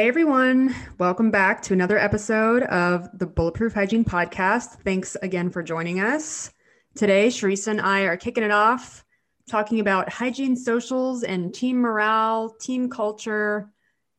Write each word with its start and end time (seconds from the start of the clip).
Hey 0.00 0.08
everyone, 0.08 0.74
welcome 0.96 1.30
back 1.30 1.60
to 1.60 1.74
another 1.74 1.98
episode 1.98 2.62
of 2.62 3.06
the 3.18 3.26
Bulletproof 3.26 3.74
Hygiene 3.74 4.02
Podcast. 4.02 4.80
Thanks 4.82 5.14
again 5.20 5.50
for 5.50 5.62
joining 5.62 6.00
us. 6.00 6.54
Today, 6.94 7.28
Sharisa 7.28 7.66
and 7.68 7.82
I 7.82 8.04
are 8.04 8.16
kicking 8.16 8.42
it 8.42 8.50
off 8.50 9.04
talking 9.46 9.78
about 9.78 10.08
hygiene 10.08 10.56
socials 10.56 11.22
and 11.22 11.52
team 11.52 11.82
morale, 11.82 12.48
team 12.58 12.88
culture, 12.88 13.70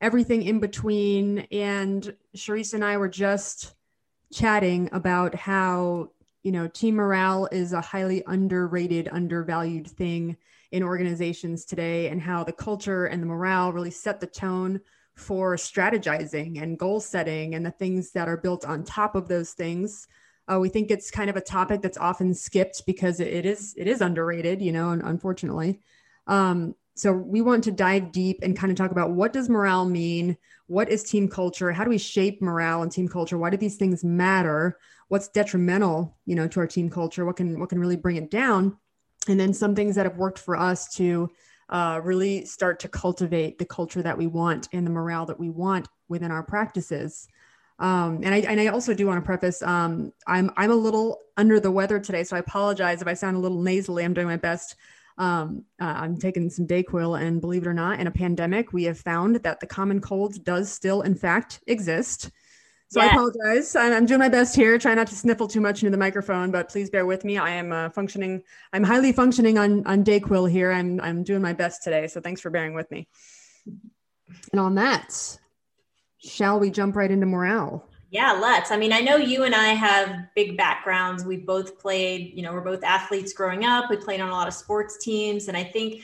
everything 0.02 0.44
in 0.44 0.60
between. 0.60 1.48
And 1.52 2.16
Sharisa 2.38 2.76
and 2.76 2.86
I 2.86 2.98
were 2.98 3.10
just 3.10 3.74
chatting 4.32 4.88
about 4.92 5.34
how, 5.34 6.12
you 6.44 6.52
know, 6.52 6.68
team 6.68 6.94
morale 6.94 7.50
is 7.52 7.74
a 7.74 7.82
highly 7.82 8.22
underrated, 8.28 9.10
undervalued 9.12 9.88
thing 9.88 10.38
in 10.72 10.84
organizations 10.84 11.66
today, 11.66 12.10
and 12.10 12.22
how 12.22 12.44
the 12.44 12.54
culture 12.54 13.08
and 13.08 13.20
the 13.20 13.28
morale 13.28 13.74
really 13.74 13.90
set 13.90 14.20
the 14.20 14.28
tone 14.28 14.80
for 15.22 15.56
strategizing 15.56 16.62
and 16.62 16.80
goal 16.80 17.00
setting 17.00 17.56
and 17.56 17.66
the 17.66 17.72
things 17.72 18.12
that 18.12 18.28
are 18.28 18.38
built 18.38 18.66
on 18.66 18.84
top 18.84 19.16
of 19.16 19.28
those 19.28 19.54
things. 19.54 20.08
Uh, 20.52 20.60
we 20.60 20.70
think 20.70 20.90
it's 20.90 21.12
kind 21.12 21.30
of 21.30 21.38
a 21.38 21.42
topic 21.42 21.82
that's 21.82 21.98
often 21.98 22.34
skipped 22.34 22.86
because 22.86 23.20
it 23.20 23.46
is 23.46 23.74
it 23.78 23.88
is 23.88 24.02
underrated, 24.02 24.62
you 24.62 24.72
know, 24.72 24.90
unfortunately. 24.90 25.80
Um, 26.28 26.76
so 26.96 27.14
we 27.14 27.42
want 27.42 27.64
to 27.64 27.72
dive 27.72 28.12
deep 28.12 28.40
and 28.42 28.58
kind 28.58 28.72
of 28.72 28.78
talk 28.78 28.92
about 28.92 29.12
what 29.12 29.32
does 29.32 29.50
morale 29.50 29.86
mean? 29.86 30.38
What 30.68 30.90
is 30.90 31.04
team 31.04 31.30
culture? 31.30 31.72
How 31.72 31.84
do 31.84 31.90
we 31.90 31.98
shape 31.98 32.42
morale 32.42 32.82
and 32.82 32.92
team 32.92 33.08
culture? 33.08 33.38
Why 33.38 33.50
do 33.50 33.58
these 33.58 33.78
things 33.78 34.04
matter? 34.04 34.78
What's 35.08 35.30
detrimental, 35.30 36.18
you 36.26 36.36
know, 36.36 36.48
to 36.50 36.60
our 36.60 36.68
team 36.68 36.90
culture? 36.90 37.26
What 37.26 37.38
can 37.38 37.60
what 37.60 37.70
can 37.70 37.80
really 37.80 37.96
bring 37.96 38.18
it 38.18 38.30
down? 38.30 38.78
And 39.28 39.40
then 39.40 39.54
some 39.54 39.76
things 39.76 39.96
that 39.96 40.06
have 40.06 40.18
worked 40.18 40.40
for 40.40 40.58
us 40.58 40.94
to 40.96 41.30
uh, 41.72 42.02
really 42.04 42.46
start 42.46 42.80
to 42.82 42.88
cultivate 42.88 43.58
the 43.58 43.66
culture 43.66 44.02
that 44.02 44.18
we 44.18 44.28
want 44.28 44.68
and 44.74 44.86
the 44.86 44.92
morale 44.92 45.26
that 45.26 45.40
we 45.40 45.50
want 45.50 45.88
within 46.10 46.32
our 46.32 46.44
practices. 46.44 47.28
Um, 47.80 48.22
and 48.24 48.36
I 48.36 48.40
and 48.40 48.60
I 48.60 48.68
also 48.68 48.94
do 48.94 49.08
want 49.08 49.18
to 49.18 49.26
preface 49.26 49.64
um, 49.64 50.14
I'm 50.28 50.52
I'm 50.56 50.70
a 50.70 50.76
little 50.76 51.20
under 51.38 51.60
the 51.60 51.72
weather 51.72 52.00
today, 52.00 52.24
so 52.24 52.36
I 52.36 52.40
apologize 52.40 53.02
if 53.02 53.08
I 53.08 53.16
sound 53.16 53.38
a 53.38 53.40
little 53.40 53.62
nasally. 53.62 54.04
I'm 54.04 54.14
doing 54.14 54.28
my 54.28 54.38
best. 54.38 54.76
Um, 55.18 55.66
uh, 55.80 55.86
I'm 55.98 56.18
taking 56.18 56.50
some 56.50 56.68
Dayquil, 56.68 57.20
and 57.20 57.42
believe 57.42 57.64
it 57.64 57.68
or 57.68 57.74
not, 57.74 58.00
in 58.00 58.08
a 58.08 58.12
pandemic, 58.12 58.72
we 58.72 58.84
have 58.84 59.00
found 59.00 59.38
that 59.38 59.60
the 59.60 59.68
common 59.68 60.00
cold 60.00 60.44
does 60.44 60.72
still, 60.72 61.02
in 61.02 61.16
fact, 61.16 61.62
exist. 61.68 62.32
So 62.92 63.02
yes. 63.02 63.10
I 63.10 63.14
apologize. 63.14 63.76
I'm, 63.78 63.94
I'm, 63.94 64.06
doing 64.06 64.20
my 64.20 64.28
best 64.28 64.54
here. 64.54 64.78
Try 64.78 64.94
not 64.96 65.08
to 65.08 65.16
sniffle 65.16 65.48
too 65.48 65.62
much 65.62 65.82
into 65.82 65.92
the 65.92 65.98
microphone, 65.98 66.52
but 66.52 66.68
please 66.68 66.90
bear 66.90 67.06
with 67.06 67.24
me. 67.24 67.38
I 67.38 67.52
am 67.52 67.72
uh, 67.72 67.90
functioning. 67.90 68.44
I'm 68.74 68.84
highly 68.84 69.14
functioning 69.14 69.58
on 69.58 69.88
on 69.88 70.04
Dayquil 70.04 70.52
here. 70.52 70.74
I'm 70.74 71.00
I'm 71.00 71.24
doing 71.24 71.42
my 71.42 71.54
best 71.54 71.84
today. 71.84 72.08
So 72.08 72.20
thanks 72.20 72.42
for 72.42 72.50
bearing 72.50 72.74
with 72.74 72.92
me. 72.92 73.08
And 74.52 74.60
on 74.60 74.76
that, 74.76 75.40
shall 76.18 76.60
we 76.60 76.70
jump 76.70 76.98
right 76.98 77.10
into 77.10 77.26
morale? 77.26 77.88
Yeah, 78.10 78.34
let's. 78.34 78.72
I 78.72 78.78
mean, 78.78 78.92
I 78.92 79.00
know 79.00 79.16
you 79.16 79.46
and 79.46 79.56
I 79.56 79.70
have 79.70 80.26
big 80.36 80.58
backgrounds. 80.58 81.24
We 81.24 81.38
both 81.38 81.80
played. 81.80 82.34
You 82.36 82.44
know, 82.44 82.52
we're 82.52 82.60
both 82.60 82.84
athletes 82.84 83.32
growing 83.32 83.64
up. 83.64 83.90
We 83.90 83.96
played 83.96 84.20
on 84.20 84.28
a 84.28 84.34
lot 84.34 84.50
of 84.50 84.54
sports 84.54 84.98
teams, 84.98 85.48
and 85.48 85.56
I 85.56 85.64
think 85.64 86.02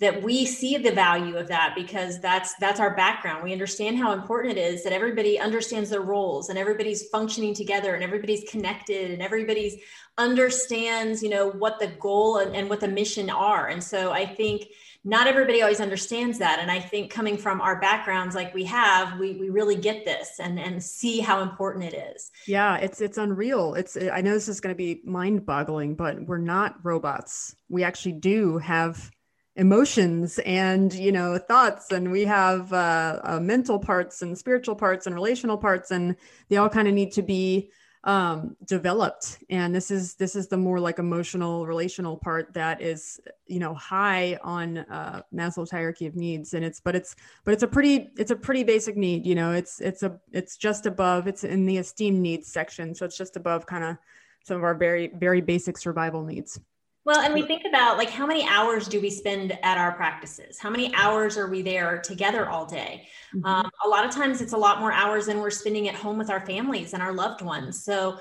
that 0.00 0.22
we 0.22 0.46
see 0.46 0.76
the 0.76 0.92
value 0.92 1.36
of 1.36 1.48
that 1.48 1.74
because 1.74 2.20
that's 2.20 2.54
that's 2.60 2.78
our 2.78 2.94
background. 2.94 3.42
We 3.42 3.52
understand 3.52 3.98
how 3.98 4.12
important 4.12 4.56
it 4.56 4.60
is 4.60 4.84
that 4.84 4.92
everybody 4.92 5.40
understands 5.40 5.90
their 5.90 6.02
roles 6.02 6.50
and 6.50 6.58
everybody's 6.58 7.08
functioning 7.08 7.52
together 7.52 7.94
and 7.94 8.04
everybody's 8.04 8.48
connected 8.48 9.10
and 9.10 9.20
everybody's 9.20 9.76
understands 10.16 11.22
you 11.22 11.28
know 11.28 11.50
what 11.50 11.78
the 11.78 11.86
goal 12.00 12.38
and, 12.38 12.54
and 12.54 12.68
what 12.68 12.80
the 12.80 12.88
mission 12.88 13.28
are. 13.28 13.68
And 13.68 13.82
so 13.82 14.12
i 14.12 14.24
think 14.24 14.66
not 15.04 15.28
everybody 15.28 15.62
always 15.62 15.80
understands 15.80 16.38
that. 16.38 16.58
And 16.60 16.70
i 16.70 16.78
think 16.78 17.10
coming 17.10 17.36
from 17.36 17.60
our 17.60 17.80
backgrounds 17.80 18.36
like 18.36 18.54
we 18.54 18.64
have 18.64 19.18
we, 19.18 19.32
we 19.34 19.50
really 19.50 19.76
get 19.76 20.04
this 20.04 20.38
and 20.38 20.60
and 20.60 20.80
see 20.82 21.18
how 21.18 21.42
important 21.42 21.92
it 21.92 22.14
is. 22.14 22.30
Yeah 22.46 22.76
it's 22.76 23.00
it's 23.00 23.18
unreal. 23.18 23.74
It's 23.74 23.96
i 23.96 24.20
know 24.20 24.32
this 24.32 24.48
is 24.48 24.60
going 24.60 24.74
to 24.74 24.78
be 24.78 25.00
mind 25.04 25.44
boggling 25.44 25.96
but 25.96 26.24
we're 26.24 26.38
not 26.38 26.76
robots. 26.84 27.56
We 27.68 27.82
actually 27.82 28.12
do 28.12 28.58
have 28.58 29.10
emotions 29.58 30.38
and 30.46 30.94
you 30.94 31.10
know 31.10 31.36
thoughts 31.36 31.90
and 31.90 32.10
we 32.10 32.24
have 32.24 32.72
uh, 32.72 33.20
uh, 33.24 33.40
mental 33.40 33.78
parts 33.78 34.22
and 34.22 34.38
spiritual 34.38 34.76
parts 34.76 35.06
and 35.06 35.14
relational 35.14 35.58
parts 35.58 35.90
and 35.90 36.14
they 36.48 36.56
all 36.56 36.68
kind 36.68 36.86
of 36.86 36.94
need 36.94 37.12
to 37.12 37.22
be 37.22 37.70
um, 38.04 38.56
developed. 38.64 39.38
And 39.50 39.74
this 39.74 39.90
is 39.90 40.14
this 40.14 40.36
is 40.36 40.48
the 40.48 40.56
more 40.56 40.78
like 40.78 40.98
emotional 40.98 41.66
relational 41.66 42.16
part 42.16 42.54
that 42.54 42.80
is 42.80 43.20
you 43.46 43.58
know 43.58 43.74
high 43.74 44.38
on 44.42 44.78
uh, 44.78 45.22
maslow's 45.34 45.70
hierarchy 45.70 46.06
of 46.06 46.14
needs. 46.14 46.54
And 46.54 46.64
it's 46.64 46.80
but 46.80 46.94
it's 46.94 47.16
but 47.44 47.52
it's 47.52 47.64
a 47.64 47.68
pretty 47.68 48.08
it's 48.16 48.30
a 48.30 48.36
pretty 48.36 48.62
basic 48.62 48.96
need 48.96 49.26
you 49.26 49.34
know 49.34 49.52
it's 49.52 49.80
it's 49.80 50.02
a 50.02 50.18
it's 50.32 50.56
just 50.56 50.86
above 50.86 51.26
it's 51.26 51.44
in 51.44 51.66
the 51.66 51.78
esteem 51.78 52.22
needs 52.22 52.50
section. 52.50 52.94
So 52.94 53.04
it's 53.04 53.18
just 53.18 53.36
above 53.36 53.66
kind 53.66 53.84
of 53.84 53.96
some 54.44 54.56
of 54.56 54.62
our 54.62 54.74
very 54.74 55.08
very 55.08 55.40
basic 55.40 55.76
survival 55.76 56.22
needs 56.22 56.60
well, 57.04 57.20
and 57.20 57.32
we 57.32 57.42
think 57.42 57.62
about 57.66 57.96
like 57.96 58.10
how 58.10 58.26
many 58.26 58.46
hours 58.46 58.86
do 58.86 59.00
we 59.00 59.08
spend 59.08 59.58
at 59.62 59.78
our 59.78 59.92
practices? 59.92 60.58
How 60.58 60.68
many 60.68 60.94
hours 60.94 61.38
are 61.38 61.48
we 61.48 61.62
there 61.62 61.98
together 61.98 62.48
all 62.48 62.66
day? 62.66 63.08
Mm-hmm. 63.34 63.46
Um, 63.46 63.70
a 63.84 63.88
lot 63.88 64.04
of 64.04 64.10
times 64.10 64.42
it's 64.42 64.52
a 64.52 64.58
lot 64.58 64.80
more 64.80 64.92
hours 64.92 65.26
than 65.26 65.38
we're 65.38 65.50
spending 65.50 65.88
at 65.88 65.94
home 65.94 66.18
with 66.18 66.28
our 66.28 66.44
families 66.44 66.92
and 66.92 67.02
our 67.02 67.12
loved 67.12 67.40
ones. 67.40 67.82
So 67.82 68.18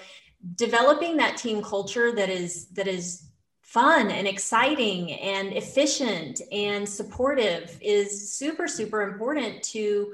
developing 0.56 1.18
that 1.18 1.38
team 1.38 1.62
culture 1.62 2.12
that 2.14 2.30
is 2.30 2.68
that 2.68 2.88
is 2.88 3.24
fun 3.62 4.10
and 4.12 4.28
exciting 4.28 5.12
and 5.14 5.52
efficient 5.52 6.42
and 6.52 6.88
supportive 6.88 7.78
is 7.82 8.32
super 8.34 8.68
super 8.68 9.02
important 9.02 9.62
to 9.62 10.14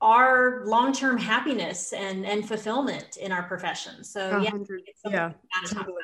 our 0.00 0.64
long-term 0.66 1.18
happiness 1.18 1.92
and 1.92 2.26
and 2.26 2.48
fulfillment 2.48 3.16
in 3.18 3.30
our 3.30 3.44
profession 3.44 4.02
so 4.02 4.40
yeah 4.40 4.50
yeah 5.12 5.32
Totally, 5.66 6.02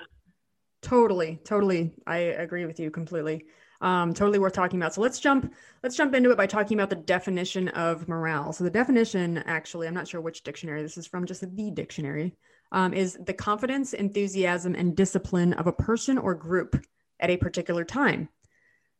totally. 0.86 1.40
Totally. 1.44 1.92
I 2.06 2.18
agree 2.18 2.64
with 2.64 2.78
you 2.78 2.90
completely. 2.90 3.46
Um, 3.80 4.14
totally 4.14 4.38
worth 4.38 4.52
talking 4.52 4.80
about. 4.80 4.94
So 4.94 5.00
let's 5.00 5.18
jump 5.18 5.52
let's 5.82 5.96
jump 5.96 6.14
into 6.14 6.30
it 6.30 6.36
by 6.36 6.46
talking 6.46 6.78
about 6.78 6.90
the 6.90 6.96
definition 6.96 7.68
of 7.68 8.08
morale. 8.08 8.52
So 8.52 8.64
the 8.64 8.70
definition, 8.70 9.38
actually, 9.38 9.86
I'm 9.86 9.94
not 9.94 10.08
sure 10.08 10.20
which 10.20 10.44
dictionary 10.44 10.82
this 10.82 10.96
is 10.96 11.06
from, 11.06 11.26
just 11.26 11.40
the 11.40 11.70
dictionary, 11.70 12.34
um, 12.72 12.94
is 12.94 13.18
the 13.26 13.34
confidence, 13.34 13.92
enthusiasm, 13.92 14.74
and 14.74 14.96
discipline 14.96 15.52
of 15.54 15.66
a 15.66 15.72
person 15.72 16.18
or 16.18 16.34
group 16.34 16.86
at 17.20 17.30
a 17.30 17.36
particular 17.36 17.84
time. 17.84 18.28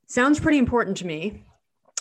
Sounds 0.07 0.41
pretty 0.41 0.59
important 0.59 0.97
to 0.99 1.07
me. 1.07 1.45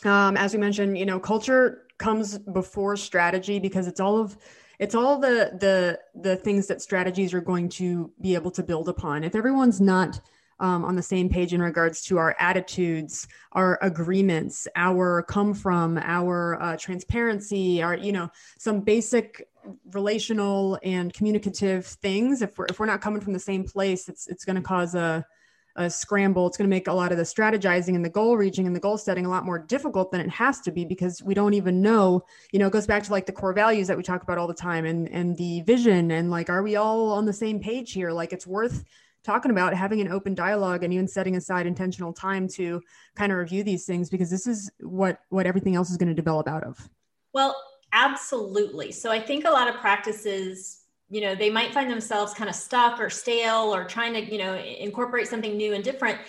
Um, 0.04 0.36
as 0.36 0.54
we 0.54 0.60
mentioned, 0.60 0.98
you 0.98 1.06
know, 1.06 1.20
culture 1.20 1.84
comes 1.98 2.38
before 2.40 2.98
strategy 2.98 3.60
because 3.60 3.88
it's 3.88 4.00
all 4.00 4.18
of 4.18 4.36
it's 4.80 4.96
all 4.96 5.20
the 5.20 5.52
the 5.60 6.00
the 6.20 6.36
things 6.36 6.68
that 6.68 6.82
strategies 6.82 7.34
are 7.34 7.42
going 7.42 7.70
to 7.70 8.12
be 8.22 8.36
able 8.36 8.52
to 8.52 8.64
build 8.64 8.90
upon. 8.90 9.24
If 9.24 9.36
everyone's 9.36 9.82
not 9.82 10.20
um, 10.60 10.86
on 10.86 10.96
the 10.96 11.02
same 11.02 11.30
page 11.30 11.54
in 11.54 11.62
regards 11.62 12.02
to 12.04 12.18
our 12.18 12.36
attitudes 12.40 13.28
our 13.52 13.78
agreements 13.82 14.70
our 14.76 15.22
come 15.24 15.54
from 15.54 15.98
our 15.98 16.62
uh, 16.62 16.78
transparency 16.78 17.82
our 17.84 17.98
you 17.98 18.14
know 18.14 18.30
some 18.58 18.80
basic 18.80 19.50
relational 19.92 20.80
and 20.84 21.14
communicative 21.14 21.86
things 21.86 22.42
if 22.42 22.58
we're 22.58 22.68
if 22.68 22.80
we're 22.80 22.86
not 22.86 23.02
coming 23.02 23.20
from 23.20 23.34
the 23.34 23.40
same 23.40 23.66
place 23.66 24.08
it's 24.08 24.28
it's 24.28 24.46
going 24.46 24.56
to 24.56 24.62
cause 24.62 24.96
a 24.96 25.26
a 25.76 25.90
scramble. 25.90 26.48
It's 26.48 26.58
going 26.58 26.70
to 26.70 26.74
make 26.76 26.88
a 26.88 26.94
lot 26.94 27.12
of 27.12 27.18
the 27.18 27.24
strategizing 27.24 27.96
and 27.96 28.04
the 28.04 28.10
goal 28.10 28.38
reaching 28.38 28.66
and 28.68 28.76
the 28.76 28.80
goal 28.80 28.98
setting 28.98 29.26
a 29.26 29.30
lot 29.30 29.46
more 29.46 29.60
difficult 29.60 30.12
than 30.12 30.22
it 30.22 30.30
has 30.30 30.62
to 30.62 30.72
be 30.72 30.86
because 30.86 31.22
we 31.22 31.34
don't 31.34 31.54
even 31.54 31.82
know, 31.82 32.24
you 32.52 32.60
know, 32.60 32.68
it 32.68 32.74
goes 32.74 32.88
back 32.88 33.04
to 33.04 33.12
like 33.12 33.26
the 33.26 33.32
core 33.32 33.54
values 33.54 33.88
that 33.88 33.98
we 33.98 34.04
talk 34.04 34.24
about 34.24 34.38
all 34.38 34.48
the 34.48 34.54
time 34.54 34.86
and 34.86 35.10
and 35.10 35.38
the 35.38 35.62
vision 35.62 36.12
and 36.12 36.32
like 36.32 36.50
are 36.50 36.64
we 36.64 36.76
all 36.76 37.12
on 37.12 37.26
the 37.26 37.34
same 37.34 37.60
page 37.60 37.92
here? 37.92 38.12
Like 38.12 38.34
it's 38.34 38.48
worth 38.48 38.84
talking 39.24 39.52
about 39.52 39.74
having 39.74 40.02
an 40.02 40.12
open 40.12 40.36
dialogue 40.36 40.84
and 40.84 40.94
even 40.94 41.08
setting 41.08 41.36
aside 41.36 41.66
intentional 41.66 42.14
time 42.14 42.48
to 42.48 42.82
kind 43.16 43.32
of 43.32 43.38
review 43.38 43.64
these 43.64 43.86
things 43.86 44.10
because 44.10 44.30
this 44.30 44.48
is 44.48 44.72
what 44.80 45.20
what 45.30 45.46
everything 45.46 45.76
else 45.76 45.90
is 45.90 45.98
going 45.98 46.10
to 46.10 46.16
develop 46.16 46.48
out 46.48 46.64
of. 46.64 46.90
Well, 47.34 47.56
Absolutely. 47.96 48.92
So 48.92 49.10
I 49.10 49.22
think 49.22 49.46
a 49.46 49.50
lot 49.50 49.70
of 49.70 49.76
practices, 49.76 50.82
you 51.10 51.22
know, 51.22 51.36
they 51.36 51.50
might 51.50 51.74
find 51.74 51.90
themselves 51.90 52.34
kind 52.34 52.50
of 52.50 52.56
stuck 52.56 53.00
or 53.00 53.10
stale 53.10 53.74
or 53.74 53.86
trying 53.86 54.14
to, 54.14 54.22
you 54.22 54.38
know, 54.38 54.56
incorporate 54.56 55.28
something 55.28 55.56
new 55.56 55.74
and 55.74 55.84
different. 55.84 56.20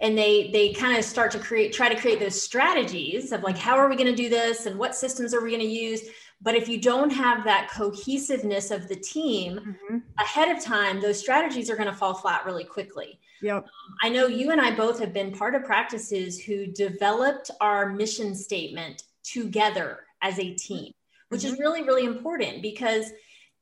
And 0.00 0.18
they 0.18 0.50
they 0.50 0.72
kind 0.72 0.98
of 0.98 1.04
start 1.04 1.30
to 1.32 1.38
create 1.38 1.72
try 1.72 1.88
to 1.88 2.00
create 2.00 2.18
those 2.18 2.40
strategies 2.40 3.32
of 3.32 3.42
like 3.42 3.56
how 3.56 3.76
are 3.76 3.88
we 3.88 3.96
going 3.96 4.08
to 4.08 4.16
do 4.16 4.28
this 4.28 4.66
and 4.66 4.78
what 4.78 4.94
systems 4.94 5.34
are 5.34 5.42
we 5.42 5.50
going 5.50 5.62
to 5.62 5.66
use? 5.66 6.02
But 6.42 6.54
if 6.54 6.68
you 6.68 6.80
don't 6.80 7.10
have 7.10 7.44
that 7.44 7.70
cohesiveness 7.70 8.70
of 8.70 8.88
the 8.88 8.96
team 8.96 9.58
mm-hmm. 9.58 9.98
ahead 10.18 10.54
of 10.54 10.62
time, 10.62 11.00
those 11.00 11.18
strategies 11.18 11.70
are 11.70 11.76
going 11.76 11.88
to 11.88 11.94
fall 11.94 12.14
flat 12.14 12.44
really 12.44 12.64
quickly. 12.64 13.20
Yep. 13.40 13.56
Um, 13.56 13.70
I 14.02 14.08
know 14.08 14.26
you 14.26 14.50
and 14.50 14.60
I 14.60 14.74
both 14.74 14.98
have 14.98 15.12
been 15.12 15.32
part 15.32 15.54
of 15.54 15.64
practices 15.64 16.42
who 16.42 16.66
developed 16.66 17.50
our 17.60 17.90
mission 17.90 18.34
statement 18.34 19.04
together 19.22 20.00
as 20.22 20.38
a 20.38 20.54
team 20.54 20.92
which 21.34 21.42
mm-hmm. 21.42 21.54
is 21.54 21.58
really, 21.60 21.82
really 21.82 22.04
important 22.04 22.62
because, 22.62 23.10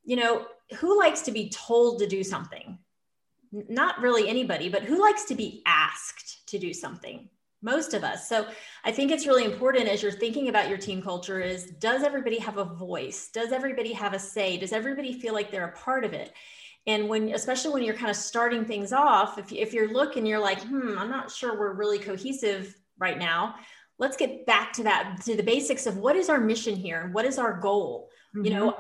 you 0.04 0.16
know, 0.16 0.46
who 0.78 0.99
likes 0.99 1.22
to 1.22 1.32
be 1.32 1.50
told 1.50 1.99
to 2.00 2.06
do 2.06 2.22
something? 2.25 2.78
Not 3.52 4.00
really 4.00 4.28
anybody, 4.28 4.69
but 4.69 4.82
who 4.82 5.00
likes 5.00 5.25
to 5.25 5.34
be 5.34 5.62
asked 5.66 6.49
to 6.49 6.58
do 6.58 6.72
something? 6.72 7.28
Most 7.60 7.94
of 7.94 8.02
us. 8.02 8.28
So 8.28 8.46
I 8.84 8.90
think 8.90 9.12
it's 9.12 9.26
really 9.26 9.44
important 9.44 9.88
as 9.88 10.02
you're 10.02 10.10
thinking 10.10 10.49
about 10.49 10.69
your 10.69 10.78
team 10.78 11.00
culture 11.00 11.40
is 11.40 11.66
does 11.78 12.02
everybody 12.02 12.38
have 12.38 12.56
a 12.56 12.64
voice? 12.64 13.28
Does 13.32 13.52
everybody 13.52 13.93
have 13.93 14.14
a 14.14 14.19
say? 14.19 14.56
Does 14.56 14.72
everybody 14.72 15.12
feel 15.12 15.32
like 15.32 15.52
they're 15.52 15.69
a 15.69 15.76
part 15.76 16.05
of 16.05 16.12
it? 16.12 16.32
And 16.88 17.08
when, 17.08 17.28
especially 17.28 17.72
when 17.72 17.84
you're 17.84 17.94
kind 17.94 18.10
of 18.10 18.16
starting 18.16 18.64
things 18.64 18.93
off, 18.93 19.38
if, 19.38 19.52
if 19.52 19.72
you're 19.72 19.93
looking, 19.93 20.26
you're 20.26 20.40
like, 20.40 20.60
hmm, 20.62 20.98
I'm 20.98 21.10
not 21.10 21.31
sure 21.31 21.56
we're 21.56 21.75
really 21.75 22.00
cohesive 22.00 22.75
right 22.98 23.19
now 23.19 23.55
let's 23.98 24.16
get 24.16 24.44
back 24.46 24.72
to 24.72 24.82
that 24.82 25.19
to 25.25 25.37
the 25.37 25.43
basics 25.43 25.87
of 25.87 25.96
what 25.96 26.16
is 26.16 26.28
our 26.28 26.40
mission 26.40 26.75
here 26.75 27.10
what 27.12 27.25
is 27.25 27.38
our 27.38 27.58
goal 27.60 28.08
mm-hmm. 28.34 28.46
you 28.46 28.52
know. 28.52 28.76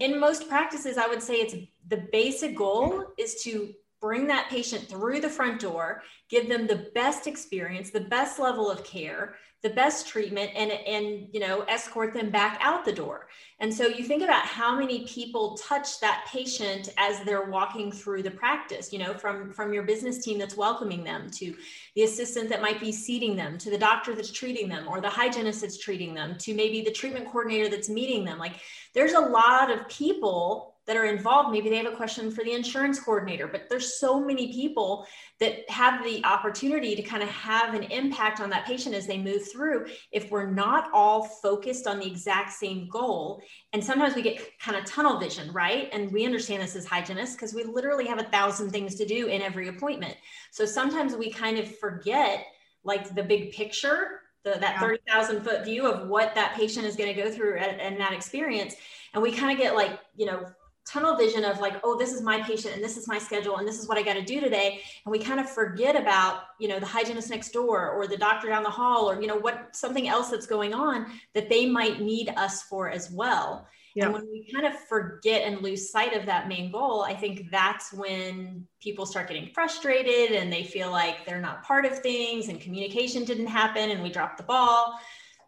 In 0.00 0.18
most 0.18 0.48
practices 0.48 0.96
i 0.96 1.06
would 1.06 1.22
say 1.22 1.34
it's 1.34 1.54
the 1.88 2.06
basic 2.12 2.56
goal 2.56 3.04
is 3.18 3.42
to 3.42 3.72
bring 4.00 4.26
that 4.26 4.48
patient 4.50 4.86
through 4.88 5.20
the 5.20 5.28
front 5.28 5.60
door 5.60 6.02
give 6.28 6.48
them 6.48 6.66
the 6.66 6.90
best 6.94 7.26
experience 7.26 7.90
the 7.90 8.00
best 8.00 8.38
level 8.38 8.70
of 8.70 8.84
care 8.84 9.36
the 9.64 9.70
best 9.70 10.06
treatment 10.06 10.50
and 10.54 10.70
and 10.70 11.26
you 11.32 11.40
know 11.40 11.62
escort 11.62 12.12
them 12.12 12.28
back 12.30 12.58
out 12.60 12.84
the 12.84 12.92
door. 12.92 13.28
And 13.60 13.72
so 13.72 13.86
you 13.86 14.04
think 14.04 14.22
about 14.22 14.44
how 14.44 14.78
many 14.78 15.06
people 15.06 15.56
touch 15.56 16.00
that 16.00 16.26
patient 16.30 16.90
as 16.98 17.24
they're 17.24 17.48
walking 17.50 17.90
through 17.90 18.24
the 18.24 18.30
practice 18.30 18.92
you 18.92 18.98
know 18.98 19.14
from 19.14 19.52
from 19.54 19.72
your 19.72 19.82
business 19.82 20.22
team 20.22 20.38
that's 20.38 20.54
welcoming 20.54 21.02
them 21.02 21.30
to 21.30 21.54
the 21.96 22.02
assistant 22.02 22.50
that 22.50 22.60
might 22.60 22.78
be 22.78 22.92
seating 22.92 23.34
them 23.36 23.56
to 23.56 23.70
the 23.70 23.78
doctor 23.78 24.14
that's 24.14 24.30
treating 24.30 24.68
them 24.68 24.86
or 24.86 25.00
the 25.00 25.08
hygienist 25.08 25.62
that's 25.62 25.78
treating 25.78 26.12
them 26.12 26.36
to 26.36 26.54
maybe 26.54 26.82
the 26.82 26.92
treatment 26.92 27.24
coordinator 27.24 27.70
that's 27.70 27.88
meeting 27.88 28.22
them. 28.22 28.38
Like 28.38 28.56
there's 28.92 29.14
a 29.14 29.20
lot 29.20 29.70
of 29.70 29.88
people 29.88 30.73
that 30.86 30.96
are 30.96 31.04
involved 31.04 31.50
maybe 31.50 31.68
they 31.68 31.76
have 31.76 31.92
a 31.92 31.96
question 31.96 32.30
for 32.30 32.44
the 32.44 32.52
insurance 32.52 33.00
coordinator 33.00 33.46
but 33.46 33.62
there's 33.68 33.98
so 33.98 34.20
many 34.20 34.52
people 34.52 35.06
that 35.40 35.68
have 35.70 36.04
the 36.04 36.24
opportunity 36.24 36.94
to 36.94 37.02
kind 37.02 37.22
of 37.22 37.28
have 37.28 37.74
an 37.74 37.84
impact 37.84 38.40
on 38.40 38.50
that 38.50 38.66
patient 38.66 38.94
as 38.94 39.06
they 39.06 39.18
move 39.18 39.50
through 39.50 39.86
if 40.12 40.30
we're 40.30 40.50
not 40.50 40.88
all 40.92 41.24
focused 41.24 41.86
on 41.86 41.98
the 41.98 42.06
exact 42.06 42.52
same 42.52 42.88
goal 42.88 43.40
and 43.72 43.82
sometimes 43.82 44.14
we 44.14 44.22
get 44.22 44.40
kind 44.58 44.76
of 44.76 44.84
tunnel 44.84 45.18
vision 45.18 45.52
right 45.52 45.88
and 45.92 46.12
we 46.12 46.24
understand 46.24 46.62
this 46.62 46.76
as 46.76 46.86
hygienists 46.86 47.34
because 47.34 47.54
we 47.54 47.64
literally 47.64 48.06
have 48.06 48.18
a 48.18 48.24
thousand 48.24 48.70
things 48.70 48.94
to 48.94 49.06
do 49.06 49.26
in 49.26 49.42
every 49.42 49.68
appointment 49.68 50.16
so 50.50 50.64
sometimes 50.64 51.14
we 51.14 51.30
kind 51.30 51.58
of 51.58 51.78
forget 51.78 52.44
like 52.84 53.14
the 53.14 53.22
big 53.22 53.52
picture 53.52 54.20
the, 54.44 54.50
that 54.60 54.74
yeah. 54.74 54.80
30,000 54.80 55.42
foot 55.42 55.64
view 55.64 55.90
of 55.90 56.08
what 56.08 56.34
that 56.34 56.54
patient 56.54 56.84
is 56.84 56.96
going 56.96 57.12
to 57.12 57.20
go 57.20 57.30
through 57.30 57.56
and 57.56 57.98
that 57.98 58.12
experience. 58.12 58.74
And 59.14 59.22
we 59.22 59.32
kind 59.32 59.50
of 59.50 59.56
get 59.56 59.74
like, 59.74 59.98
you 60.16 60.26
know, 60.26 60.44
tunnel 60.86 61.16
vision 61.16 61.44
of 61.44 61.60
like 61.60 61.74
oh 61.82 61.96
this 61.98 62.12
is 62.12 62.20
my 62.20 62.42
patient 62.42 62.74
and 62.74 62.84
this 62.84 62.96
is 62.96 63.08
my 63.08 63.18
schedule 63.18 63.56
and 63.56 63.66
this 63.66 63.78
is 63.78 63.88
what 63.88 63.96
i 63.96 64.02
got 64.02 64.14
to 64.14 64.22
do 64.22 64.40
today. 64.40 64.80
And 65.04 65.12
we 65.12 65.18
kind 65.18 65.40
of 65.40 65.48
forget 65.48 65.96
about 65.96 66.42
you 66.58 66.68
know 66.68 66.78
the 66.78 66.86
hygienist 66.86 67.30
next 67.30 67.50
door 67.50 67.90
or 67.90 68.06
the 68.06 68.16
doctor 68.16 68.48
down 68.48 68.62
the 68.62 68.70
hall 68.70 69.10
or 69.10 69.20
you 69.20 69.26
know 69.26 69.36
what 69.36 69.74
something 69.74 70.08
else 70.08 70.30
that's 70.30 70.46
going 70.46 70.74
on 70.74 71.06
that 71.34 71.48
they 71.48 71.66
might 71.66 72.00
need 72.00 72.30
us 72.36 72.62
for 72.62 72.90
as 72.90 73.10
well. 73.10 73.66
Yeah. 73.94 74.06
and 74.06 74.14
when 74.14 74.28
we 74.28 74.50
kind 74.52 74.66
of 74.66 74.76
forget 74.88 75.42
and 75.46 75.62
lose 75.62 75.88
sight 75.88 76.14
of 76.14 76.26
that 76.26 76.48
main 76.48 76.72
goal 76.72 77.04
i 77.04 77.14
think 77.14 77.48
that's 77.52 77.92
when 77.92 78.66
people 78.80 79.06
start 79.06 79.28
getting 79.28 79.50
frustrated 79.54 80.32
and 80.32 80.52
they 80.52 80.64
feel 80.64 80.90
like 80.90 81.24
they're 81.24 81.40
not 81.40 81.62
part 81.62 81.84
of 81.86 82.00
things 82.00 82.48
and 82.48 82.60
communication 82.60 83.24
didn't 83.24 83.46
happen 83.46 83.90
and 83.90 84.02
we 84.02 84.10
dropped 84.10 84.36
the 84.36 84.42
ball 84.42 84.98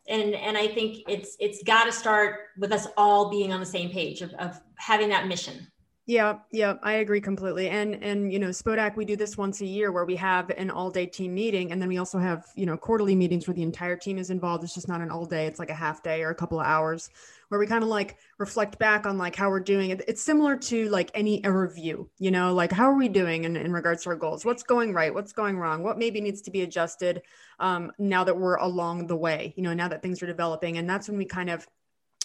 and 0.09 0.35
and 0.35 0.57
i 0.57 0.67
think 0.67 0.99
it's 1.09 1.37
it's 1.41 1.63
got 1.63 1.85
to 1.85 1.93
start 1.93 2.49
with 2.59 2.73
us 2.73 2.87
all 2.97 3.31
being 3.31 3.53
on 3.53 3.61
the 3.61 3.67
same 3.67 3.91
page 3.91 4.23
of, 4.23 4.33
of 4.35 4.61
having 4.77 5.09
that 5.09 5.27
mission 5.27 5.67
yeah, 6.09 6.39
yeah, 6.53 6.75
I 6.85 6.93
agree 6.95 7.21
completely. 7.21 7.69
And 7.69 7.97
and 7.97 8.33
you 8.33 8.39
know, 8.39 8.51
Spodak, 8.51 8.95
we 8.95 9.05
do 9.05 9.17
this 9.17 9.37
once 9.37 9.61
a 9.61 9.67
year 9.67 9.91
where 9.91 10.05
we 10.05 10.15
have 10.15 10.51
an 10.51 10.71
all-day 10.71 11.07
team 11.07 11.35
meeting, 11.35 11.73
and 11.73 11.83
then 11.83 11.89
we 11.89 11.99
also 11.99 12.19
have 12.19 12.47
you 12.55 12.65
know 12.65 12.77
quarterly 12.77 13.17
meetings 13.17 13.49
where 13.49 13.55
the 13.55 13.63
entire 13.65 13.97
team 13.97 14.17
is 14.17 14.31
involved. 14.31 14.63
It's 14.63 14.73
just 14.73 14.87
not 14.87 15.01
an 15.01 15.11
all 15.11 15.27
day; 15.27 15.47
it's 15.47 15.59
like 15.59 15.69
a 15.69 15.75
half 15.75 16.05
day 16.05 16.23
or 16.23 16.31
a 16.31 16.35
couple 16.35 16.61
of 16.61 16.67
hours 16.67 17.11
where 17.49 17.61
we 17.61 17.67
kind 17.67 17.83
of 17.83 17.89
like 17.89 18.17
reflect 18.39 18.79
back 18.79 19.07
on 19.07 19.19
like 19.19 19.37
how 19.37 19.49
we're 19.49 19.61
doing. 19.61 19.91
It's 19.91 20.23
similar 20.23 20.57
to 20.57 20.89
like 20.89 21.11
any 21.15 21.41
review, 21.45 22.11
you 22.19 22.31
know, 22.31 22.53
like 22.55 22.73
how 22.73 22.91
are 22.91 22.97
we 22.97 23.09
doing 23.09 23.45
in, 23.45 23.57
in 23.57 23.73
regards 23.73 24.03
to 24.05 24.11
our 24.11 24.17
goals? 24.17 24.45
What's 24.45 24.63
going 24.63 24.93
right? 24.93 25.13
What's 25.13 25.33
going 25.33 25.59
wrong? 25.59 25.83
What 25.83 25.99
maybe 25.99 26.21
needs 26.21 26.43
to 26.43 26.51
be 26.51 26.63
adjusted 26.63 27.23
um, 27.59 27.93
now 27.99 28.25
that 28.25 28.37
we're 28.37 28.57
along 28.57 29.07
the 29.07 29.17
way? 29.17 29.55
You 29.57 29.63
know, 29.63 29.75
now 29.75 29.89
that 29.89 30.03
things 30.03 30.23
are 30.23 30.27
developing, 30.27 30.79
and 30.79 30.89
that's 30.89 31.09
when 31.09 31.19
we 31.19 31.25
kind 31.25 31.51
of 31.51 31.67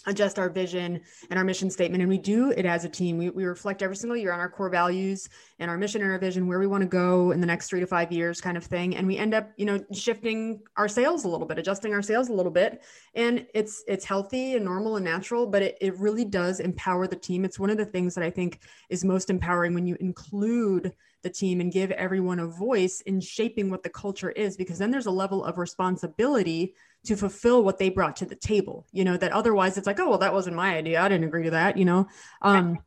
adjust 0.08 0.40
our 0.40 0.50
vision 0.50 1.00
and 1.30 1.38
our 1.38 1.46
mission 1.46 1.70
statement 1.70 2.02
and 2.02 2.10
we 2.10 2.18
do 2.18 2.52
it 2.52 2.66
as 2.66 2.86
a 2.86 2.90
team. 2.90 3.18
We, 3.18 3.30
we 3.30 3.46
reflect 3.46 3.82
every 3.82 3.96
single 3.96 4.18
year 4.18 4.32
on 4.34 4.40
our 4.40 4.50
core 4.50 4.70
values 4.70 5.30
and 5.60 5.70
our 5.70 5.78
mission 5.78 6.02
and 6.02 6.12
our 6.12 6.18
vision 6.18 6.48
where 6.48 6.60
we 6.60 6.68
want 6.68 6.82
to 6.82 6.88
go 6.88 7.32
in 7.32 7.40
the 7.40 7.48
next 7.48 7.70
three 7.70 7.80
to 7.80 7.88
five 7.88 8.12
years 8.12 8.42
kind 8.42 8.58
of 8.58 8.64
thing 8.64 8.96
and 8.96 9.06
we 9.06 9.18
end 9.18 9.34
up 9.34 9.52
you 9.58 9.66
know 9.66 9.84
shifting 9.94 10.60
our 10.78 10.88
sails 10.88 11.24
a 11.24 11.28
little 11.28 11.46
bit 11.46 11.60
adjusting 11.60 11.94
our 11.94 12.02
sails 12.02 12.30
a 12.30 12.34
little 12.34 12.52
bit 12.52 12.84
and 13.16 13.46
it's 13.54 13.84
it's 13.88 14.06
healthy 14.06 14.56
and 14.56 14.66
normal 14.66 14.96
and 14.96 15.06
natural 15.06 15.46
but 15.46 15.62
it, 15.62 15.78
it 15.82 15.98
really 15.98 16.26
does 16.26 16.60
empower 16.60 17.08
the 17.08 17.16
team. 17.16 17.46
It's 17.46 17.60
one 17.60 17.70
of 17.70 17.78
the 17.78 17.86
things 17.86 18.16
that 18.16 18.24
i 18.24 18.30
think 18.30 18.60
is 18.90 19.04
most 19.06 19.30
empowering 19.30 19.74
when 19.74 19.86
you 19.86 19.98
include 20.00 20.94
the 21.24 21.30
team 21.30 21.62
and 21.62 21.72
give 21.72 21.92
everyone 21.92 22.40
a 22.40 22.48
voice 22.48 23.02
in 23.02 23.22
shaping 23.22 23.70
what 23.70 23.84
the 23.84 23.90
culture 23.90 24.32
is 24.32 24.58
because 24.58 24.78
then 24.78 24.92
there's 24.92 25.06
a 25.06 25.12
level 25.12 25.44
of 25.44 25.58
responsibility 25.58 26.74
to 27.04 27.16
fulfill 27.16 27.64
what 27.64 27.78
they 27.78 27.90
brought 27.90 28.16
to 28.16 28.26
the 28.26 28.36
table 28.36 28.86
you 28.92 29.04
know 29.04 29.18
that 29.18 29.32
otherwise 29.32 29.78
it's 29.78 29.88
like 29.88 30.00
oh 30.00 30.10
well 30.10 30.18
that 30.18 30.34
wasn't 30.34 30.56
my 30.56 30.76
idea 30.76 31.02
i 31.02 31.08
didn't 31.08 31.26
agree 31.26 31.44
to 31.44 31.52
that 31.52 31.78
you 31.78 31.86
know 31.86 32.08
um 32.42 32.78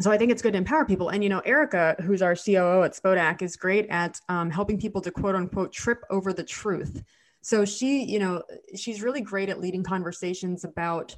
so 0.00 0.12
I 0.12 0.18
think 0.18 0.30
it's 0.30 0.42
good 0.42 0.52
to 0.52 0.58
empower 0.58 0.84
people. 0.84 1.08
And 1.08 1.22
you 1.22 1.30
know, 1.30 1.40
Erica, 1.40 1.96
who's 2.02 2.22
our 2.22 2.36
COO 2.36 2.82
at 2.84 2.92
Spodak, 2.92 3.42
is 3.42 3.56
great 3.56 3.86
at 3.88 4.20
um, 4.28 4.50
helping 4.50 4.78
people 4.78 5.00
to 5.00 5.10
quote 5.10 5.34
unquote 5.34 5.72
trip 5.72 6.04
over 6.10 6.32
the 6.32 6.44
truth. 6.44 7.02
So 7.40 7.64
she, 7.64 8.04
you 8.04 8.18
know, 8.18 8.42
she's 8.76 9.02
really 9.02 9.20
great 9.20 9.48
at 9.48 9.60
leading 9.60 9.82
conversations 9.82 10.64
about 10.64 11.16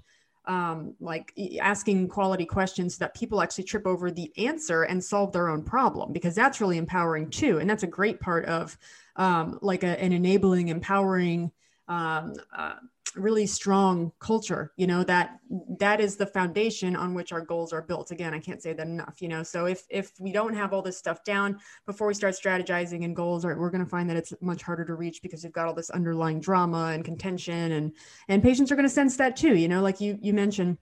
um, 0.51 0.95
like 0.99 1.33
asking 1.61 2.09
quality 2.09 2.45
questions 2.45 2.97
so 2.97 3.05
that 3.05 3.15
people 3.15 3.41
actually 3.41 3.63
trip 3.63 3.87
over 3.87 4.11
the 4.11 4.33
answer 4.37 4.83
and 4.83 5.03
solve 5.03 5.31
their 5.31 5.49
own 5.49 5.63
problem 5.63 6.13
because 6.13 6.35
that's 6.35 6.61
really 6.61 6.77
empowering 6.77 7.31
too. 7.31 7.59
And 7.61 7.71
that's 7.71 7.85
a 7.85 7.87
great 7.87 8.19
part 8.19 8.47
of 8.47 8.77
um, 9.15 9.61
like 9.63 9.85
a, 9.85 10.03
an 10.03 10.13
enabling, 10.13 10.67
empowering 10.67 11.53
um, 11.87 12.35
uh, 12.57 12.75
really 13.17 13.47
strong 13.47 14.13
culture 14.21 14.73
you 14.77 14.87
know 14.87 15.03
that 15.03 15.39
that 15.79 16.01
is 16.01 16.17
the 16.17 16.27
foundation 16.27 16.95
on 16.95 17.13
which 17.13 17.33
our 17.33 17.41
goals 17.41 17.73
are 17.73 17.83
built. 17.83 18.11
Again 18.11 18.35
i 18.35 18.39
can't 18.39 18.63
say 18.63 18.73
that 18.73 18.87
enough 18.87 19.21
you 19.21 19.29
know 19.29 19.43
so 19.43 19.67
if 19.67 19.85
if 19.91 20.13
we 20.21 20.33
don't 20.33 20.55
have 20.55 20.73
all 20.73 20.83
this 20.83 20.97
stuff 20.97 21.25
down 21.25 21.59
before 21.87 22.07
we 22.07 22.15
start 22.15 22.35
strategizing 22.35 23.05
and 23.05 23.17
goals 23.17 23.45
are 23.45 23.59
we're 23.59 23.71
going 23.71 23.85
to 23.85 23.91
find 23.91 24.09
that 24.09 24.17
it's 24.17 24.33
much 24.41 24.63
harder 24.63 24.85
to 24.85 24.95
reach 24.95 25.23
because 25.23 25.43
you've 25.43 25.53
got 25.53 25.67
all 25.67 25.75
this 25.75 25.91
underlying 25.91 26.41
drama 26.41 26.91
and 26.95 27.05
contention 27.05 27.73
and 27.73 27.93
and 28.29 28.43
patients 28.43 28.71
are 28.71 28.77
going 28.77 28.87
to 28.87 28.95
sense 28.95 29.17
that 29.17 29.37
too 29.37 29.57
you 29.57 29.69
know 29.69 29.81
like 29.81 30.01
you 30.01 30.19
you 30.21 30.33
mentioned 30.33 30.79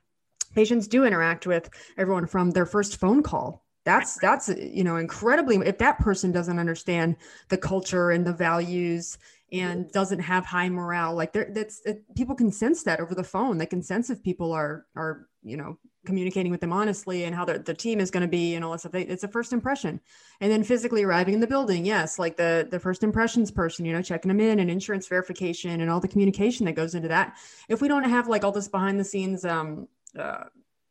patients 0.55 0.89
do 0.89 1.05
interact 1.05 1.47
with 1.47 1.71
everyone 1.97 2.27
from 2.27 2.51
their 2.51 2.67
first 2.67 2.97
phone 2.97 3.23
call. 3.23 3.65
That's 3.85 4.19
that's 4.19 4.49
you 4.49 4.85
know 4.85 4.97
incredibly 4.97 5.57
if 5.57 5.79
that 5.79 5.99
person 5.99 6.31
doesn't 6.31 6.59
understand 6.59 7.17
the 7.49 7.57
culture 7.57 8.11
and 8.11 8.27
the 8.27 8.35
values 8.35 9.17
and 9.53 9.91
doesn't 9.93 10.19
have 10.19 10.45
high 10.45 10.69
morale 10.69 11.15
like 11.15 11.33
there 11.33 11.49
that's 11.53 11.81
it, 11.87 12.03
people 12.15 12.35
can 12.35 12.53
sense 12.53 12.83
that 12.83 13.01
over 13.01 13.15
the 13.15 13.25
phone. 13.25 13.59
They 13.59 13.67
can 13.67 13.83
sense 13.83 14.11
if 14.11 14.23
people 14.23 14.53
are 14.53 14.87
are 14.95 15.27
you 15.43 15.57
know 15.57 15.79
communicating 16.05 16.51
with 16.51 16.61
them 16.61 16.73
honestly 16.73 17.25
and 17.25 17.35
how 17.35 17.45
the, 17.45 17.75
team 17.75 18.01
is 18.01 18.11
going 18.11 18.23
to 18.23 18.29
be 18.29 18.55
and 18.55 18.65
all 18.65 18.73
that 18.73 18.81
stuff. 18.81 18.95
It's 18.95 19.25
a 19.25 19.29
first 19.29 19.53
impression. 19.53 20.01
And 20.41 20.51
then 20.51 20.65
physically 20.65 21.03
arriving 21.03 21.35
in 21.35 21.41
the 21.41 21.47
building 21.47 21.85
yes 21.85 22.19
like 22.19 22.37
the 22.37 22.69
the 22.71 22.81
first 22.81 23.03
impressions 23.03 23.51
person 23.51 23.85
you 23.85 23.93
know 23.93 24.03
checking 24.03 24.29
them 24.29 24.41
in 24.41 24.59
and 24.59 24.71
insurance 24.71 25.07
verification 25.09 25.81
and 25.81 25.91
all 25.91 26.01
the 26.01 26.09
communication 26.09 26.67
that 26.67 26.73
goes 26.75 26.95
into 26.95 27.09
that. 27.09 27.37
If 27.69 27.81
we 27.81 27.89
don't 27.89 28.05
have 28.05 28.29
like 28.29 28.45
all 28.45 28.53
this 28.53 28.69
behind 28.69 29.01
the 29.01 29.05
scenes 29.05 29.45
um 29.45 29.89
uh, 30.19 30.45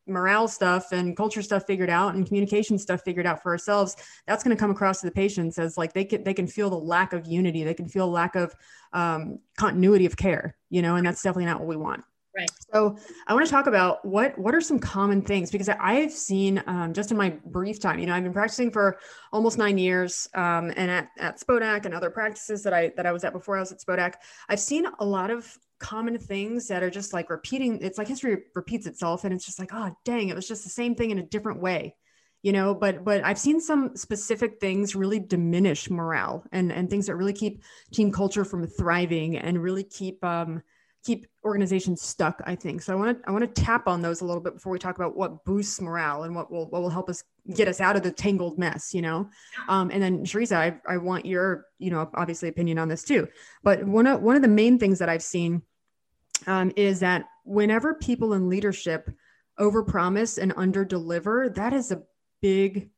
morale 0.08 0.48
stuff 0.48 0.92
and 0.92 1.16
culture 1.16 1.42
stuff 1.42 1.66
figured 1.66 1.90
out 1.90 2.16
and 2.16 2.26
communication 2.26 2.78
stuff 2.78 3.02
figured 3.04 3.26
out 3.26 3.42
for 3.42 3.52
ourselves 3.52 3.96
that's 4.26 4.44
going 4.44 4.56
to 4.56 4.60
come 4.60 4.72
across 4.72 5.00
to 5.00 5.08
the 5.08 5.12
patients 5.12 5.58
as 5.60 5.78
like 5.78 5.94
they 5.94 6.06
can 6.06 6.24
they 6.24 6.34
can 6.34 6.48
feel 6.48 6.70
the 6.70 6.76
lack 6.76 7.14
of 7.14 7.28
unity 7.28 7.64
they 7.64 7.74
can 7.74 7.88
feel 7.88 8.10
lack 8.10 8.36
of 8.36 8.56
um, 8.94 9.40
continuity 9.58 10.06
of 10.06 10.18
care 10.18 10.56
you 10.70 10.82
know 10.82 10.96
and 10.96 11.06
that's 11.06 11.22
definitely 11.22 11.46
not 11.46 11.60
what 11.60 11.68
we 11.68 11.76
want 11.76 12.04
Right. 12.38 12.52
So 12.72 12.96
I 13.26 13.34
want 13.34 13.48
to 13.48 13.52
talk 13.52 13.66
about 13.66 14.06
what 14.06 14.38
what 14.38 14.54
are 14.54 14.62
some 14.62 14.78
common 14.78 15.24
things 15.24 15.50
because 15.50 15.70
I've 15.70 16.12
seen 16.12 16.62
um, 16.68 16.94
just 16.94 17.10
in 17.10 17.18
my 17.18 17.32
brief 17.46 17.80
time. 17.80 17.98
You 17.98 18.06
know, 18.06 18.14
I've 18.14 18.22
been 18.22 18.34
practicing 18.34 18.70
for 18.70 19.00
almost 19.34 19.58
nine 19.58 19.80
years, 19.80 20.30
um, 20.36 20.72
and 20.76 20.92
at 20.92 21.10
at 21.18 21.40
Spodak 21.40 21.86
and 21.86 21.96
other 21.96 22.12
practices 22.12 22.62
that 22.62 22.74
I 22.74 22.92
that 22.96 23.08
I 23.08 23.12
was 23.12 23.24
at 23.24 23.34
before 23.34 23.58
I 23.58 23.62
was 23.62 23.72
at 23.72 23.80
Spodak, 23.80 24.16
I've 24.50 24.60
seen 24.60 24.86
a 25.00 25.06
lot 25.06 25.32
of 25.32 25.58
common 25.80 26.18
things 26.18 26.68
that 26.68 26.84
are 26.84 26.90
just 26.90 27.14
like 27.14 27.30
repeating. 27.30 27.80
It's 27.82 27.98
like 27.98 28.08
history 28.08 28.38
repeats 28.56 28.88
itself, 28.88 29.24
and 29.24 29.34
it's 29.34 29.46
just 29.46 29.60
like, 29.60 29.74
oh 29.74 29.96
dang, 30.06 30.30
it 30.30 30.36
was 30.36 30.48
just 30.48 30.64
the 30.64 30.70
same 30.70 30.96
thing 30.96 31.12
in 31.12 31.20
a 31.20 31.24
different 31.24 31.62
way 31.62 31.96
you 32.44 32.52
know 32.52 32.74
but 32.76 33.04
but 33.04 33.24
i've 33.26 33.40
seen 33.40 33.60
some 33.60 33.96
specific 33.96 34.60
things 34.60 34.96
really 34.96 35.20
diminish 35.20 35.90
morale 35.90 36.44
and 36.52 36.72
and 36.72 36.90
things 36.90 37.08
that 37.08 37.16
really 37.16 37.34
keep 37.34 37.64
team 37.92 38.12
culture 38.12 38.46
from 38.46 38.68
thriving 38.68 39.38
and 39.38 39.62
really 39.62 39.84
keep 39.84 40.24
um 40.24 40.62
keep 41.04 41.26
organizations 41.48 42.02
stuck 42.02 42.42
i 42.46 42.54
think 42.56 42.82
so 42.82 42.94
i 42.94 42.96
want 42.96 43.18
to 43.18 43.30
i 43.30 43.32
want 43.32 43.44
to 43.44 43.62
tap 43.62 43.88
on 43.88 44.02
those 44.02 44.22
a 44.22 44.26
little 44.26 44.42
bit 44.42 44.54
before 44.54 44.72
we 44.72 44.80
talk 44.80 44.96
about 44.96 45.16
what 45.16 45.44
boosts 45.46 45.82
morale 45.82 46.24
and 46.24 46.36
what 46.36 46.52
will 46.52 46.70
what 46.70 46.82
will 46.82 46.90
help 46.90 47.10
us 47.10 47.24
get 47.56 47.68
us 47.68 47.80
out 47.80 47.96
of 47.96 48.04
the 48.04 48.12
tangled 48.12 48.60
mess 48.60 48.94
you 48.94 49.02
know 49.02 49.30
um, 49.70 49.90
and 49.92 50.04
then 50.04 50.26
Sharisa, 50.26 50.58
I, 50.58 50.94
I 50.94 50.98
want 50.98 51.26
your 51.26 51.66
you 51.80 51.90
know 51.90 52.10
obviously 52.14 52.50
opinion 52.50 52.78
on 52.78 52.88
this 52.88 53.04
too 53.04 53.28
but 53.64 53.84
one 53.84 54.06
of 54.06 54.22
one 54.22 54.36
of 54.36 54.42
the 54.42 54.48
main 54.48 54.78
things 54.78 55.00
that 55.00 55.10
i've 55.10 55.24
seen 55.24 55.62
um, 56.46 56.72
is 56.76 57.00
that 57.00 57.26
whenever 57.44 57.94
people 57.94 58.34
in 58.34 58.50
leadership 58.50 59.10
overpromise 59.60 60.38
and 60.38 60.54
underdeliver 60.56 61.54
that 61.56 61.74
is 61.74 61.92
a 61.92 62.04
big 62.42 62.90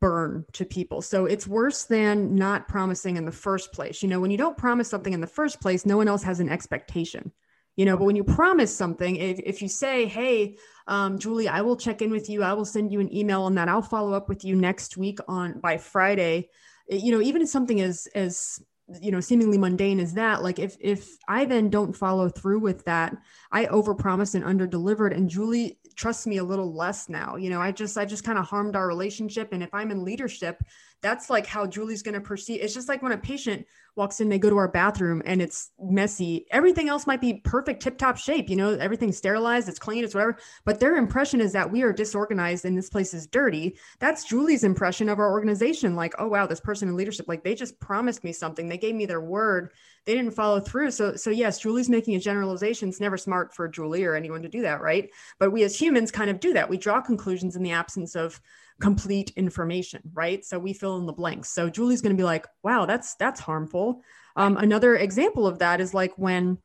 burn 0.00 0.44
to 0.52 0.64
people. 0.64 1.02
So 1.02 1.26
it's 1.26 1.46
worse 1.46 1.84
than 1.84 2.34
not 2.34 2.68
promising 2.68 3.16
in 3.16 3.24
the 3.24 3.32
first 3.32 3.72
place. 3.72 4.02
You 4.02 4.08
know, 4.08 4.20
when 4.20 4.30
you 4.30 4.38
don't 4.38 4.56
promise 4.56 4.88
something 4.88 5.12
in 5.12 5.20
the 5.20 5.26
first 5.26 5.60
place, 5.60 5.84
no 5.84 5.96
one 5.96 6.08
else 6.08 6.22
has 6.22 6.40
an 6.40 6.48
expectation. 6.48 7.32
You 7.78 7.84
know, 7.84 7.96
but 7.96 8.06
when 8.06 8.16
you 8.16 8.24
promise 8.24 8.74
something, 8.74 9.14
if, 9.14 9.38
if 9.38 9.62
you 9.62 9.68
say, 9.68 10.06
hey, 10.06 10.56
um, 10.88 11.16
Julie, 11.16 11.46
I 11.46 11.60
will 11.60 11.76
check 11.76 12.02
in 12.02 12.10
with 12.10 12.28
you, 12.28 12.42
I 12.42 12.52
will 12.52 12.64
send 12.64 12.90
you 12.90 12.98
an 12.98 13.14
email 13.14 13.42
on 13.42 13.54
that, 13.54 13.68
I'll 13.68 13.82
follow 13.82 14.14
up 14.14 14.28
with 14.28 14.44
you 14.44 14.56
next 14.56 14.96
week 14.96 15.20
on 15.28 15.60
by 15.60 15.78
Friday. 15.78 16.48
You 16.88 17.12
know, 17.12 17.20
even 17.20 17.40
if 17.40 17.48
something 17.48 17.80
as 17.80 18.08
as 18.16 18.60
you 19.00 19.10
know 19.10 19.20
seemingly 19.20 19.58
mundane 19.58 20.00
as 20.00 20.14
that 20.14 20.42
like 20.42 20.58
if 20.58 20.74
if 20.80 21.18
i 21.28 21.44
then 21.44 21.68
don't 21.68 21.94
follow 21.94 22.28
through 22.28 22.58
with 22.58 22.82
that 22.86 23.14
i 23.52 23.66
overpromised 23.66 24.34
and 24.34 24.44
underdelivered 24.44 25.14
and 25.14 25.28
julie 25.28 25.78
trusts 25.94 26.26
me 26.26 26.38
a 26.38 26.44
little 26.44 26.72
less 26.72 27.06
now 27.06 27.36
you 27.36 27.50
know 27.50 27.60
i 27.60 27.70
just 27.70 27.98
i 27.98 28.04
just 28.06 28.24
kind 28.24 28.38
of 28.38 28.46
harmed 28.46 28.76
our 28.76 28.88
relationship 28.88 29.52
and 29.52 29.62
if 29.62 29.68
i'm 29.74 29.90
in 29.90 30.06
leadership 30.06 30.62
that's 31.02 31.28
like 31.28 31.46
how 31.46 31.66
julie's 31.66 32.02
going 32.02 32.14
to 32.14 32.20
perceive 32.20 32.62
it's 32.62 32.72
just 32.72 32.88
like 32.88 33.02
when 33.02 33.12
a 33.12 33.18
patient 33.18 33.66
walks 33.98 34.20
in 34.20 34.28
they 34.28 34.38
go 34.38 34.48
to 34.48 34.56
our 34.56 34.68
bathroom 34.68 35.20
and 35.26 35.42
it's 35.42 35.72
messy 35.80 36.46
everything 36.50 36.88
else 36.88 37.06
might 37.06 37.20
be 37.20 37.34
perfect 37.44 37.82
tip 37.82 37.98
top 37.98 38.16
shape 38.16 38.48
you 38.48 38.56
know 38.56 38.70
everything's 38.74 39.18
sterilized 39.18 39.68
it's 39.68 39.78
clean 39.78 40.04
it's 40.04 40.14
whatever 40.14 40.38
but 40.64 40.78
their 40.80 40.96
impression 40.96 41.40
is 41.40 41.52
that 41.52 41.70
we 41.70 41.82
are 41.82 41.92
disorganized 41.92 42.64
and 42.64 42.78
this 42.78 42.88
place 42.88 43.12
is 43.12 43.26
dirty 43.26 43.76
that's 43.98 44.24
julie's 44.24 44.64
impression 44.64 45.08
of 45.08 45.18
our 45.18 45.30
organization 45.30 45.96
like 45.96 46.14
oh 46.18 46.28
wow 46.28 46.46
this 46.46 46.60
person 46.60 46.88
in 46.88 46.96
leadership 46.96 47.26
like 47.28 47.42
they 47.42 47.54
just 47.54 47.78
promised 47.80 48.24
me 48.24 48.32
something 48.32 48.68
they 48.68 48.78
gave 48.78 48.94
me 48.94 49.04
their 49.04 49.20
word 49.20 49.72
they 50.06 50.14
didn't 50.14 50.30
follow 50.30 50.60
through 50.60 50.90
so 50.90 51.16
so 51.16 51.30
yes 51.30 51.58
julie's 51.58 51.90
making 51.90 52.14
a 52.14 52.20
generalization 52.20 52.88
it's 52.88 53.00
never 53.00 53.16
smart 53.16 53.52
for 53.52 53.68
julie 53.68 54.04
or 54.04 54.14
anyone 54.14 54.40
to 54.40 54.48
do 54.48 54.62
that 54.62 54.80
right 54.80 55.10
but 55.38 55.50
we 55.50 55.64
as 55.64 55.78
humans 55.78 56.12
kind 56.12 56.30
of 56.30 56.38
do 56.38 56.52
that 56.52 56.70
we 56.70 56.78
draw 56.78 57.00
conclusions 57.00 57.56
in 57.56 57.62
the 57.62 57.72
absence 57.72 58.14
of 58.14 58.40
complete 58.80 59.32
information, 59.36 60.02
right? 60.12 60.44
So 60.44 60.58
we 60.58 60.72
fill 60.72 60.98
in 60.98 61.06
the 61.06 61.12
blanks. 61.12 61.50
So 61.50 61.68
Julie's 61.68 62.00
going 62.00 62.14
to 62.14 62.20
be 62.20 62.24
like, 62.24 62.46
"Wow, 62.62 62.86
that's 62.86 63.14
that's 63.16 63.40
harmful." 63.40 63.87
Um, 64.36 64.56
another 64.56 64.96
example 64.96 65.46
of 65.46 65.58
that 65.58 65.80
is 65.80 65.94
like 65.94 66.12
when 66.16 66.58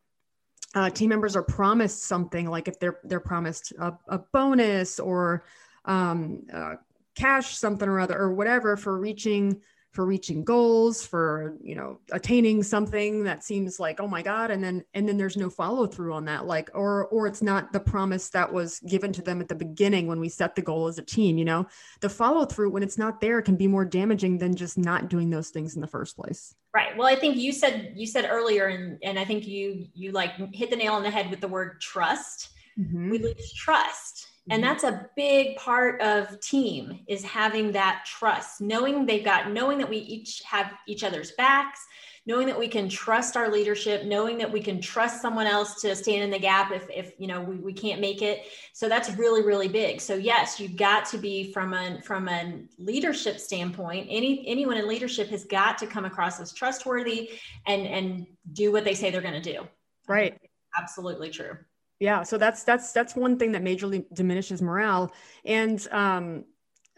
uh, 0.76 0.90
team 0.90 1.10
members 1.10 1.36
are 1.36 1.44
promised 1.44 2.04
something, 2.04 2.50
like 2.50 2.68
if 2.68 2.80
they're 2.80 3.00
they're 3.04 3.20
promised 3.20 3.74
a, 3.80 3.94
a 4.08 4.20
bonus 4.32 5.00
or 5.00 5.46
um, 5.86 6.44
uh, 6.52 6.76
cash 7.16 7.58
something 7.58 7.88
or 7.88 8.00
other 8.00 8.18
or 8.18 8.34
whatever 8.34 8.78
for 8.78 8.98
reaching 8.98 9.62
for 9.94 10.06
reaching 10.08 10.44
goals 10.44 11.06
for 11.06 11.56
you 11.62 11.76
know 11.76 12.00
attaining 12.12 12.64
something 12.64 13.24
that 13.24 13.44
seems 13.44 13.80
like 13.80 14.00
oh 14.00 14.08
my 14.08 14.24
god 14.24 14.50
and 14.50 14.64
then 14.64 14.84
and 14.96 15.08
then 15.08 15.18
there's 15.18 15.38
no 15.38 15.52
follow 15.52 15.86
through 15.86 16.14
on 16.14 16.26
that 16.26 16.48
like 16.48 16.70
or 16.74 17.06
or 17.08 17.28
it's 17.28 17.44
not 17.44 17.72
the 17.72 17.80
promise 17.80 18.30
that 18.30 18.52
was 18.52 18.80
given 18.80 19.14
to 19.14 19.22
them 19.22 19.40
at 19.40 19.48
the 19.48 19.56
beginning 19.56 20.08
when 20.08 20.20
we 20.20 20.28
set 20.28 20.56
the 20.56 20.62
goal 20.62 20.88
as 20.88 20.98
a 20.98 21.04
team 21.04 21.38
you 21.38 21.46
know? 21.46 21.66
The 22.02 22.10
follow 22.10 22.46
through 22.46 22.72
when 22.72 22.84
it's 22.84 22.98
not 22.98 23.22
there 23.22 23.42
can 23.42 23.56
be 23.56 23.68
more 23.68 23.86
damaging 23.86 24.40
than 24.40 24.56
just 24.56 24.78
not 24.78 25.10
doing 25.10 25.30
those 25.30 25.50
things 25.50 25.76
in 25.76 25.82
the 25.82 25.88
first 25.88 26.16
place. 26.16 26.56
Right. 26.74 26.98
Well 26.98 27.08
i 27.08 27.16
think 27.16 27.38
you 27.38 27.52
said 27.52 27.94
you 27.96 28.08
said 28.08 28.28
earlier 28.30 28.68
and 28.68 28.98
and 29.04 29.20
i 29.20 29.26
think 29.26 29.46
you 29.48 29.88
you 29.94 30.12
like 30.12 30.32
hit 30.54 30.72
the 30.72 30.76
nail 30.76 30.94
on 30.94 31.04
the 31.04 31.12
head 31.12 31.30
with 31.30 31.40
the 31.40 31.48
word 31.48 31.80
trust. 31.80 32.50
Mm-hmm. 32.80 33.12
we 33.12 33.20
lose 33.20 33.54
trust 33.54 34.30
and 34.50 34.62
mm-hmm. 34.62 34.74
that's 34.74 34.84
a 34.84 35.10
big 35.16 35.56
part 35.56 36.02
of 36.02 36.40
team 36.42 37.00
is 37.08 37.24
having 37.24 37.72
that 37.72 38.04
trust 38.06 38.62
knowing 38.62 39.06
they've 39.06 39.24
got 39.24 39.52
knowing 39.52 39.78
that 39.78 39.90
we 39.90 39.98
each 39.98 40.42
have 40.46 40.74
each 40.88 41.04
other's 41.04 41.32
backs 41.32 41.86
knowing 42.26 42.48
that 42.48 42.58
we 42.58 42.68
can 42.68 42.88
trust 42.88 43.36
our 43.36 43.50
leadership 43.50 44.06
knowing 44.06 44.38
that 44.38 44.52
we 44.52 44.62
can 44.62 44.82
trust 44.82 45.22
someone 45.22 45.48
else 45.48 45.82
to 45.82 45.96
stand 45.96 46.24
in 46.24 46.30
the 46.30 46.40
gap 46.40 46.72
if, 46.72 46.88
if 46.90 47.14
you 47.18 47.28
know 47.28 47.42
we, 47.42 47.58
we 47.58 47.74
can't 47.74 48.00
make 48.00 48.22
it. 48.22 48.48
So 48.74 48.90
that's 48.90 49.16
really 49.18 49.44
really 49.44 49.68
big. 49.68 50.02
So 50.02 50.16
yes 50.16 50.60
you've 50.60 50.76
got 50.76 51.06
to 51.08 51.18
be 51.18 51.52
from 51.52 51.74
a 51.74 52.02
from 52.02 52.28
a 52.28 52.64
leadership 52.78 53.40
standpoint 53.40 54.08
any 54.10 54.46
anyone 54.48 54.78
in 54.78 54.88
leadership 54.88 55.30
has 55.30 55.46
got 55.46 55.78
to 55.78 55.88
come 55.88 56.06
across 56.06 56.40
as 56.40 56.54
trustworthy 56.54 57.32
and 57.66 57.88
and 57.88 58.28
do 58.52 58.72
what 58.72 58.84
they 58.84 58.94
say 58.94 59.10
they're 59.10 59.22
going 59.22 59.42
to 59.42 59.54
do. 59.54 59.68
Right. 60.08 60.38
Absolutely 60.78 61.30
true 61.30 61.58
yeah 62.04 62.22
so 62.22 62.38
that's 62.38 62.64
that's 62.64 62.92
that's 62.92 63.16
one 63.16 63.40
thing 63.40 63.54
that 63.54 63.64
majorly 63.64 64.04
diminishes 64.14 64.62
morale. 64.62 65.14
And 65.46 65.88
um 65.90 66.44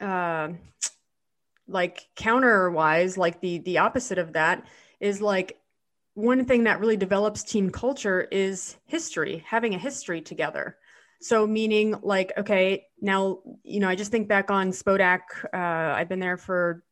uh 0.02 0.50
like 1.68 2.08
counter 2.16 2.72
wise 2.72 3.16
like 3.18 3.40
the 3.40 3.60
the 3.60 3.78
opposite 3.78 4.18
of 4.18 4.34
that 4.34 4.66
is 5.00 5.22
like 5.22 5.60
one 6.16 6.46
thing 6.46 6.64
that 6.64 6.80
really 6.80 6.98
develops 6.98 7.44
team 7.44 7.70
culture 7.70 8.28
is 8.32 8.78
history 8.86 9.44
having 9.48 9.76
a 9.76 9.78
history 9.78 10.22
together. 10.22 10.78
So 11.22 11.46
meaning 11.46 11.96
like 12.02 12.34
okay 12.38 12.88
now 13.00 13.40
you 13.64 13.80
know 13.80 13.90
i 13.90 13.96
just 13.96 14.12
think 14.12 14.28
back 14.28 14.50
on 14.50 14.72
spodak 14.72 15.22
uh, 15.54 15.96
i've 15.98 16.10
been 16.10 16.20
there 16.20 16.38
for 16.38 16.84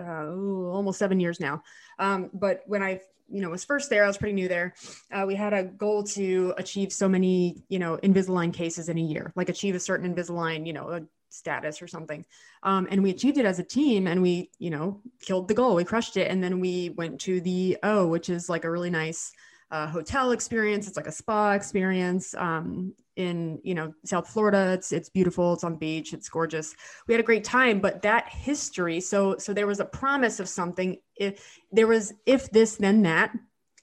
uh, 0.00 0.24
ooh, 0.24 0.70
almost 0.70 0.98
seven 0.98 1.20
years 1.20 1.40
now. 1.40 1.62
Um, 1.98 2.30
but 2.32 2.62
when 2.66 2.82
i 2.82 3.00
you 3.32 3.40
know 3.40 3.50
was 3.50 3.62
first 3.62 3.90
there 3.90 4.02
i 4.02 4.08
was 4.08 4.18
pretty 4.18 4.34
new 4.34 4.48
there 4.48 4.74
uh, 5.12 5.24
we 5.24 5.36
had 5.36 5.52
a 5.52 5.62
goal 5.62 6.02
to 6.02 6.52
achieve 6.58 6.92
so 6.92 7.08
many 7.08 7.62
you 7.68 7.78
know 7.78 7.96
invisalign 8.02 8.52
cases 8.52 8.88
in 8.88 8.98
a 8.98 9.00
year 9.00 9.32
like 9.36 9.48
achieve 9.48 9.76
a 9.76 9.78
certain 9.78 10.12
invisalign 10.12 10.66
you 10.66 10.72
know 10.72 11.06
status 11.30 11.80
or 11.80 11.86
something. 11.86 12.24
Um, 12.62 12.86
and 12.90 13.02
we 13.02 13.10
achieved 13.10 13.38
it 13.38 13.46
as 13.46 13.58
a 13.58 13.64
team 13.64 14.06
and 14.06 14.20
we 14.20 14.50
you 14.58 14.70
know 14.70 15.00
killed 15.20 15.48
the 15.48 15.54
goal 15.54 15.74
we 15.74 15.84
crushed 15.84 16.16
it. 16.16 16.30
And 16.30 16.42
then 16.42 16.60
we 16.60 16.90
went 16.90 17.20
to 17.22 17.40
the 17.40 17.78
o 17.82 18.06
which 18.06 18.28
is 18.28 18.48
like 18.48 18.64
a 18.64 18.70
really 18.70 18.90
nice 18.90 19.32
uh, 19.70 19.86
hotel 19.86 20.32
experience. 20.32 20.88
It's 20.88 20.96
like 20.96 21.06
a 21.06 21.12
spa 21.12 21.52
experience. 21.52 22.34
Um, 22.34 22.94
in 23.20 23.60
you 23.62 23.74
know 23.74 23.92
South 24.04 24.28
Florida. 24.28 24.72
It's 24.72 24.90
it's 24.92 25.08
beautiful. 25.08 25.52
It's 25.52 25.64
on 25.64 25.76
beach. 25.76 26.12
It's 26.12 26.28
gorgeous. 26.28 26.74
We 27.06 27.14
had 27.14 27.20
a 27.20 27.24
great 27.24 27.44
time. 27.44 27.80
But 27.80 28.02
that 28.02 28.28
history. 28.28 29.00
So 29.00 29.36
so 29.38 29.52
there 29.52 29.66
was 29.66 29.80
a 29.80 29.84
promise 29.84 30.40
of 30.40 30.48
something. 30.48 30.96
If 31.16 31.58
there 31.70 31.86
was 31.86 32.12
if 32.26 32.50
this 32.50 32.76
then 32.76 33.02
that. 33.02 33.32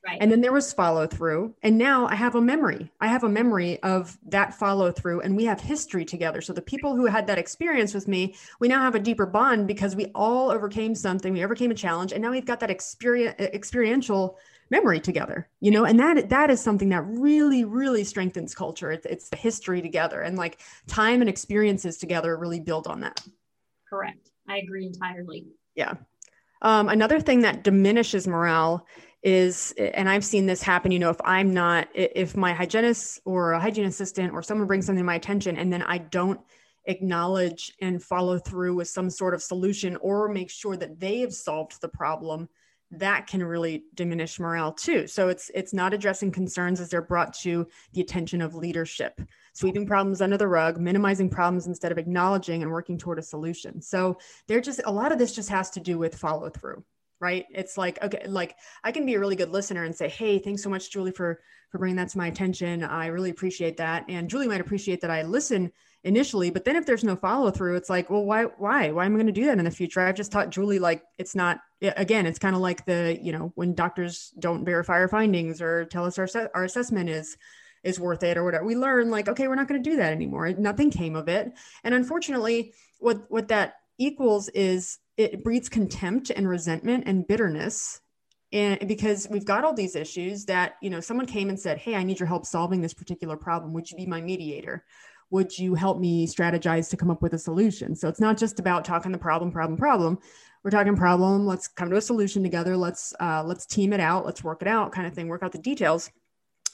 Right. 0.06 0.20
And 0.22 0.32
then 0.32 0.40
there 0.40 0.54
was 0.54 0.72
follow 0.72 1.06
through. 1.06 1.56
And 1.64 1.78
now 1.78 2.08
I 2.08 2.16
have 2.16 2.36
a 2.36 2.42
memory. 2.42 2.90
I 3.02 3.08
have 3.08 3.26
a 3.26 3.30
memory 3.30 3.82
of 3.84 4.18
that 4.28 4.54
follow 4.54 4.92
through, 4.92 5.22
and 5.22 5.36
we 5.36 5.44
have 5.46 5.60
history 5.60 6.06
together. 6.06 6.40
So 6.40 6.54
the 6.54 6.62
people 6.62 6.96
who 6.96 7.08
had 7.08 7.28
that 7.28 7.38
experience 7.38 7.94
with 7.94 8.08
me, 8.08 8.36
we 8.62 8.70
now 8.70 8.82
have 8.82 8.96
a 8.96 9.00
deeper 9.00 9.26
bond 9.26 9.68
because 9.68 9.98
we 9.98 10.06
all 10.16 10.50
overcame 10.50 10.96
something. 10.96 11.34
We 11.34 11.44
overcame 11.44 11.72
a 11.72 11.76
challenge, 11.76 12.14
and 12.14 12.22
now 12.22 12.32
we've 12.32 12.46
got 12.46 12.62
that 12.62 12.70
experience 12.70 13.36
experiential 13.40 14.38
memory 14.70 15.00
together 15.00 15.50
you 15.62 15.72
know 15.72 15.86
and 15.86 16.00
that 16.00 16.30
that 16.30 16.50
is 16.50 16.62
something 16.62 16.90
that 16.90 17.04
really 17.06 17.64
really 17.64 18.04
strengthens 18.04 18.56
culture. 18.56 18.92
It's, 18.92 19.06
it's 19.06 19.30
the 19.30 19.38
history 19.38 19.82
together 19.82 20.22
and 20.22 20.38
like 20.38 20.60
time 20.88 21.22
and 21.22 21.30
experiences 21.30 21.98
together 21.98 22.38
really 22.38 22.60
build 22.60 22.88
on 22.88 23.02
that. 23.02 23.22
Correct. 23.90 24.32
I 24.50 24.58
agree 24.58 24.86
entirely. 24.86 25.46
Yeah. 25.76 25.94
Um, 26.62 26.90
another 26.90 27.20
thing 27.20 27.42
that 27.42 27.64
diminishes 27.64 28.28
morale 28.28 28.86
is 29.24 29.74
and 29.78 30.08
i've 30.08 30.24
seen 30.24 30.46
this 30.46 30.62
happen 30.62 30.92
you 30.92 31.00
know 31.00 31.10
if 31.10 31.20
i'm 31.24 31.52
not 31.52 31.88
if 31.96 32.38
my 32.38 32.54
hygienist 32.54 33.20
or 33.26 33.54
a 33.54 33.60
hygiene 33.60 33.86
assistant 33.86 34.32
or 34.32 34.44
someone 34.44 34.68
brings 34.68 34.86
something 34.86 35.02
to 35.02 35.06
my 35.06 35.16
attention 35.16 35.58
and 35.58 35.74
then 35.74 35.82
i 35.84 35.98
don't 35.98 36.40
acknowledge 36.86 37.74
and 37.82 38.02
follow 38.02 38.38
through 38.38 38.76
with 38.76 38.88
some 38.88 39.10
sort 39.10 39.34
of 39.34 39.42
solution 39.42 39.98
or 39.98 40.30
make 40.30 40.52
sure 40.52 40.78
that 40.78 41.00
they 41.00 41.20
have 41.20 41.34
solved 41.34 41.82
the 41.82 41.90
problem 41.90 42.48
that 42.92 43.28
can 43.28 43.44
really 43.44 43.84
diminish 43.96 44.40
morale 44.40 44.72
too. 44.72 45.08
So 45.08 45.28
it's 45.28 45.52
it's 45.54 45.74
not 45.74 45.94
addressing 45.94 46.32
concerns 46.32 46.80
as 46.80 46.90
they're 46.90 47.02
brought 47.02 47.34
to 47.40 47.68
the 47.94 48.02
attention 48.02 48.42
of 48.42 48.56
leadership. 48.56 49.20
Sweeping 49.54 49.86
problems 49.86 50.22
under 50.22 50.38
the 50.38 50.48
rug, 50.48 50.80
minimizing 50.80 51.30
problems 51.30 51.68
instead 51.68 51.92
of 51.92 51.98
acknowledging 51.98 52.62
and 52.64 52.72
working 52.72 52.98
toward 52.98 53.20
a 53.20 53.24
solution. 53.24 53.82
So 53.82 54.18
there 54.48 54.62
just 54.62 54.82
a 54.86 54.92
lot 54.92 55.12
of 55.12 55.18
this 55.18 55.36
just 55.36 55.50
has 55.50 55.70
to 55.72 55.80
do 55.80 55.98
with 55.98 56.16
follow 56.16 56.50
through. 56.50 56.84
right 57.20 57.46
it's 57.50 57.78
like 57.78 58.02
okay 58.04 58.28
like 58.28 58.56
i 58.84 58.92
can 58.92 59.06
be 59.06 59.16
a 59.16 59.20
really 59.20 59.36
good 59.36 59.50
listener 59.50 59.84
and 59.86 59.96
say 59.96 60.08
hey 60.08 60.38
thanks 60.40 60.62
so 60.62 60.70
much 60.70 60.92
julie 60.92 61.12
for 61.12 61.40
for 61.72 61.80
bringing 61.80 61.96
that 61.96 62.10
to 62.10 62.18
my 62.18 62.28
attention 62.28 62.84
i 62.84 63.08
really 63.08 63.32
appreciate 63.32 63.78
that 63.78 64.06
and 64.08 64.30
julie 64.30 64.48
might 64.48 64.62
appreciate 64.62 65.02
that 65.02 65.10
i 65.10 65.24
listen 65.24 65.72
initially 66.04 66.50
but 66.50 66.64
then 66.64 66.76
if 66.76 66.86
there's 66.86 67.04
no 67.04 67.16
follow 67.16 67.52
through 67.52 67.76
it's 67.76 67.90
like 67.90 68.10
well 68.10 68.24
why 68.24 68.44
why? 68.44 68.92
Why 68.92 69.06
am 69.06 69.14
i 69.14 69.18
going 69.18 69.28
to 69.28 69.32
do 69.32 69.46
that 69.46 69.58
in 69.58 69.66
the 69.66 69.72
future? 69.72 70.00
I've 70.00 70.16
just 70.16 70.32
taught 70.32 70.52
julie 70.52 70.80
like 70.80 71.04
it's 71.18 71.36
not 71.36 71.60
again 71.82 72.26
it's 72.26 72.40
kind 72.40 72.56
of 72.56 72.62
like 72.62 72.86
the 72.86 73.18
you 73.22 73.32
know 73.32 73.52
when 73.56 73.74
doctors 73.74 74.34
don't 74.40 74.66
verify 74.66 74.94
our 74.94 75.08
findings 75.08 75.62
or 75.62 75.86
tell 75.86 76.06
us 76.06 76.18
our, 76.18 76.28
our 76.54 76.64
assessment 76.64 77.10
is 77.10 77.38
is 77.84 78.00
worth 78.00 78.24
it 78.24 78.38
or 78.38 78.44
whatever 78.44 78.66
we 78.66 78.76
learn 78.76 79.10
like 79.10 79.28
okay 79.28 79.48
we're 79.48 79.56
not 79.56 79.68
going 79.68 79.82
to 79.82 79.90
do 79.90 79.98
that 79.98 80.12
anymore. 80.12 80.52
Nothing 80.52 80.92
came 80.92 81.16
of 81.16 81.28
it. 81.28 81.52
And 81.84 81.94
unfortunately 81.94 82.74
what 83.00 83.30
what 83.30 83.48
that 83.50 83.76
equals 83.98 84.50
is 84.50 85.00
it 85.16 85.44
breeds 85.44 85.70
contempt 85.70 86.30
and 86.30 86.48
resentment 86.48 87.06
and 87.08 87.28
bitterness. 87.28 88.02
And 88.54 88.88
because 88.88 89.28
we've 89.30 89.46
got 89.46 89.64
all 89.64 89.74
these 89.74 89.96
issues 89.96 90.46
that 90.46 90.76
you 90.82 90.90
know 90.90 91.00
someone 91.00 91.26
came 91.26 91.50
and 91.50 91.60
said 91.60 91.78
hey 91.78 91.96
i 91.96 92.04
need 92.04 92.20
your 92.20 92.28
help 92.28 92.46
solving 92.46 92.82
this 92.82 92.94
particular 92.94 93.38
problem. 93.38 93.74
Would 93.74 93.90
you 93.92 93.98
be 93.98 94.06
my 94.06 94.22
mediator 94.22 94.84
would 95.30 95.58
you 95.58 95.76
help 95.76 96.00
me 96.00 96.26
strategize 96.28 96.90
to 96.90 96.98
come 96.98 97.12
up 97.12 97.22
with 97.22 97.34
a 97.34 97.40
solution? 97.40 97.96
So 97.96 98.08
it's 98.08 98.20
not 98.20 98.38
just 98.38 98.60
about 98.60 98.86
talking 98.86 99.12
the 99.12 99.18
problem 99.18 99.52
problem 99.52 99.78
problem. 99.78 100.20
We're 100.64 100.72
talking 100.72 100.96
problem 100.96 101.46
let's 101.46 101.68
come 101.68 101.90
to 101.90 101.98
a 101.98 102.02
solution 102.02 102.44
together. 102.44 102.76
Let's 102.76 103.14
uh, 103.20 103.44
let's 103.46 103.66
team 103.66 103.94
it 103.94 104.00
out. 104.00 104.26
Let's 104.26 104.44
work 104.44 104.62
it 104.62 104.68
out 104.68 104.92
kind 104.92 105.08
of 105.08 105.14
thing 105.14 105.28
work 105.28 105.44
out 105.44 105.52
the 105.52 105.58
details. 105.58 106.12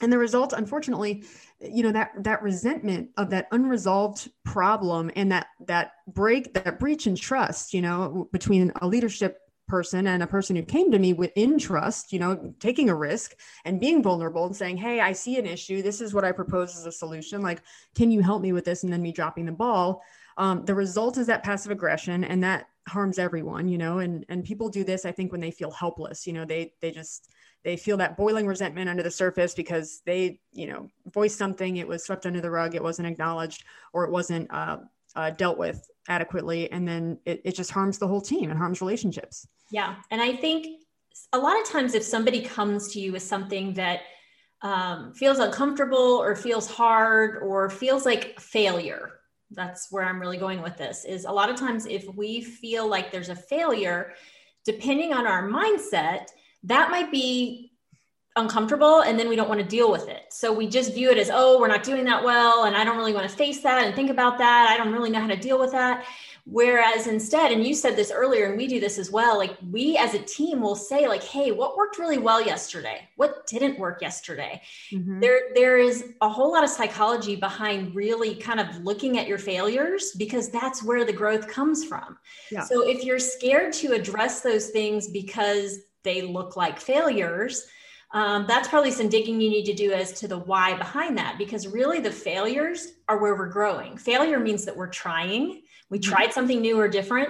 And 0.02 0.12
the 0.12 0.18
result 0.18 0.54
unfortunately 0.54 1.24
you 1.62 1.84
know 1.84 1.92
that 1.92 2.12
that 2.18 2.42
resentment 2.42 3.10
of 3.16 3.30
that 3.30 3.48
unresolved 3.52 4.30
problem 4.44 5.12
and 5.16 5.32
that 5.32 5.48
that 5.68 5.92
break 6.08 6.54
that 6.56 6.80
breach 6.80 7.08
in 7.08 7.16
trust 7.16 7.74
you 7.74 7.82
know 7.82 8.28
between 8.34 8.74
a 8.82 8.88
leadership 8.88 9.43
person 9.67 10.08
and 10.08 10.22
a 10.22 10.27
person 10.27 10.55
who 10.55 10.63
came 10.63 10.91
to 10.91 11.00
me 11.00 11.13
within 11.13 11.58
trust 11.58 12.12
you 12.12 12.20
know 12.20 12.53
taking 12.60 12.89
a 12.89 12.96
risk 12.96 13.36
and 13.65 13.79
being 13.79 14.03
vulnerable 14.03 14.46
and 14.46 14.55
saying 14.55 14.77
hey 14.77 15.00
i 15.00 15.12
see 15.12 15.38
an 15.38 15.46
issue. 15.46 15.82
This 15.82 16.01
is 16.01 16.13
what 16.13 16.25
i 16.25 16.32
propose 16.32 16.77
as 16.77 16.86
a 16.86 16.91
solution. 16.91 17.41
Like 17.41 17.62
can 17.96 18.12
you 18.12 18.22
help 18.22 18.41
me 18.41 18.51
with 18.51 18.65
this? 18.65 18.84
And 18.84 18.91
then 18.91 19.01
me 19.01 19.12
dropping 19.12 19.46
the 19.46 19.51
ball. 19.51 20.01
Um, 20.38 20.65
the 20.65 20.74
result 20.74 21.17
is 21.17 21.27
that 21.27 21.43
passive 21.43 21.72
aggression 21.72 22.24
and 22.24 22.43
that 22.43 22.67
harms 22.88 23.17
everyone 23.17 23.70
you 23.70 23.77
know 23.77 24.00
and 24.00 24.25
and 24.27 24.43
people 24.43 24.67
do 24.67 24.84
this 24.84 25.05
i 25.05 25.12
think 25.12 25.32
when 25.32 25.39
they 25.39 25.51
feel 25.51 25.72
helpless 25.72 26.27
you 26.27 26.34
know 26.34 26.43
they 26.43 26.74
they 26.82 26.91
just 26.91 27.29
they 27.63 27.77
feel 27.77 27.96
that 27.96 28.17
boiling 28.17 28.46
resentment 28.46 28.89
under 28.89 29.03
the 29.03 29.12
surface 29.12 29.53
because 29.53 30.01
they 30.05 30.39
you 30.51 30.67
know 30.67 30.89
voiced 31.13 31.38
something 31.38 31.77
it 31.77 31.88
was 31.88 32.03
swept 32.03 32.25
under 32.25 32.41
the 32.41 32.51
rug 32.51 32.75
it 32.75 32.84
wasn't 32.84 33.08
acknowledged 33.08 33.63
or 33.93 34.03
it 34.03 34.12
wasn't 34.12 34.51
uh, 34.51 34.77
uh, 35.15 35.29
dealt 35.32 35.58
with 35.58 35.88
adequately 36.08 36.70
and 36.72 36.88
then 36.88 37.17
it, 37.25 37.41
it 37.46 37.55
just 37.55 37.72
harms 37.72 37.98
the 37.98 38.08
whole 38.08 38.22
team 38.22 38.50
and 38.50 38.60
harms 38.60 38.82
relationships. 38.82 39.48
Yeah 39.72 39.96
and 40.12 40.22
i 40.22 40.36
think 40.36 40.84
a 41.32 41.38
lot 41.38 41.60
of 41.60 41.67
times 41.67 41.93
if 41.93 42.03
somebody 42.03 42.41
comes 42.41 42.91
to 42.93 43.00
you 43.00 43.12
with 43.12 43.24
something 43.24 43.74
that 43.74 44.01
um, 44.62 45.13
feels 45.13 45.39
uncomfortable 45.39 45.98
or 45.98 46.36
feels 46.36 46.70
hard 46.70 47.41
or 47.43 47.70
feels 47.70 48.05
like 48.05 48.39
failure 48.39 49.20
that's 49.51 49.91
where 49.91 50.05
i'm 50.05 50.20
really 50.20 50.38
going 50.38 50.62
with 50.62 50.77
this 50.77 51.05
is 51.05 51.25
a 51.25 51.32
lot 51.32 51.50
of 51.50 51.55
times 51.55 51.86
if 51.86 52.05
we 52.15 52.41
feel 52.41 52.88
like 52.88 53.12
there's 53.12 53.29
a 53.29 53.36
failure 53.36 54.13
depending 54.65 55.13
on 55.13 55.27
our 55.27 55.48
mindset 55.48 56.27
that 56.63 56.89
might 56.89 57.12
be 57.12 57.73
uncomfortable 58.36 59.02
and 59.02 59.18
then 59.20 59.30
we 59.30 59.36
don't 59.36 59.50
want 59.50 59.62
to 59.62 59.68
deal 59.68 59.92
with 59.92 60.08
it. 60.08 60.24
So 60.30 60.52
we 60.52 60.68
just 60.68 60.94
view 60.94 61.12
it 61.12 61.18
as, 61.18 61.30
oh, 61.32 61.60
we're 61.60 61.68
not 61.68 61.84
doing 61.84 62.04
that 62.06 62.24
well. 62.24 62.63
And 62.63 62.75
I 62.75 62.84
don't 62.84 62.98
really 62.98 63.13
want 63.13 63.30
to 63.30 63.36
face 63.36 63.62
that 63.62 63.86
and 63.86 63.96
think 63.96 64.10
about 64.10 64.38
that. 64.40 64.70
I 64.70 64.78
don't 64.78 64.92
really 64.92 65.12
know 65.12 65.22
how 65.22 65.28
to 65.28 65.36
deal 65.36 65.60
with 65.60 65.72
that. 65.72 66.06
Whereas 66.46 67.08
instead, 67.08 67.54
and 67.54 67.66
you 67.66 67.74
said 67.74 67.96
this 67.96 68.12
earlier, 68.12 68.48
and 68.48 68.58
we 68.58 68.68
do 68.68 68.82
this 68.82 68.98
as 68.98 69.10
well, 69.10 69.38
like 69.38 69.56
we 69.72 69.96
as 69.96 70.13
a 70.13 70.20
team 70.20 70.60
will 70.62 70.75
say, 70.75 71.08
like, 71.08 71.24
hey, 71.24 71.52
what 71.54 71.78
worked 71.78 71.98
really 71.98 72.18
well 72.18 72.46
yesterday? 72.46 73.08
What 73.16 73.48
didn't 73.48 73.80
work 73.80 74.02
yesterday? 74.02 74.62
Mm-hmm. 74.92 75.22
There, 75.22 75.40
there 75.56 75.78
is 75.78 76.13
a 76.20 76.28
whole 76.28 76.52
lot 76.52 76.66
of 76.66 76.70
psychology 76.70 77.38
behind 77.38 77.96
really 77.96 78.36
kind 78.36 78.60
of 78.60 78.75
looking 78.84 79.18
at 79.18 79.28
your 79.28 79.38
failures 79.38 80.12
because 80.18 80.50
that's 80.50 80.84
where 80.84 81.06
the 81.06 81.13
growth 81.13 81.48
comes 81.48 81.86
from. 81.86 82.17
Yeah. 82.52 82.65
So 82.65 82.86
if 82.86 83.06
you're 83.06 83.19
scared 83.19 83.72
to 83.74 83.93
address 83.93 84.41
those 84.41 84.69
things 84.69 85.08
because 85.08 85.80
they 86.04 86.24
look 86.24 86.58
like 86.58 86.78
failures, 86.78 87.67
um, 88.13 88.45
that's 88.47 88.67
probably 88.67 88.91
some 88.91 89.10
digging 89.10 89.41
you 89.41 89.49
need 89.49 89.65
to 89.65 89.73
do 89.73 89.91
as 89.91 90.12
to 90.13 90.28
the 90.28 90.38
why 90.38 90.78
behind 90.78 91.17
that 91.17 91.38
because 91.38 91.67
really 91.67 91.99
the 91.99 92.12
failures 92.12 92.93
are 93.10 93.19
where 93.19 93.36
we're 93.36 93.49
growing. 93.49 93.97
Failure 93.97 94.39
means 94.39 94.65
that 94.65 94.78
we're 94.78 94.88
trying, 94.88 95.63
we 95.89 95.99
mm-hmm. 95.99 96.12
tried 96.12 96.32
something 96.32 96.62
new 96.62 96.80
or 96.80 96.88
different, 96.88 97.30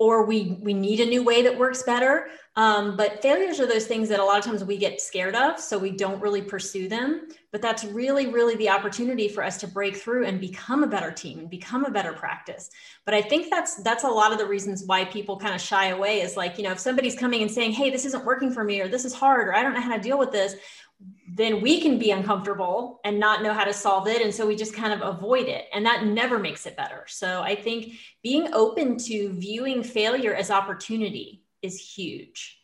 or 0.00 0.24
we 0.24 0.58
we 0.62 0.72
need 0.72 0.98
a 0.98 1.06
new 1.06 1.22
way 1.22 1.42
that 1.42 1.56
works 1.56 1.84
better. 1.84 2.28
Um, 2.56 2.96
but 2.96 3.22
failures 3.22 3.60
are 3.60 3.66
those 3.66 3.86
things 3.86 4.08
that 4.08 4.18
a 4.18 4.24
lot 4.24 4.38
of 4.38 4.44
times 4.44 4.64
we 4.64 4.76
get 4.76 5.00
scared 5.00 5.36
of 5.36 5.60
so 5.60 5.78
we 5.78 5.92
don't 5.92 6.20
really 6.20 6.42
pursue 6.42 6.88
them. 6.88 7.28
But 7.52 7.62
that's 7.62 7.84
really 7.84 8.26
really 8.28 8.56
the 8.56 8.70
opportunity 8.70 9.28
for 9.28 9.44
us 9.44 9.58
to 9.58 9.68
break 9.68 9.96
through 9.96 10.24
and 10.24 10.40
become 10.40 10.82
a 10.82 10.88
better 10.88 11.12
team 11.12 11.38
and 11.38 11.50
become 11.50 11.84
a 11.84 11.90
better 11.90 12.14
practice. 12.14 12.70
But 13.04 13.14
i 13.14 13.20
think 13.20 13.50
that's 13.50 13.82
that's 13.82 14.04
a 14.04 14.08
lot 14.08 14.32
of 14.32 14.38
the 14.38 14.46
reasons 14.46 14.84
why 14.86 15.04
people 15.04 15.36
kind 15.36 15.54
of 15.54 15.60
shy 15.60 15.88
away 15.88 16.22
is 16.22 16.36
like 16.36 16.56
you 16.56 16.64
know 16.64 16.72
if 16.72 16.78
somebody's 16.78 17.16
coming 17.16 17.42
and 17.42 17.50
saying 17.50 17.72
hey 17.72 17.90
this 17.90 18.06
isn't 18.06 18.24
working 18.24 18.50
for 18.52 18.64
me 18.64 18.80
or 18.80 18.88
this 18.88 19.04
is 19.04 19.12
hard 19.12 19.48
or 19.48 19.54
i 19.54 19.62
don't 19.62 19.74
know 19.74 19.80
how 19.80 19.94
to 19.94 20.02
deal 20.02 20.18
with 20.18 20.32
this 20.32 20.54
then 21.32 21.60
we 21.60 21.80
can 21.80 21.98
be 21.98 22.10
uncomfortable 22.10 23.00
and 23.04 23.18
not 23.18 23.42
know 23.42 23.52
how 23.52 23.64
to 23.64 23.72
solve 23.72 24.08
it. 24.08 24.20
And 24.20 24.34
so 24.34 24.46
we 24.46 24.56
just 24.56 24.74
kind 24.74 24.92
of 24.92 25.00
avoid 25.00 25.46
it. 25.46 25.66
And 25.72 25.86
that 25.86 26.04
never 26.04 26.38
makes 26.38 26.66
it 26.66 26.76
better. 26.76 27.04
So 27.06 27.42
I 27.42 27.54
think 27.54 27.94
being 28.22 28.52
open 28.52 28.98
to 28.98 29.32
viewing 29.32 29.82
failure 29.82 30.34
as 30.34 30.50
opportunity 30.50 31.44
is 31.62 31.80
huge. 31.80 32.58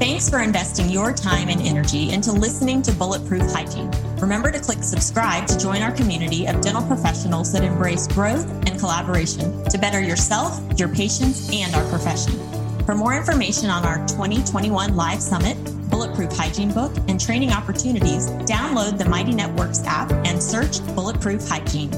Thanks 0.00 0.30
for 0.30 0.40
investing 0.40 0.88
your 0.88 1.12
time 1.12 1.50
and 1.50 1.60
energy 1.60 2.10
into 2.10 2.32
listening 2.32 2.80
to 2.82 2.92
Bulletproof 2.92 3.52
Hygiene. 3.52 3.90
Remember 4.16 4.50
to 4.50 4.58
click 4.58 4.82
subscribe 4.82 5.46
to 5.48 5.58
join 5.58 5.82
our 5.82 5.92
community 5.92 6.46
of 6.46 6.62
dental 6.62 6.82
professionals 6.86 7.52
that 7.52 7.62
embrace 7.62 8.06
growth 8.06 8.50
and 8.66 8.78
collaboration 8.78 9.62
to 9.64 9.76
better 9.76 10.00
yourself, 10.00 10.58
your 10.78 10.88
patients, 10.88 11.52
and 11.52 11.74
our 11.74 11.86
profession. 11.90 12.59
For 12.90 12.96
more 12.96 13.14
information 13.14 13.70
on 13.70 13.84
our 13.84 14.04
2021 14.08 14.96
Live 14.96 15.22
Summit, 15.22 15.56
Bulletproof 15.90 16.32
Hygiene 16.32 16.72
book, 16.72 16.92
and 17.06 17.20
training 17.20 17.52
opportunities, 17.52 18.26
download 18.50 18.98
the 18.98 19.04
Mighty 19.04 19.32
Networks 19.32 19.80
app 19.84 20.10
and 20.26 20.42
search 20.42 20.84
Bulletproof 20.96 21.46
Hygiene. 21.48 21.92